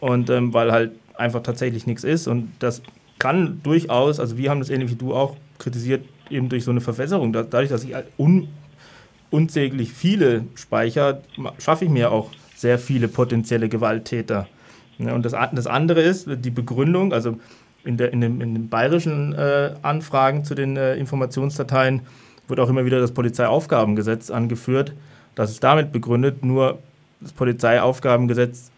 Und 0.00 0.28
ähm, 0.28 0.52
weil 0.52 0.70
halt 0.70 0.92
einfach 1.14 1.42
tatsächlich 1.42 1.86
nichts 1.86 2.04
ist. 2.04 2.26
Und 2.26 2.52
das 2.58 2.82
kann 3.18 3.60
durchaus, 3.62 4.20
also 4.20 4.36
wir 4.36 4.50
haben 4.50 4.60
das 4.60 4.70
ähnlich 4.70 4.90
wie 4.90 4.96
du 4.96 5.14
auch 5.14 5.36
kritisiert, 5.58 6.04
eben 6.28 6.48
durch 6.48 6.64
so 6.64 6.70
eine 6.70 6.80
Verwässerung. 6.80 7.32
Dadurch, 7.32 7.70
dass 7.70 7.84
ich 7.84 7.94
halt 7.94 8.06
un, 8.18 8.48
unsäglich 9.30 9.92
viele 9.92 10.44
speichere, 10.54 11.22
schaffe 11.58 11.86
ich 11.86 11.90
mir 11.90 12.10
auch 12.10 12.30
sehr 12.54 12.78
viele 12.78 13.08
potenzielle 13.08 13.68
Gewalttäter. 13.68 14.46
und 14.98 15.24
das, 15.24 15.34
das 15.52 15.66
andere 15.66 16.02
ist 16.02 16.28
die 16.28 16.50
Begründung, 16.50 17.12
also 17.12 17.38
in, 17.84 17.96
der, 17.96 18.12
in, 18.12 18.20
dem, 18.20 18.40
in 18.40 18.54
den 18.54 18.68
bayerischen 18.68 19.32
äh, 19.34 19.74
Anfragen 19.82 20.44
zu 20.44 20.54
den 20.54 20.76
äh, 20.76 20.96
Informationsdateien 20.96 22.02
wird 22.48 22.60
auch 22.60 22.68
immer 22.68 22.84
wieder 22.84 23.00
das 23.00 23.12
Polizeiaufgabengesetz 23.12 24.30
angeführt. 24.30 24.92
Das 25.34 25.50
ist 25.50 25.64
damit 25.64 25.92
begründet, 25.92 26.44
nur 26.44 26.78
das 27.20 27.32
Polizeiaufgabengesetz 27.32 28.70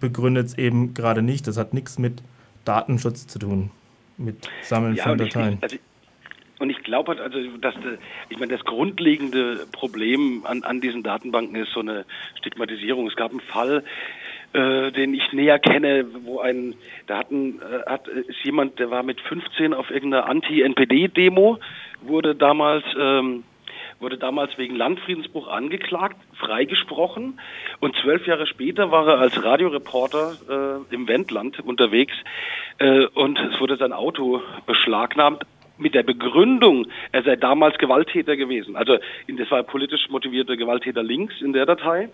begründet 0.00 0.48
es 0.48 0.58
eben 0.58 0.94
gerade 0.94 1.22
nicht. 1.22 1.46
Das 1.46 1.56
hat 1.56 1.74
nichts 1.74 1.98
mit 1.98 2.22
Datenschutz 2.64 3.26
zu 3.26 3.38
tun, 3.38 3.70
mit 4.18 4.48
Sammeln 4.62 4.96
ja, 4.96 5.04
von 5.04 5.18
Dateien. 5.18 5.54
Ich, 5.54 5.62
also 5.62 5.76
und 6.62 6.70
ich 6.70 6.80
glaube 6.84 7.10
halt, 7.10 7.20
also, 7.20 7.40
dass 7.56 7.74
ich 8.28 8.38
meine, 8.38 8.52
das 8.52 8.64
grundlegende 8.64 9.66
Problem 9.72 10.42
an, 10.44 10.62
an 10.62 10.80
diesen 10.80 11.02
Datenbanken 11.02 11.56
ist 11.56 11.72
so 11.72 11.80
eine 11.80 12.04
Stigmatisierung. 12.38 13.08
Es 13.08 13.16
gab 13.16 13.32
einen 13.32 13.40
Fall, 13.40 13.82
äh, 14.52 14.92
den 14.92 15.14
ich 15.14 15.32
näher 15.32 15.58
kenne, 15.58 16.06
wo 16.24 16.40
ein, 16.40 16.74
da 17.06 17.18
hatten, 17.18 17.60
äh, 17.60 17.88
hat, 17.90 18.08
ist 18.08 18.44
jemand, 18.44 18.78
der 18.78 18.90
war 18.90 19.02
mit 19.02 19.20
15 19.20 19.74
auf 19.74 19.90
irgendeiner 19.90 20.26
Anti-NPD-Demo, 20.26 21.58
wurde 22.02 22.34
damals, 22.34 22.84
ähm, 22.98 23.44
wurde 24.00 24.18
damals 24.18 24.58
wegen 24.58 24.76
Landfriedensbruch 24.76 25.48
angeklagt, 25.48 26.16
freigesprochen. 26.34 27.40
Und 27.80 27.96
zwölf 28.02 28.26
Jahre 28.26 28.46
später 28.46 28.90
war 28.90 29.06
er 29.08 29.18
als 29.18 29.42
Radioreporter 29.42 30.84
äh, 30.90 30.94
im 30.94 31.08
Wendland 31.08 31.60
unterwegs 31.60 32.14
äh, 32.78 33.06
und 33.06 33.38
es 33.38 33.60
wurde 33.60 33.76
sein 33.76 33.92
Auto 33.92 34.42
beschlagnahmt 34.66 35.44
mit 35.78 35.94
der 35.94 36.02
Begründung, 36.02 36.86
er 37.12 37.22
sei 37.22 37.36
damals 37.36 37.78
Gewalttäter 37.78 38.36
gewesen. 38.36 38.76
Also 38.76 38.98
das 39.28 39.50
war 39.50 39.62
politisch 39.62 40.08
motivierte 40.10 40.56
Gewalttäter 40.56 41.02
links 41.02 41.40
in 41.40 41.52
der 41.52 41.66
Datei. 41.66 42.08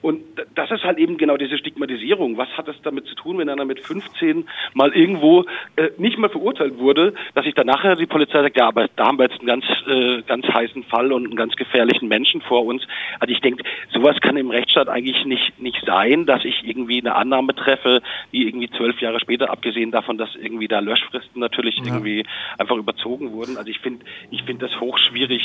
Und 0.00 0.22
das 0.54 0.70
ist 0.70 0.84
halt 0.84 0.98
eben 0.98 1.16
genau 1.16 1.36
diese 1.36 1.58
Stigmatisierung. 1.58 2.36
Was 2.36 2.48
hat 2.56 2.68
es 2.68 2.76
damit 2.82 3.06
zu 3.06 3.14
tun, 3.14 3.38
wenn 3.38 3.48
einer 3.48 3.64
mit 3.64 3.80
15 3.80 4.48
mal 4.74 4.92
irgendwo 4.92 5.44
äh, 5.76 5.90
nicht 5.98 6.18
mal 6.18 6.30
verurteilt 6.30 6.78
wurde, 6.78 7.14
dass 7.34 7.44
sich 7.44 7.54
dann 7.54 7.66
nachher 7.66 7.96
die 7.96 8.06
Polizei 8.06 8.42
sagt, 8.42 8.56
ja, 8.56 8.68
aber 8.68 8.88
da 8.96 9.06
haben 9.06 9.18
wir 9.18 9.24
jetzt 9.24 9.38
einen 9.38 9.46
ganz, 9.46 9.64
äh, 9.86 10.22
ganz 10.22 10.46
heißen 10.46 10.84
Fall 10.84 11.12
und 11.12 11.24
einen 11.26 11.36
ganz 11.36 11.54
gefährlichen 11.56 12.08
Menschen 12.08 12.40
vor 12.40 12.64
uns. 12.64 12.82
Also 13.20 13.32
ich 13.32 13.40
denke, 13.40 13.64
sowas 13.92 14.20
kann 14.20 14.36
im 14.36 14.50
Rechtsstaat 14.50 14.88
eigentlich 14.88 15.24
nicht, 15.24 15.60
nicht 15.60 15.82
sein, 15.86 16.26
dass 16.26 16.44
ich 16.44 16.66
irgendwie 16.66 17.00
eine 17.00 17.14
Annahme 17.14 17.54
treffe, 17.54 18.02
die 18.32 18.46
irgendwie 18.46 18.70
zwölf 18.70 19.00
Jahre 19.00 19.20
später, 19.20 19.50
abgesehen 19.50 19.90
davon, 19.90 20.18
dass 20.18 20.34
irgendwie 20.34 20.68
da 20.68 20.80
Löschfristen 20.80 21.40
natürlich 21.40 21.76
ja. 21.78 21.86
irgendwie 21.86 22.24
einfach 22.58 22.76
überzogen 23.02 23.32
wurden. 23.32 23.56
Also 23.56 23.70
ich 23.70 23.78
finde, 23.80 24.04
ich 24.30 24.42
finde 24.44 24.66
das 24.66 24.80
hochschwierig, 24.80 25.42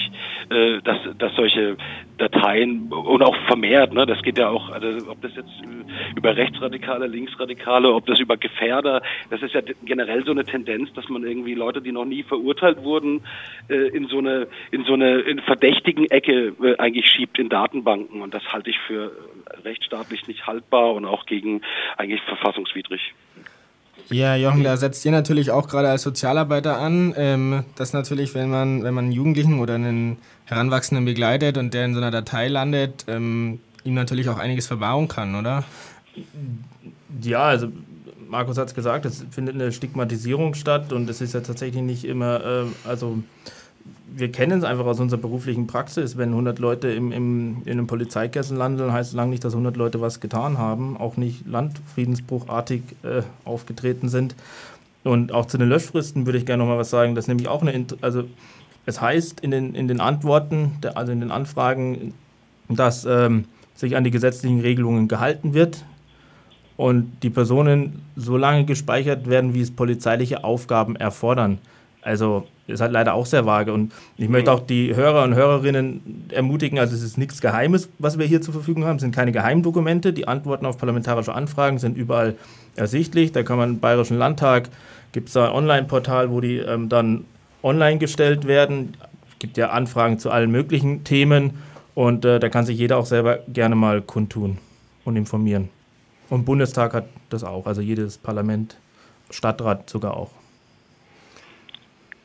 äh, 0.50 0.82
dass, 0.84 0.98
dass 1.18 1.36
solche 1.36 1.78
Dateien 2.18 2.92
und 2.92 3.24
auch 3.24 3.36
vermehrt, 3.48 3.94
ne, 3.94 4.06
das 4.06 4.22
geht 4.22 4.38
ja 4.38 4.50
auch, 4.50 4.70
also 4.70 5.10
ob 5.10 5.22
das 5.22 5.36
jetzt 5.36 5.52
über 6.16 6.36
Rechtsradikale, 6.36 7.08
Linksradikale, 7.08 7.94
ob 7.94 8.06
das 8.06 8.20
über 8.20 8.38
Gefährder, 8.38 9.02
das 9.30 9.42
ist 9.42 9.54
ja 9.54 9.62
generell 9.84 10.24
so 10.26 10.32
eine 10.32 10.46
Tendenz, 10.46 10.92
dass 10.94 11.10
man 11.10 11.24
irgendwie 11.24 11.56
Leute, 11.56 11.82
die 11.82 11.92
noch 11.92 12.06
nie 12.06 12.24
verurteilt 12.24 12.84
wurden, 12.84 13.22
äh, 13.70 13.76
in 13.76 14.08
so 14.08 14.20
eine, 14.20 14.48
in 14.72 14.84
so 14.86 14.94
eine 14.94 15.20
in 15.20 15.40
verdächtigen 15.40 16.06
Ecke 16.06 16.54
äh, 16.62 16.78
eigentlich 16.78 17.08
schiebt 17.08 17.40
in 17.40 17.50
Datenbanken 17.50 18.22
und 18.22 18.34
das 18.34 18.54
halte 18.54 18.70
ich 18.70 18.80
für 18.80 19.12
rechtsstaatlich 19.64 20.28
nicht 20.28 20.46
haltbar 20.48 20.94
und 20.94 21.06
auch 21.06 21.26
gegen 21.26 21.62
eigentlich 21.98 22.22
verfassungswidrig. 22.22 23.14
Ja, 24.10 24.36
Jochen, 24.36 24.64
da 24.64 24.78
setzt 24.78 25.04
ihr 25.06 25.12
natürlich 25.12 25.52
auch 25.52 25.68
gerade 25.68 25.90
als 25.90 26.04
Sozialarbeiter 26.04 26.80
an, 26.80 27.14
ähm, 27.18 27.64
dass 27.76 27.94
natürlich, 27.94 28.34
wenn 28.36 28.50
man, 28.50 28.84
wenn 28.84 28.94
man 28.94 29.06
einen 29.06 29.12
Jugendlichen 29.12 29.60
oder 29.60 29.76
einen 29.76 30.18
Heranwachsenden 30.46 31.06
begleitet 31.06 31.58
und 31.58 31.74
der 31.74 31.86
in 31.86 31.94
so 31.94 32.00
einer 32.00 32.12
Datei 32.12 32.48
landet, 32.48 33.06
ähm, 33.08 33.60
ihm 33.84 33.94
natürlich 33.96 34.30
auch 34.30 34.38
einiges 34.38 34.68
verbauen 34.68 35.08
kann, 35.08 35.36
oder? 35.36 35.66
Ja, 37.22 37.44
also 37.44 37.68
Markus 38.30 38.58
hat 38.58 38.70
es 38.70 38.76
gesagt, 38.76 39.06
es 39.06 39.26
findet 39.32 39.56
eine 39.56 39.72
Stigmatisierung 39.72 40.54
statt 40.54 40.94
und 40.94 41.10
es 41.10 41.22
ist 41.22 41.34
ja 41.34 41.42
tatsächlich 41.42 41.84
nicht 41.84 42.06
immer, 42.06 42.44
äh, 42.44 42.66
also 42.88 43.20
wir 44.18 44.32
kennen 44.32 44.60
es 44.60 44.64
einfach 44.64 44.86
aus 44.86 45.00
unserer 45.00 45.20
beruflichen 45.20 45.68
Praxis. 45.68 46.18
Wenn 46.18 46.30
100 46.30 46.60
Leute 46.60 46.90
im, 46.90 47.12
im, 47.12 47.62
in 47.66 47.74
einem 47.74 47.88
Polizeikessel 47.88 48.58
landen, 48.58 48.92
heißt 48.92 49.12
es 49.12 49.16
lange 49.16 49.30
nicht, 49.30 49.44
dass 49.44 49.54
100 49.54 49.78
Leute 49.78 50.02
was 50.02 50.20
getan 50.20 50.58
haben, 50.58 50.98
auch 50.98 51.18
nicht 51.18 51.46
landfriedensbruchartig 51.48 52.82
äh, 53.04 53.22
aufgetreten 53.46 54.10
sind. 54.10 54.36
Und 55.04 55.32
auch 55.32 55.46
zu 55.46 55.58
den 55.58 55.70
Löschfristen 55.70 56.26
würde 56.26 56.40
ich 56.40 56.46
gerne 56.46 56.64
noch 56.64 56.70
mal 56.70 56.78
was 56.78 56.90
sagen. 56.90 57.16
Das 57.16 57.26
ist 57.26 57.30
nämlich 57.30 57.48
auch 57.48 57.62
eine, 57.62 57.86
also 58.02 58.24
es 58.86 59.00
heißt 59.00 59.42
in 59.42 59.52
den, 59.52 59.76
in 59.76 59.88
den 59.88 60.02
Antworten, 60.02 60.72
also 60.96 61.12
in 61.12 61.20
den 61.20 61.32
Anfragen, 61.32 62.14
dass 62.70 63.06
ähm, 63.06 63.46
sich 63.76 63.96
an 63.96 64.04
die 64.04 64.12
gesetzlichen 64.12 64.62
Regelungen 64.62 65.08
gehalten 65.08 65.54
wird 65.54 65.86
und 66.76 67.12
die 67.24 67.30
Personen 67.30 68.02
so 68.16 68.36
lange 68.38 68.66
gespeichert 68.66 69.30
werden, 69.30 69.54
wie 69.54 69.62
es 69.62 69.72
polizeiliche 69.72 70.44
Aufgaben 70.44 70.96
erfordern. 70.96 71.60
Also 72.08 72.48
ist 72.68 72.80
halt 72.80 72.94
leider 72.94 73.14
auch 73.14 73.26
sehr 73.26 73.46
vage. 73.46 73.74
Und 73.74 73.92
ich 74.18 74.30
möchte 74.30 74.50
auch 74.50 74.62
die 74.62 74.96
Hörer 74.96 75.24
und 75.24 75.36
Hörerinnen 75.36 76.30
ermutigen, 76.32 76.80
also 76.80 76.96
es 76.96 77.04
ist 77.04 77.18
nichts 77.18 77.42
Geheimes, 77.42 77.90
was 78.00 78.18
wir 78.18 78.26
hier 78.26 78.42
zur 78.42 78.54
Verfügung 78.54 78.86
haben. 78.86 78.96
Es 78.96 79.02
sind 79.02 79.14
keine 79.14 79.34
Geheimdokumente. 79.34 80.14
Die 80.14 80.26
Antworten 80.26 80.66
auf 80.66 80.78
parlamentarische 80.78 81.36
Anfragen 81.36 81.80
sind 81.80 81.98
überall 81.98 82.36
ersichtlich. 82.78 83.34
Da 83.34 83.44
kann 83.44 83.58
man 83.58 83.72
im 83.72 83.80
Bayerischen 83.80 84.18
Landtag, 84.18 84.70
gibt 85.12 85.28
es 85.28 85.34
da 85.34 85.48
ein 85.48 85.52
Online-Portal, 85.52 86.32
wo 86.32 86.40
die 86.40 86.60
ähm, 86.60 86.88
dann 86.88 87.26
online 87.62 87.98
gestellt 87.98 88.48
werden. 88.48 88.94
Es 89.30 89.40
gibt 89.40 89.58
ja 89.58 89.72
Anfragen 89.72 90.18
zu 90.18 90.32
allen 90.32 90.50
möglichen 90.50 91.04
Themen. 91.04 91.62
Und 91.94 92.24
äh, 92.24 92.40
da 92.40 92.48
kann 92.48 92.66
sich 92.66 92.78
jeder 92.78 93.00
auch 93.00 93.06
selber 93.06 93.40
gerne 93.50 93.76
mal 93.76 94.02
kundtun 94.02 94.60
und 95.04 95.18
informieren. 95.18 95.68
Und 96.30 96.46
Bundestag 96.46 96.94
hat 96.94 97.08
das 97.30 97.44
auch, 97.44 97.66
also 97.66 97.82
jedes 97.82 98.18
Parlament, 98.18 98.78
Stadtrat 99.30 99.90
sogar 99.90 100.16
auch. 100.16 100.37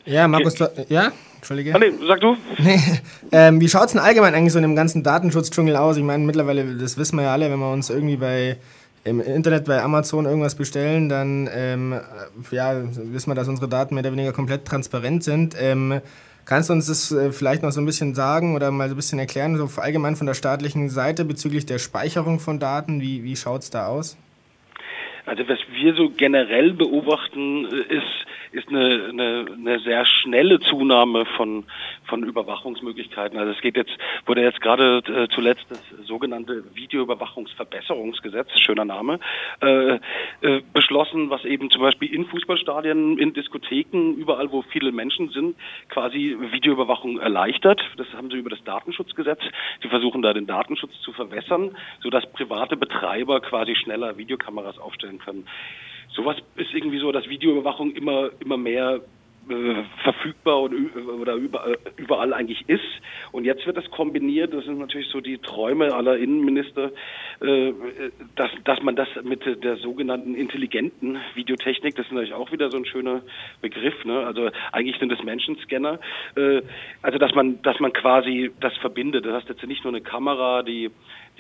Ja, 0.05 0.29
Markus, 0.29 0.61
okay. 0.61 0.87
ja? 0.89 1.13
Entschuldige. 1.37 1.75
Ah, 1.75 1.79
nee, 1.79 1.93
sag 2.07 2.21
du. 2.21 2.37
Nee. 2.59 2.79
Ähm, 3.33 3.61
wie 3.61 3.69
schaut 3.69 3.87
es 3.87 3.93
denn 3.93 4.01
allgemein 4.01 4.35
eigentlich 4.35 4.53
so 4.53 4.59
in 4.59 4.63
dem 4.63 4.77
ganzen 4.77 5.03
Datenschutzdschungel 5.03 5.77
aus? 5.77 5.97
Ich 5.97 6.05
meine, 6.05 6.25
mittlerweile, 6.25 6.77
das 6.77 6.99
wissen 6.99 7.17
wir 7.17 7.25
ja 7.25 7.33
alle, 7.33 7.51
wenn 7.51 7.59
wir 7.59 7.73
uns 7.73 7.91
irgendwie 7.91 8.17
bei 8.17 8.59
im 9.05 9.21
Internet 9.21 9.65
bei 9.65 9.83
Amazon 9.83 10.27
irgendwas 10.27 10.55
bestellen, 10.55 11.09
dann 11.09 11.49
ähm, 11.53 12.01
ja, 12.53 12.83
wissen 12.85 13.31
wir, 13.31 13.35
dass 13.35 13.49
unsere 13.49 13.69
Daten 13.69 13.95
mehr 13.95 14.05
oder 14.05 14.13
weniger 14.13 14.33
komplett 14.33 14.65
transparent 14.65 15.25
sind. 15.25 15.57
Ähm, 15.61 16.01
kannst 16.45 16.69
du 16.69 16.75
uns 16.75 16.87
das 16.87 17.11
äh, 17.11 17.33
vielleicht 17.33 17.63
noch 17.63 17.73
so 17.73 17.81
ein 17.81 17.87
bisschen 17.87 18.15
sagen 18.15 18.55
oder 18.55 18.71
mal 18.71 18.89
so 18.89 18.95
ein 18.95 18.97
bisschen 18.97 19.19
erklären, 19.19 19.57
so 19.57 19.69
allgemein 19.81 20.15
von 20.15 20.29
der 20.29 20.35
staatlichen 20.35 20.89
Seite 20.89 21.25
bezüglich 21.25 21.67
der 21.67 21.79
Speicherung 21.79 22.39
von 22.39 22.61
Daten? 22.61 23.01
Wie, 23.01 23.25
wie 23.25 23.35
schaut 23.35 23.63
es 23.63 23.71
da 23.71 23.87
aus? 23.87 24.17
Also 25.27 25.49
was 25.49 25.59
wir 25.73 25.95
so 25.95 26.11
generell 26.11 26.73
beobachten, 26.73 27.67
äh, 27.67 27.97
ist, 27.97 28.27
ist 28.53 28.69
eine, 28.69 29.09
eine, 29.09 29.47
eine 29.53 29.81
sehr 29.81 30.05
schnelle 30.05 30.61
Zunahme 30.61 31.25
von, 31.37 31.65
von 32.05 32.23
Überwachungsmöglichkeiten. 32.23 33.39
Also 33.39 33.53
es 33.53 33.61
geht 33.61 33.77
jetzt, 33.77 33.93
wurde 34.27 34.43
jetzt 34.43 34.61
gerade 34.61 34.99
äh, 34.99 35.29
zuletzt 35.35 35.65
das 35.71 35.83
sogenannte 36.07 36.65
Videoüberwachungsverbesserungsgesetz, 36.75 38.49
schöner 38.61 38.85
Name, 38.85 39.19
äh, 39.61 39.99
äh, 40.43 40.63
beschlossen, 40.73 41.31
was 41.31 41.45
eben 41.45 41.71
zum 41.71 41.83
Beispiel 41.83 42.13
in 42.13 42.27
Fußballstadien, 42.27 43.19
in 43.19 43.33
Diskotheken, 43.33 44.15
überall 44.15 44.53
wo 44.53 44.63
viele 44.63 44.93
Menschen 44.93 45.31
sind, 45.31 45.57
quasi 45.89 46.37
Videoüberwachung 46.53 47.19
erleichtert. 47.19 47.81
Das 47.97 48.07
haben 48.13 48.31
sie 48.31 48.37
über 48.37 48.51
das 48.51 48.63
Datenschutzgesetz. 48.65 49.41
Sie 49.83 49.89
versuchen 49.89 50.23
da 50.23 50.33
den 50.33 50.47
Datenschutz 50.47 50.93
zu 51.01 51.13
verwässern, 51.13 51.77
sodass 52.03 52.31
private 52.33 52.77
Betreiber 52.77 53.41
quasi 53.41 53.75
schneller 53.75 54.19
Videokameras 54.19 54.79
aufstellen 54.79 55.19
können 55.19 55.47
sowas 56.15 56.37
ist 56.57 56.75
irgendwie 56.75 56.99
so, 56.99 57.13
dass 57.13 57.29
Videoüberwachung 57.29 57.93
immer, 57.93 58.31
immer 58.41 58.57
mehr 58.57 59.01
äh, 59.49 59.83
verfügbar 60.05 60.63
und, 60.63 60.95
oder 60.97 61.35
äh, 61.35 61.77
überall 61.97 62.33
eigentlich 62.33 62.63
ist. 62.69 62.85
Und 63.33 63.45
jetzt 63.45 63.67
wird 63.67 63.77
das 63.77 63.91
kombiniert, 63.91 64.55
das 64.55 64.65
sind 64.65 64.79
natürlich 64.79 65.09
so 65.09 65.21
die 65.21 65.39
Träume 65.39 65.93
aller 65.93 66.17
Innenminister, 66.17 66.93
äh, 67.41 67.73
dass, 68.37 68.51
dass 68.63 68.81
man 68.83 68.95
das 68.95 69.09
mit 69.25 69.43
der 69.65 69.79
sogenannten 69.79 70.37
intelligenten 70.37 71.19
Videotechnik, 71.35 71.97
das 71.97 72.07
ist 72.07 72.13
natürlich 72.13 72.35
auch 72.35 72.53
wieder 72.53 72.71
so 72.71 72.77
ein 72.77 72.87
schöner 72.87 73.23
Begriff, 73.61 74.05
ne? 74.05 74.25
also 74.25 74.49
eigentlich 74.71 74.99
sind 74.99 75.11
das 75.11 75.23
Menschenscanner, 75.25 75.99
also 77.03 77.19
dass 77.19 77.35
man, 77.35 77.61
dass 77.63 77.81
man 77.81 77.93
quasi 77.93 78.53
das 78.61 78.77
verbindet. 78.79 79.27
Das 79.27 79.35
heißt 79.35 79.49
jetzt 79.49 79.67
nicht 79.67 79.83
nur 79.85 79.93
eine 79.93 80.03
Kamera, 80.03 80.63
die 80.63 80.91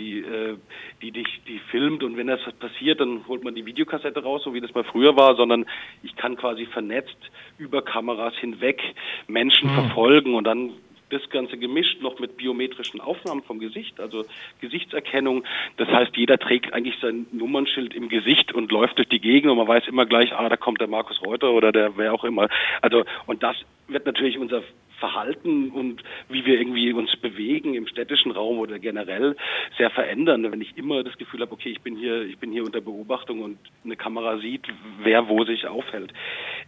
die, 0.03 0.19
äh, 0.19 0.57
die 1.01 1.13
dich, 1.13 1.29
die 1.47 1.61
filmt 1.71 2.03
und 2.03 2.17
wenn 2.17 2.27
das 2.27 2.41
passiert, 2.59 3.01
dann 3.01 3.27
holt 3.29 3.45
man 3.45 3.55
die 3.55 3.67
Videokassette 3.67 4.23
raus, 4.23 4.43
so 4.45 4.53
wie 4.55 4.61
das 4.61 4.75
mal 4.75 4.85
früher 4.85 5.17
war, 5.17 5.37
sondern 5.37 5.67
ich 6.03 6.17
kann 6.17 6.37
quasi 6.37 6.67
vernetzt 6.67 7.17
über 7.59 7.83
Kameras 7.83 8.35
hinweg 8.37 8.83
Menschen 9.29 9.71
mhm. 9.71 9.75
verfolgen 9.75 10.35
und 10.35 10.45
dann 10.45 10.73
das 11.11 11.29
Ganze 11.29 11.59
gemischt 11.59 12.01
noch 12.01 12.19
mit 12.19 12.39
biometrischen 12.39 13.01
Aufnahmen 13.01 13.43
vom 13.43 13.59
Gesicht, 13.59 14.01
also 14.01 14.25
Gesichtserkennung. 14.61 15.45
Das 15.77 15.89
heißt, 15.89 16.17
jeder 16.17 16.39
trägt 16.39 16.73
eigentlich 16.73 16.97
sein 17.03 17.27
Nummernschild 17.33 17.95
im 17.95 18.09
Gesicht 18.09 18.53
und 18.53 18.73
läuft 18.73 18.97
durch 18.97 19.09
die 19.09 19.21
Gegend 19.21 19.51
und 19.51 19.59
man 19.59 19.69
weiß 19.69 19.89
immer 19.89 20.07
gleich, 20.07 20.33
ah, 20.33 20.49
da 20.49 20.57
kommt 20.57 20.81
der 20.81 20.89
Markus 20.89 21.23
Reuter 21.23 21.51
oder 21.53 21.71
der 21.71 21.99
wer 21.99 22.15
auch 22.15 22.25
immer. 22.25 22.49
Also, 22.81 23.05
und 23.27 23.43
das 23.43 23.57
wird 23.89 24.07
natürlich 24.07 24.39
unser 24.39 24.63
Verhalten 25.03 25.71
und 25.73 26.01
wie 26.29 26.47
wir 26.47 26.61
irgendwie 26.61 26.93
uns 26.93 27.17
bewegen 27.17 27.75
im 27.75 27.89
städtischen 27.89 28.31
Raum 28.31 28.61
oder 28.61 28.79
generell 28.79 29.35
sehr 29.77 29.91
verändern. 29.91 30.51
Wenn 30.53 30.61
ich 30.61 30.79
immer 30.79 31.03
das 31.03 31.19
Gefühl 31.19 31.41
habe, 31.41 31.51
okay, 31.51 31.71
ich 31.71 31.81
bin 31.81 31.97
hier, 31.97 32.23
ich 32.23 32.39
bin 32.39 32.53
hier 32.53 32.63
unter 32.63 32.81
Beobachtung 32.81 33.43
und 33.43 33.59
eine 33.85 33.97
Kamera 33.97 34.39
sieht, 34.39 34.65
wer 35.03 35.29
wo 35.29 35.43
sich 35.45 35.67
aufhält. 35.67 36.13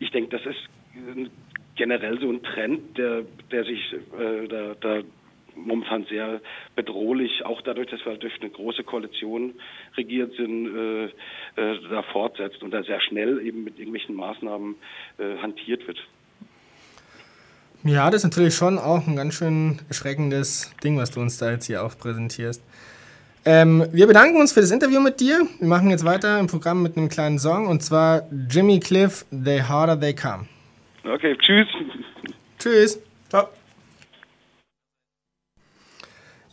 Ich 0.00 0.10
denke, 0.10 0.36
das 0.36 0.44
ist 0.46 0.68
generell 1.76 2.18
so 2.18 2.28
ein 2.28 2.42
Trend, 2.42 2.98
der, 2.98 3.22
der 3.52 3.64
sich 3.64 3.92
äh, 3.92 4.48
da, 4.48 4.74
da 4.80 5.02
momentan 5.54 6.04
sehr 6.06 6.40
bedrohlich, 6.74 7.44
auch 7.44 7.62
dadurch, 7.62 7.88
dass 7.90 8.04
wir 8.04 8.16
durch 8.16 8.40
eine 8.40 8.50
große 8.50 8.82
Koalition 8.82 9.54
regiert 9.96 10.34
sind, 10.34 10.76
äh, 10.76 11.04
äh, 11.04 11.78
da 11.88 12.02
fortsetzt 12.02 12.64
und 12.64 12.72
da 12.72 12.82
sehr 12.82 13.00
schnell 13.00 13.46
eben 13.46 13.62
mit 13.62 13.78
irgendwelchen 13.78 14.16
Maßnahmen 14.16 14.74
äh, 15.18 15.36
hantiert 15.40 15.86
wird. 15.86 15.98
Ja, 17.84 18.08
das 18.10 18.24
ist 18.24 18.24
natürlich 18.24 18.54
schon 18.54 18.78
auch 18.78 19.06
ein 19.06 19.14
ganz 19.14 19.34
schön 19.34 19.78
erschreckendes 19.88 20.72
Ding, 20.82 20.96
was 20.96 21.10
du 21.10 21.20
uns 21.20 21.36
da 21.36 21.50
jetzt 21.50 21.66
hier 21.66 21.84
auch 21.84 21.98
präsentierst. 21.98 22.62
Ähm, 23.44 23.86
wir 23.92 24.06
bedanken 24.06 24.40
uns 24.40 24.52
für 24.54 24.62
das 24.62 24.70
Interview 24.70 25.00
mit 25.00 25.20
dir. 25.20 25.46
Wir 25.58 25.68
machen 25.68 25.90
jetzt 25.90 26.02
weiter 26.02 26.40
im 26.40 26.46
Programm 26.46 26.82
mit 26.82 26.96
einem 26.96 27.10
kleinen 27.10 27.38
Song 27.38 27.66
und 27.66 27.82
zwar 27.82 28.22
Jimmy 28.48 28.80
Cliff, 28.80 29.26
The 29.30 29.62
Harder 29.64 30.00
They 30.00 30.14
Come. 30.14 30.46
Okay, 31.04 31.36
tschüss. 31.36 31.66
Tschüss. 32.58 33.03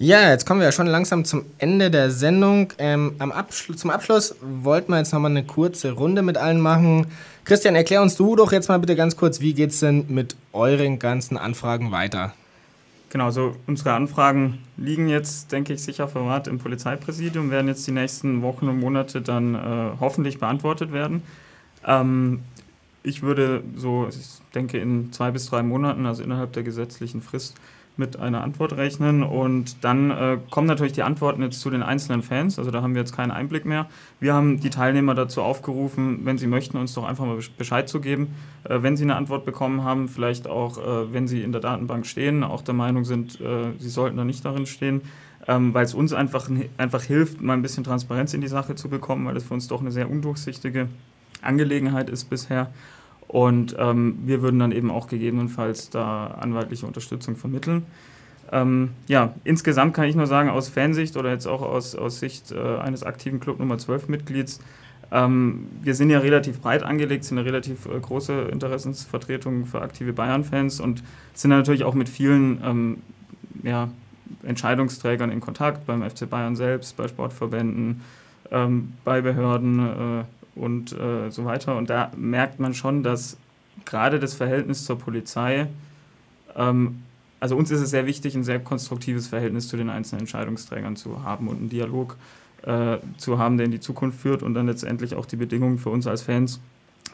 Ja, 0.02 0.32
jetzt 0.32 0.48
kommen 0.48 0.62
wir 0.62 0.66
ja 0.66 0.72
schon 0.72 0.88
langsam 0.88 1.26
zum 1.26 1.46
Ende 1.60 1.92
der 1.92 2.10
Sendung. 2.10 2.74
Ähm, 2.80 3.14
am 3.20 3.32
Abschluss, 3.32 3.78
zum 3.78 3.92
Abschluss 3.92 4.36
wollten 4.42 4.92
wir 4.92 4.98
jetzt 4.98 5.14
nochmal 5.14 5.30
eine 5.30 5.44
kurze 5.44 5.92
Runde 5.92 6.24
mit 6.24 6.38
allen 6.38 6.60
machen. 6.60 7.06
Christian, 7.46 7.76
erklär 7.76 8.02
uns 8.02 8.16
du 8.16 8.36
doch 8.36 8.52
jetzt 8.52 8.68
mal 8.68 8.80
bitte 8.80 8.96
ganz 8.96 9.16
kurz, 9.16 9.42
wie 9.42 9.54
geht 9.54 9.70
es 9.70 9.80
denn 9.80 10.06
mit 10.08 10.36
euren 10.54 10.98
ganzen 10.98 11.38
Anfragen 11.38 11.92
weiter? 11.92 12.34
Genau, 13.12 13.30
so 13.30 13.56
unsere 13.68 13.94
Anfragen 13.94 14.58
liegen 14.76 15.08
jetzt, 15.08 15.52
denke 15.52 15.74
ich, 15.74 15.84
sicher 15.84 16.08
verwahrt 16.08 16.48
im 16.48 16.58
Polizeipräsidium, 16.58 17.52
werden 17.52 17.68
jetzt 17.68 17.86
die 17.86 17.92
nächsten 17.92 18.42
Wochen 18.42 18.70
und 18.70 18.80
Monate 18.80 19.22
dann 19.22 19.54
äh, 19.54 19.60
hoffentlich 20.00 20.40
beantwortet 20.40 20.94
werden. 20.94 21.22
Ähm, 21.86 22.40
ich 23.04 23.22
würde 23.22 23.62
so, 23.76 24.08
ich 24.10 24.16
denke, 24.56 24.80
in 24.80 25.14
zwei 25.14 25.30
bis 25.30 25.46
drei 25.46 25.62
Monaten, 25.62 26.08
also 26.08 26.24
innerhalb 26.24 26.54
der 26.54 26.64
gesetzlichen 26.64 27.22
Frist, 27.22 27.54
mit 27.98 28.20
einer 28.20 28.42
Antwort 28.44 28.74
rechnen. 28.74 29.24
Und 29.24 29.84
dann 29.84 30.12
äh, 30.12 30.38
kommen 30.50 30.68
natürlich 30.68 30.94
die 30.94 31.04
Antworten 31.04 31.42
jetzt 31.42 31.60
zu 31.62 31.70
den 31.70 31.84
einzelnen 31.84 32.24
Fans. 32.24 32.58
Also 32.58 32.72
da 32.72 32.82
haben 32.82 32.94
wir 32.94 33.02
jetzt 33.02 33.16
keinen 33.16 33.32
Einblick 33.32 33.66
mehr. 33.66 33.88
Wir 34.20 34.34
haben 34.34 34.60
die 34.60 34.70
Teilnehmer 34.70 35.16
dazu 35.16 35.42
aufgerufen, 35.42 36.22
wenn 36.24 36.38
sie 36.38 36.48
möchten, 36.48 36.78
uns 36.78 36.94
doch 36.94 37.04
einfach 37.04 37.26
mal 37.26 37.40
Bescheid 37.58 37.90
zu 37.90 38.02
geben, 38.02 38.36
äh, 38.64 38.82
wenn 38.82 38.98
sie 38.98 39.04
eine 39.04 39.16
Antwort 39.16 39.46
bekommen 39.46 39.84
haben, 39.84 40.08
vielleicht 40.08 40.48
auch, 40.48 40.78
äh, 40.78 41.14
wenn 41.14 41.28
sie 41.28 41.42
in 41.42 41.52
der 41.52 41.62
Datenbank 41.62 42.06
stehen, 42.06 42.44
auch 42.44 42.62
der 42.62 42.74
Meinung 42.74 43.06
sind, 43.06 43.40
äh, 43.42 43.72
sie 43.78 43.90
sollten 43.90 44.18
da 44.18 44.24
nicht 44.24 44.44
darin 44.46 44.66
stehen. 44.66 45.02
Ähm, 45.48 45.74
weil 45.74 45.86
es 45.86 45.96
uns 45.96 46.14
einfach, 46.14 46.50
einfach 46.78 47.02
hilft, 47.02 47.42
mal 47.42 47.54
ein 47.54 47.64
bisschen 47.64 47.84
Transparenz 47.84 48.36
in 48.36 48.42
die 48.42 48.48
Sache 48.48 48.76
zu 48.76 48.90
bekommen, 48.90 49.26
weil 49.26 49.36
es 49.36 49.44
für 49.44 49.56
uns 49.56 49.68
doch 49.68 49.82
eine 49.82 49.92
sehr 49.92 50.08
undurchsichtige 50.08 50.88
Angelegenheit 51.42 52.12
ist 52.12 52.30
bisher. 52.30 52.72
Und 53.32 53.78
ähm, 53.80 54.18
wir 54.26 54.42
würden 54.42 54.60
dann 54.60 54.74
eben 54.74 54.92
auch 54.92 55.08
gegebenenfalls 55.08 55.90
da 55.90 56.28
anwaltliche 56.28 56.86
Unterstützung 56.86 57.38
vermitteln. 57.38 57.86
Ähm, 58.52 58.90
ja, 59.08 59.34
insgesamt 59.46 59.94
kann 59.94 60.04
ich 60.04 60.18
nur 60.18 60.28
sagen, 60.28 60.50
aus 60.50 60.68
Fansicht 60.68 61.16
oder 61.16 61.32
jetzt 61.32 61.48
auch 61.48 61.62
aus, 61.62 61.96
aus 61.96 62.20
Sicht 62.20 62.52
äh, 62.52 62.60
eines 62.60 63.04
aktiven 63.04 63.40
Club 63.40 63.60
Nummer 63.60 63.78
12 63.78 64.10
Mitglieds, 64.10 64.60
ähm, 65.14 65.70
wir 65.82 65.96
sind 65.96 66.10
ja 66.10 66.20
relativ 66.20 66.60
breit 66.60 66.84
angelegt, 66.84 67.24
sind 67.24 67.38
eine 67.38 67.48
relativ 67.48 67.86
äh, 67.86 67.98
große 67.98 68.50
Interessensvertretung 68.52 69.66
für 69.66 69.82
aktive 69.82 70.12
Bayern-Fans 70.12 70.82
und 70.82 71.02
sind 71.34 71.52
natürlich 71.52 71.86
auch 71.86 71.94
mit 71.94 72.10
vielen 72.10 72.62
ähm, 72.66 72.98
ja, 73.64 73.88
Entscheidungsträgern 74.44 75.32
in 75.32 75.40
Kontakt, 75.40 75.86
beim 75.86 76.02
FC 76.02 76.30
Bayern 76.30 76.58
selbst, 76.58 76.98
bei 76.98 77.08
Sportverbänden, 77.08 78.02
ähm, 78.52 78.92
bei 79.06 79.22
Behörden. 79.22 79.80
Äh, 79.80 80.24
und 80.56 80.92
äh, 80.94 81.30
so 81.30 81.46
weiter. 81.46 81.78
Und 81.78 81.90
da 81.90 82.12
merkt 82.16 82.60
man 82.60 82.74
schon, 82.74 83.04
dass 83.04 83.38
gerade 83.86 84.20
das 84.20 84.34
Verhältnis 84.34 84.86
zur 84.86 84.98
Polizei, 84.98 85.68
ähm, 86.56 87.04
also 87.40 87.56
uns 87.56 87.72
ist 87.72 87.82
es 87.82 87.90
sehr 87.90 88.06
wichtig, 88.06 88.36
ein 88.36 88.44
sehr 88.44 88.60
konstruktives 88.60 89.28
Verhältnis 89.28 89.68
zu 89.68 89.78
den 89.78 89.90
einzelnen 89.90 90.22
Entscheidungsträgern 90.22 90.96
zu 90.96 91.24
haben 91.24 91.48
und 91.48 91.58
einen 91.58 91.70
Dialog 91.70 92.18
äh, 92.64 92.98
zu 93.18 93.40
haben, 93.40 93.58
der 93.58 93.66
in 93.66 93.72
die 93.72 93.80
Zukunft 93.80 94.20
führt 94.20 94.44
und 94.44 94.54
dann 94.54 94.68
letztendlich 94.68 95.16
auch 95.16 95.26
die 95.26 95.38
Bedingungen 95.38 95.80
für 95.80 95.90
uns 95.90 96.06
als 96.06 96.22
Fans 96.22 96.60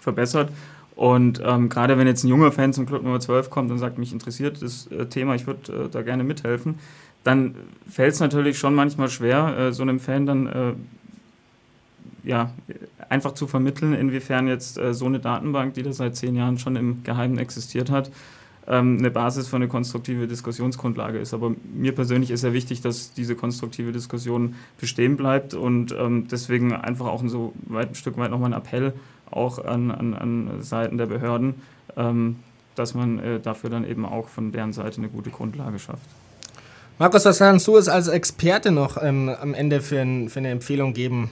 verbessert. 0.01 0.51
Und 0.95 1.41
ähm, 1.45 1.69
gerade 1.69 1.97
wenn 1.97 2.07
jetzt 2.07 2.23
ein 2.23 2.27
junger 2.27 2.51
Fan 2.51 2.73
zum 2.73 2.87
Club 2.87 3.03
Nummer 3.03 3.19
12 3.19 3.49
kommt 3.49 3.71
und 3.71 3.77
sagt, 3.77 3.99
mich 3.99 4.11
interessiert 4.11 4.61
das 4.61 4.87
äh, 4.87 5.05
Thema, 5.05 5.35
ich 5.35 5.45
würde 5.45 5.85
äh, 5.85 5.89
da 5.89 6.01
gerne 6.01 6.23
mithelfen, 6.23 6.75
dann 7.23 7.55
fällt 7.89 8.13
es 8.13 8.19
natürlich 8.19 8.57
schon 8.57 8.73
manchmal 8.73 9.09
schwer, 9.09 9.55
äh, 9.57 9.73
so 9.73 9.83
einem 9.83 9.99
Fan 9.99 10.25
dann 10.25 10.47
äh, 10.47 10.73
ja, 12.27 12.51
einfach 13.09 13.33
zu 13.33 13.47
vermitteln, 13.47 13.93
inwiefern 13.93 14.47
jetzt 14.47 14.77
äh, 14.77 14.93
so 14.93 15.05
eine 15.05 15.19
Datenbank, 15.19 15.73
die 15.75 15.83
da 15.83 15.93
seit 15.93 16.15
zehn 16.15 16.35
Jahren 16.35 16.59
schon 16.59 16.75
im 16.75 17.03
Geheimen 17.03 17.37
existiert 17.37 17.89
hat, 17.89 18.11
ähm, 18.67 18.97
eine 18.99 19.09
Basis 19.09 19.47
für 19.47 19.55
eine 19.55 19.69
konstruktive 19.69 20.27
Diskussionsgrundlage 20.27 21.19
ist. 21.19 21.33
Aber 21.33 21.53
mir 21.73 21.95
persönlich 21.95 22.29
ist 22.31 22.43
ja 22.43 22.51
wichtig, 22.51 22.81
dass 22.81 23.13
diese 23.13 23.35
konstruktive 23.35 23.93
Diskussion 23.93 24.55
bestehen 24.77 25.15
bleibt 25.15 25.53
und 25.53 25.95
ähm, 25.97 26.27
deswegen 26.29 26.73
einfach 26.73 27.05
auch 27.05 27.21
ein 27.21 27.29
so 27.29 27.53
weit, 27.65 27.89
ein 27.89 27.95
Stück 27.95 28.17
weit 28.17 28.29
nochmal 28.29 28.53
ein 28.53 28.59
Appell 28.59 28.93
auch 29.31 29.63
an, 29.63 29.91
an, 29.91 30.13
an 30.13 30.61
Seiten 30.61 30.97
der 30.97 31.05
Behörden, 31.05 31.55
ähm, 31.95 32.37
dass 32.75 32.93
man 32.93 33.19
äh, 33.19 33.39
dafür 33.39 33.69
dann 33.69 33.87
eben 33.87 34.05
auch 34.05 34.27
von 34.27 34.51
deren 34.51 34.73
Seite 34.73 34.97
eine 34.97 35.07
gute 35.07 35.29
Grundlage 35.29 35.79
schafft. 35.79 36.09
Markus, 36.99 37.23
was 37.25 37.37
kannst 37.37 37.67
du 37.67 37.77
es 37.77 37.87
als 37.87 38.09
Experte 38.09 38.71
noch 38.71 39.01
ähm, 39.01 39.29
am 39.29 39.53
Ende 39.53 39.81
für, 39.81 40.01
ein, 40.01 40.29
für 40.29 40.39
eine 40.39 40.49
Empfehlung 40.49 40.93
geben? 40.93 41.29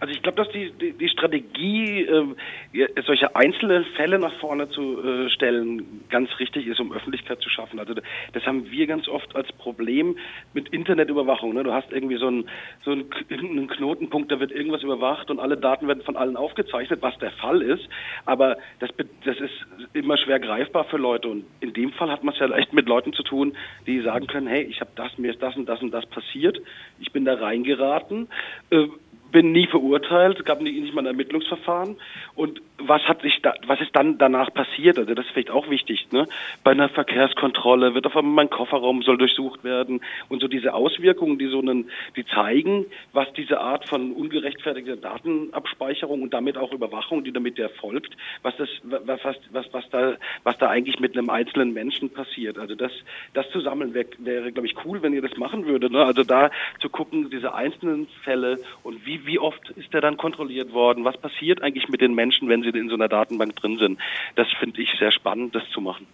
Also 0.00 0.14
ich 0.14 0.22
glaube, 0.22 0.42
dass 0.42 0.48
die, 0.52 0.72
die, 0.72 0.92
die 0.94 1.08
Strategie, 1.10 2.06
äh, 2.06 3.02
solche 3.04 3.36
einzelnen 3.36 3.84
Fälle 3.96 4.18
nach 4.18 4.32
vorne 4.40 4.70
zu 4.70 4.98
äh, 5.02 5.28
stellen, 5.28 6.00
ganz 6.08 6.30
richtig 6.38 6.66
ist, 6.66 6.80
um 6.80 6.90
Öffentlichkeit 6.90 7.42
zu 7.42 7.50
schaffen. 7.50 7.78
Also 7.78 7.92
das 8.32 8.46
haben 8.46 8.70
wir 8.70 8.86
ganz 8.86 9.08
oft 9.08 9.36
als 9.36 9.52
Problem 9.52 10.16
mit 10.54 10.70
Internetüberwachung. 10.70 11.52
Ne? 11.52 11.64
Du 11.64 11.74
hast 11.74 11.92
irgendwie 11.92 12.16
so 12.16 12.28
einen, 12.28 12.48
so 12.82 12.92
einen, 12.92 13.10
einen 13.30 13.68
Knotenpunkt, 13.68 14.32
da 14.32 14.40
wird 14.40 14.52
irgendwas 14.52 14.82
überwacht 14.82 15.30
und 15.30 15.38
alle 15.38 15.58
Daten 15.58 15.86
werden 15.86 16.02
von 16.02 16.16
allen 16.16 16.38
aufgezeichnet, 16.38 17.02
was 17.02 17.18
der 17.18 17.32
Fall 17.32 17.60
ist. 17.60 17.86
Aber 18.24 18.56
das, 18.78 18.88
das 19.26 19.38
ist 19.38 19.66
immer 19.92 20.16
schwer 20.16 20.40
greifbar 20.40 20.84
für 20.84 20.96
Leute. 20.96 21.28
Und 21.28 21.44
in 21.60 21.74
dem 21.74 21.92
Fall 21.92 22.10
hat 22.10 22.24
man 22.24 22.32
es 22.32 22.40
ja 22.40 22.48
echt 22.56 22.72
mit 22.72 22.88
Leuten 22.88 23.12
zu 23.12 23.22
tun, 23.22 23.54
die 23.86 24.00
sagen 24.00 24.26
können, 24.26 24.46
hey, 24.46 24.62
ich 24.62 24.80
habe 24.80 24.92
das, 24.96 25.18
mir 25.18 25.30
ist 25.32 25.42
das 25.42 25.54
und 25.56 25.68
das 25.68 25.82
und 25.82 25.90
das 25.90 26.06
passiert, 26.06 26.58
ich 27.00 27.12
bin 27.12 27.26
da 27.26 27.34
reingeraten. 27.34 28.28
Äh, 28.70 28.86
bin 29.32 29.52
nie 29.52 29.66
verurteilt, 29.66 30.44
gab 30.44 30.60
nie, 30.60 30.80
nicht 30.80 30.94
mal 30.94 31.02
ein 31.02 31.06
Ermittlungsverfahren. 31.06 31.96
Und 32.34 32.60
was 32.80 33.02
hat 33.02 33.22
sich 33.22 33.40
da, 33.42 33.54
was 33.66 33.80
ist 33.80 33.94
dann 33.94 34.18
danach 34.18 34.52
passiert? 34.52 34.98
Also 34.98 35.14
das 35.14 35.26
ist 35.26 35.32
vielleicht 35.32 35.50
auch 35.50 35.70
wichtig, 35.70 36.08
ne? 36.12 36.26
Bei 36.64 36.72
einer 36.72 36.88
Verkehrskontrolle 36.88 37.94
wird 37.94 38.06
auf 38.06 38.16
einmal 38.16 38.34
mein 38.44 38.50
Kofferraum 38.50 39.02
soll 39.02 39.18
durchsucht 39.18 39.64
werden 39.64 40.00
und 40.28 40.40
so 40.40 40.48
diese 40.48 40.74
Auswirkungen, 40.74 41.38
die 41.38 41.46
so 41.46 41.60
einen, 41.60 41.90
die 42.16 42.26
zeigen, 42.26 42.86
was 43.12 43.32
diese 43.34 43.60
Art 43.60 43.88
von 43.88 44.12
ungerechtfertigter 44.12 44.96
Datenabspeicherung 44.96 46.22
und 46.22 46.34
damit 46.34 46.56
auch 46.56 46.72
Überwachung, 46.72 47.24
die 47.24 47.32
damit 47.32 47.58
erfolgt, 47.58 48.16
was 48.42 48.56
das, 48.56 48.68
was, 48.82 49.20
was, 49.52 49.72
was 49.72 49.90
da, 49.90 50.14
was 50.42 50.58
da 50.58 50.68
eigentlich 50.68 50.98
mit 51.00 51.16
einem 51.16 51.30
einzelnen 51.30 51.72
Menschen 51.72 52.10
passiert. 52.10 52.58
Also 52.58 52.74
das, 52.74 52.92
das 53.34 53.48
zu 53.50 53.60
sammeln 53.60 53.94
wäre, 53.94 54.08
wäre 54.18 54.52
glaube 54.52 54.66
ich, 54.66 54.74
cool, 54.84 55.02
wenn 55.02 55.12
ihr 55.12 55.22
das 55.22 55.36
machen 55.36 55.66
würdet. 55.66 55.92
Ne? 55.92 56.04
Also 56.04 56.24
da 56.24 56.50
zu 56.80 56.88
gucken, 56.88 57.30
diese 57.30 57.54
einzelnen 57.54 58.08
Fälle 58.24 58.58
und 58.82 59.06
wie 59.06 59.20
wie, 59.26 59.38
oft 59.38 59.70
ist 59.70 59.92
der 59.92 60.00
dann 60.00 60.16
kontrolliert 60.16 60.72
worden? 60.72 61.04
Was 61.04 61.16
passiert 61.16 61.62
eigentlich 61.62 61.88
mit 61.88 62.00
den 62.00 62.14
Menschen, 62.14 62.48
wenn 62.48 62.62
sie 62.62 62.69
in 62.76 62.88
so 62.88 62.94
einer 62.94 63.08
Datenbank 63.08 63.56
drin 63.56 63.78
sind? 63.78 63.98
Das 64.36 64.48
finde 64.58 64.80
ich 64.82 64.90
sehr 64.98 65.12
spannend, 65.12 65.54
das 65.54 65.62
zu 65.72 65.80
machen. 65.80 66.06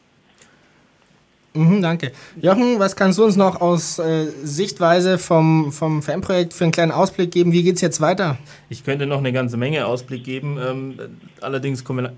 Mhm, 1.56 1.80
danke. 1.80 2.12
Jochen, 2.40 2.78
was 2.78 2.96
kannst 2.96 3.18
du 3.18 3.24
uns 3.24 3.36
noch 3.36 3.60
aus 3.62 3.98
äh, 3.98 4.26
Sichtweise 4.42 5.16
vom, 5.16 5.72
vom 5.72 6.02
Fanprojekt 6.02 6.52
für 6.52 6.64
einen 6.64 6.72
kleinen 6.72 6.92
Ausblick 6.92 7.30
geben? 7.30 7.52
Wie 7.52 7.62
geht 7.62 7.76
es 7.76 7.80
jetzt 7.80 8.00
weiter? 8.00 8.36
Ich 8.68 8.84
könnte 8.84 9.06
noch 9.06 9.18
eine 9.18 9.32
ganze 9.32 9.56
Menge 9.56 9.86
Ausblick 9.86 10.22
geben. 10.22 10.58
Ähm, 10.62 10.98
allerdings 11.40 11.82
kommen 11.82 12.04
wir 12.04 12.12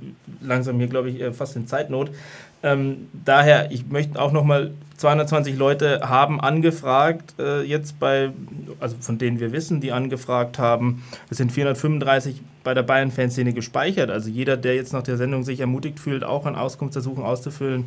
langsam 0.47 0.79
hier, 0.79 0.89
glaube 0.89 1.11
ich, 1.11 1.37
fast 1.37 1.55
in 1.55 1.69
Zeitnot. 1.69 2.11
Ähm, 2.65 3.09
daher, 3.13 3.71
ich 3.71 3.87
möchte 3.87 4.21
auch 4.21 4.33
noch 4.33 4.43
mal 4.45 4.73
220 4.99 5.57
Leute 5.57 6.01
haben 6.03 6.41
angefragt, 6.41 7.35
äh, 7.39 7.63
jetzt 7.63 8.01
bei, 8.01 8.31
also 8.81 8.97
von 9.01 9.17
denen 9.17 9.39
wir 9.39 9.53
wissen, 9.53 9.81
die 9.81 9.93
angefragt 9.93 10.59
haben. 10.59 11.05
Es 11.31 11.37
sind 11.37 11.53
435 11.53 12.41
bei 12.65 12.75
der 12.75 12.83
Bayern-Fanszene 12.83 13.53
gespeichert. 13.53 14.11
Also 14.11 14.29
jeder, 14.29 14.57
der 14.57 14.75
jetzt 14.75 14.93
nach 14.93 15.05
der 15.05 15.17
Sendung 15.17 15.45
sich 15.45 15.61
ermutigt 15.61 16.01
fühlt, 16.01 16.25
auch 16.25 16.47
ein 16.47 16.57
Auskunftsersuchen 16.57 17.23
auszufüllen, 17.23 17.85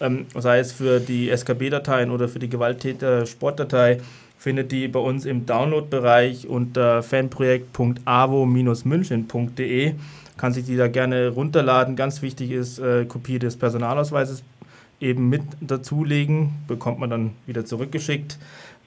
ähm, 0.00 0.24
sei 0.34 0.58
es 0.58 0.72
für 0.72 1.00
die 1.00 1.28
SKB-Dateien 1.28 2.10
oder 2.10 2.28
für 2.28 2.38
die 2.38 2.48
Gewalttäter-Sportdatei, 2.48 4.00
findet 4.38 4.72
die 4.72 4.88
bei 4.88 5.00
uns 5.00 5.26
im 5.26 5.44
Download-Bereich 5.46 6.48
unter 6.48 7.02
fanprojekt.avo-münchen.de. 7.02 9.94
Kann 10.36 10.52
sich 10.52 10.64
die 10.64 10.76
da 10.76 10.88
gerne 10.88 11.28
runterladen. 11.28 11.94
Ganz 11.94 12.20
wichtig 12.22 12.50
ist 12.50 12.78
äh, 12.78 13.04
Kopie 13.04 13.38
des 13.38 13.56
Personalausweises 13.56 14.42
eben 15.00 15.28
mit 15.28 15.42
dazulegen, 15.60 16.50
bekommt 16.66 16.98
man 16.98 17.10
dann 17.10 17.30
wieder 17.46 17.64
zurückgeschickt. 17.64 18.38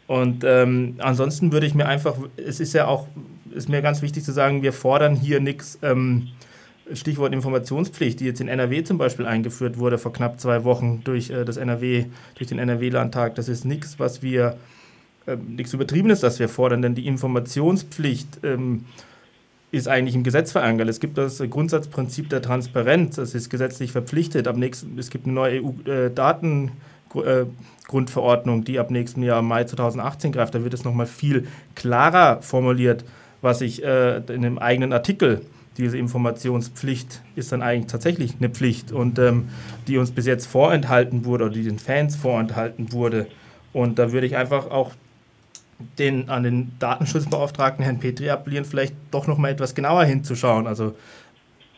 Und 0.08 0.44
ähm, 0.46 0.96
ansonsten 1.00 1.52
würde 1.52 1.68
ich 1.68 1.76
mir 1.76 1.86
einfach, 1.86 2.16
es 2.38 2.60
ist 2.60 2.74
ja 2.74 2.88
auch, 2.88 3.08
ist 3.54 3.70
mir 3.70 3.82
ganz 3.82 4.02
wichtig 4.02 4.24
zu 4.24 4.32
sagen, 4.32 4.64
wir 4.64 4.74
fordern 4.74 5.16
hier 5.16 5.40
nichts. 5.40 5.80
Ähm, 5.82 6.30
Stichwort 6.94 7.34
Informationspflicht, 7.34 8.20
die 8.20 8.26
jetzt 8.26 8.42
in 8.42 8.48
NRW 8.48 8.84
zum 8.84 8.98
Beispiel 8.98 9.26
eingeführt 9.26 9.78
wurde 9.78 9.98
vor 9.98 10.14
knapp 10.14 10.40
zwei 10.40 10.64
Wochen 10.64 11.02
durch 11.04 11.30
äh, 11.30 11.44
das 11.44 11.58
NRW, 11.58 12.06
durch 12.36 12.48
den 12.48 12.60
NRW-Landtag. 12.60 13.36
Das 13.36 13.50
ist 13.50 13.66
nichts, 13.66 14.00
was 14.00 14.22
wir, 14.22 14.58
äh, 15.26 15.36
nichts 15.36 15.74
Übertriebenes, 15.74 16.22
das 16.22 16.40
wir 16.40 16.50
fordern, 16.50 16.82
denn 16.82 16.96
die 16.96 17.08
Informationspflicht 17.08 18.40
ähm, 18.44 18.86
ist 19.72 19.88
eigentlich 19.88 20.16
im 20.16 20.24
Gesetz 20.24 20.52
verankert. 20.52 20.90
Es 20.90 21.00
gibt 21.00 21.18
das 21.18 21.40
Grundsatzprinzip 21.40 22.30
der 22.30 22.42
Transparenz, 22.42 23.16
das 23.18 23.36
ist 23.36 23.50
gesetzlich 23.50 23.92
verpflichtet. 23.92 24.48
Ab 24.48 24.56
nächsten, 24.56 24.98
es 24.98 25.10
gibt 25.10 25.26
eine 25.26 25.34
neue 25.34 25.62
EU-Datengrundverordnung, 25.62 28.62
äh, 28.62 28.64
die 28.64 28.80
ab 28.80 28.92
nächstem 28.92 29.24
Jahr 29.24 29.42
Mai 29.42 29.66
2018 29.66 30.32
greift. 30.32 30.56
Da 30.56 30.64
wird 30.64 30.74
es 30.74 30.86
nochmal 30.86 31.08
viel 31.08 31.48
klarer 31.76 32.42
formuliert, 32.42 33.04
was 33.42 33.60
ich 33.62 33.84
äh, 33.84 34.18
in 34.18 34.42
dem 34.42 34.58
eigenen 34.58 34.94
Artikel 34.94 35.42
diese 35.78 35.98
Informationspflicht 35.98 37.22
ist 37.36 37.52
dann 37.52 37.62
eigentlich 37.62 37.92
tatsächlich 37.92 38.36
eine 38.40 38.50
Pflicht 38.50 38.92
und 38.92 39.20
ähm, 39.20 39.50
die 39.88 39.98
uns 39.98 40.12
bis 40.12 40.26
jetzt 40.26 40.48
vorenthalten 40.48 41.26
wurde 41.26 41.46
oder 41.46 41.54
die 41.54 41.64
den 41.64 41.80
Fans 41.80 42.16
vorenthalten 42.16 42.92
wurde. 42.92 43.28
Und 43.74 44.00
da 44.00 44.12
würde 44.12 44.26
ich 44.26 44.36
einfach 44.36 44.72
auch 44.72 44.94
den, 45.98 46.30
an 46.30 46.44
den 46.44 46.72
Datenschutzbeauftragten 46.80 47.84
Herrn 47.84 48.00
Petri 48.00 48.30
appellieren, 48.30 48.66
vielleicht 48.66 48.96
doch 49.12 49.28
noch 49.28 49.38
mal 49.38 49.52
etwas 49.52 49.76
genauer 49.76 50.06
hinzuschauen. 50.06 50.68
Also 50.68 50.96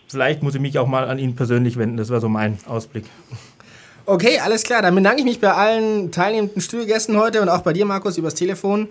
vielleicht 0.07 0.41
muss 0.41 0.55
ich 0.55 0.61
mich 0.61 0.77
auch 0.79 0.87
mal 0.87 1.07
an 1.07 1.19
ihn 1.19 1.35
persönlich 1.35 1.77
wenden. 1.77 1.97
Das 1.97 2.09
wäre 2.09 2.21
so 2.21 2.29
mein 2.29 2.57
Ausblick. 2.65 3.05
Okay, 4.05 4.39
alles 4.39 4.63
klar. 4.63 4.81
Dann 4.81 4.95
bedanke 4.95 5.19
ich 5.19 5.25
mich 5.25 5.39
bei 5.39 5.51
allen 5.51 6.11
teilnehmenden 6.11 6.61
Studiogästen 6.61 7.17
heute 7.17 7.41
und 7.41 7.49
auch 7.49 7.61
bei 7.61 7.73
dir, 7.73 7.85
Markus, 7.85 8.17
übers 8.17 8.35
Telefon. 8.35 8.87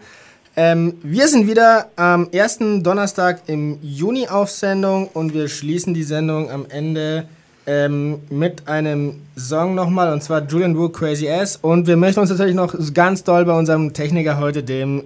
Ähm, 0.56 0.94
wir 1.02 1.28
sind 1.28 1.46
wieder 1.46 1.88
am 1.96 2.28
ersten 2.30 2.82
Donnerstag 2.82 3.42
im 3.46 3.78
Juni 3.82 4.28
auf 4.28 4.50
Sendung 4.50 5.08
und 5.08 5.34
wir 5.34 5.48
schließen 5.48 5.94
die 5.94 6.02
Sendung 6.02 6.50
am 6.50 6.66
Ende 6.68 7.28
ähm, 7.68 8.20
mit 8.30 8.66
einem 8.66 9.20
Song 9.36 9.74
nochmal 9.74 10.10
und 10.10 10.22
zwar 10.22 10.42
Julian 10.46 10.76
Wu 10.76 10.88
Crazy 10.88 11.28
Ass. 11.28 11.56
Und 11.56 11.86
wir 11.86 11.98
möchten 11.98 12.20
uns 12.20 12.30
natürlich 12.30 12.54
noch 12.54 12.74
ganz 12.94 13.22
doll 13.24 13.44
bei 13.44 13.52
unserem 13.52 13.92
Techniker 13.92 14.38
heute, 14.38 14.62
dem 14.62 15.04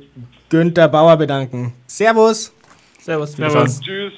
Günther 0.48 0.88
Bauer, 0.88 1.16
bedanken. 1.16 1.72
Servus! 1.88 2.52
Servus, 3.00 3.32
Servus. 3.32 3.80
Tschüss. 3.80 4.12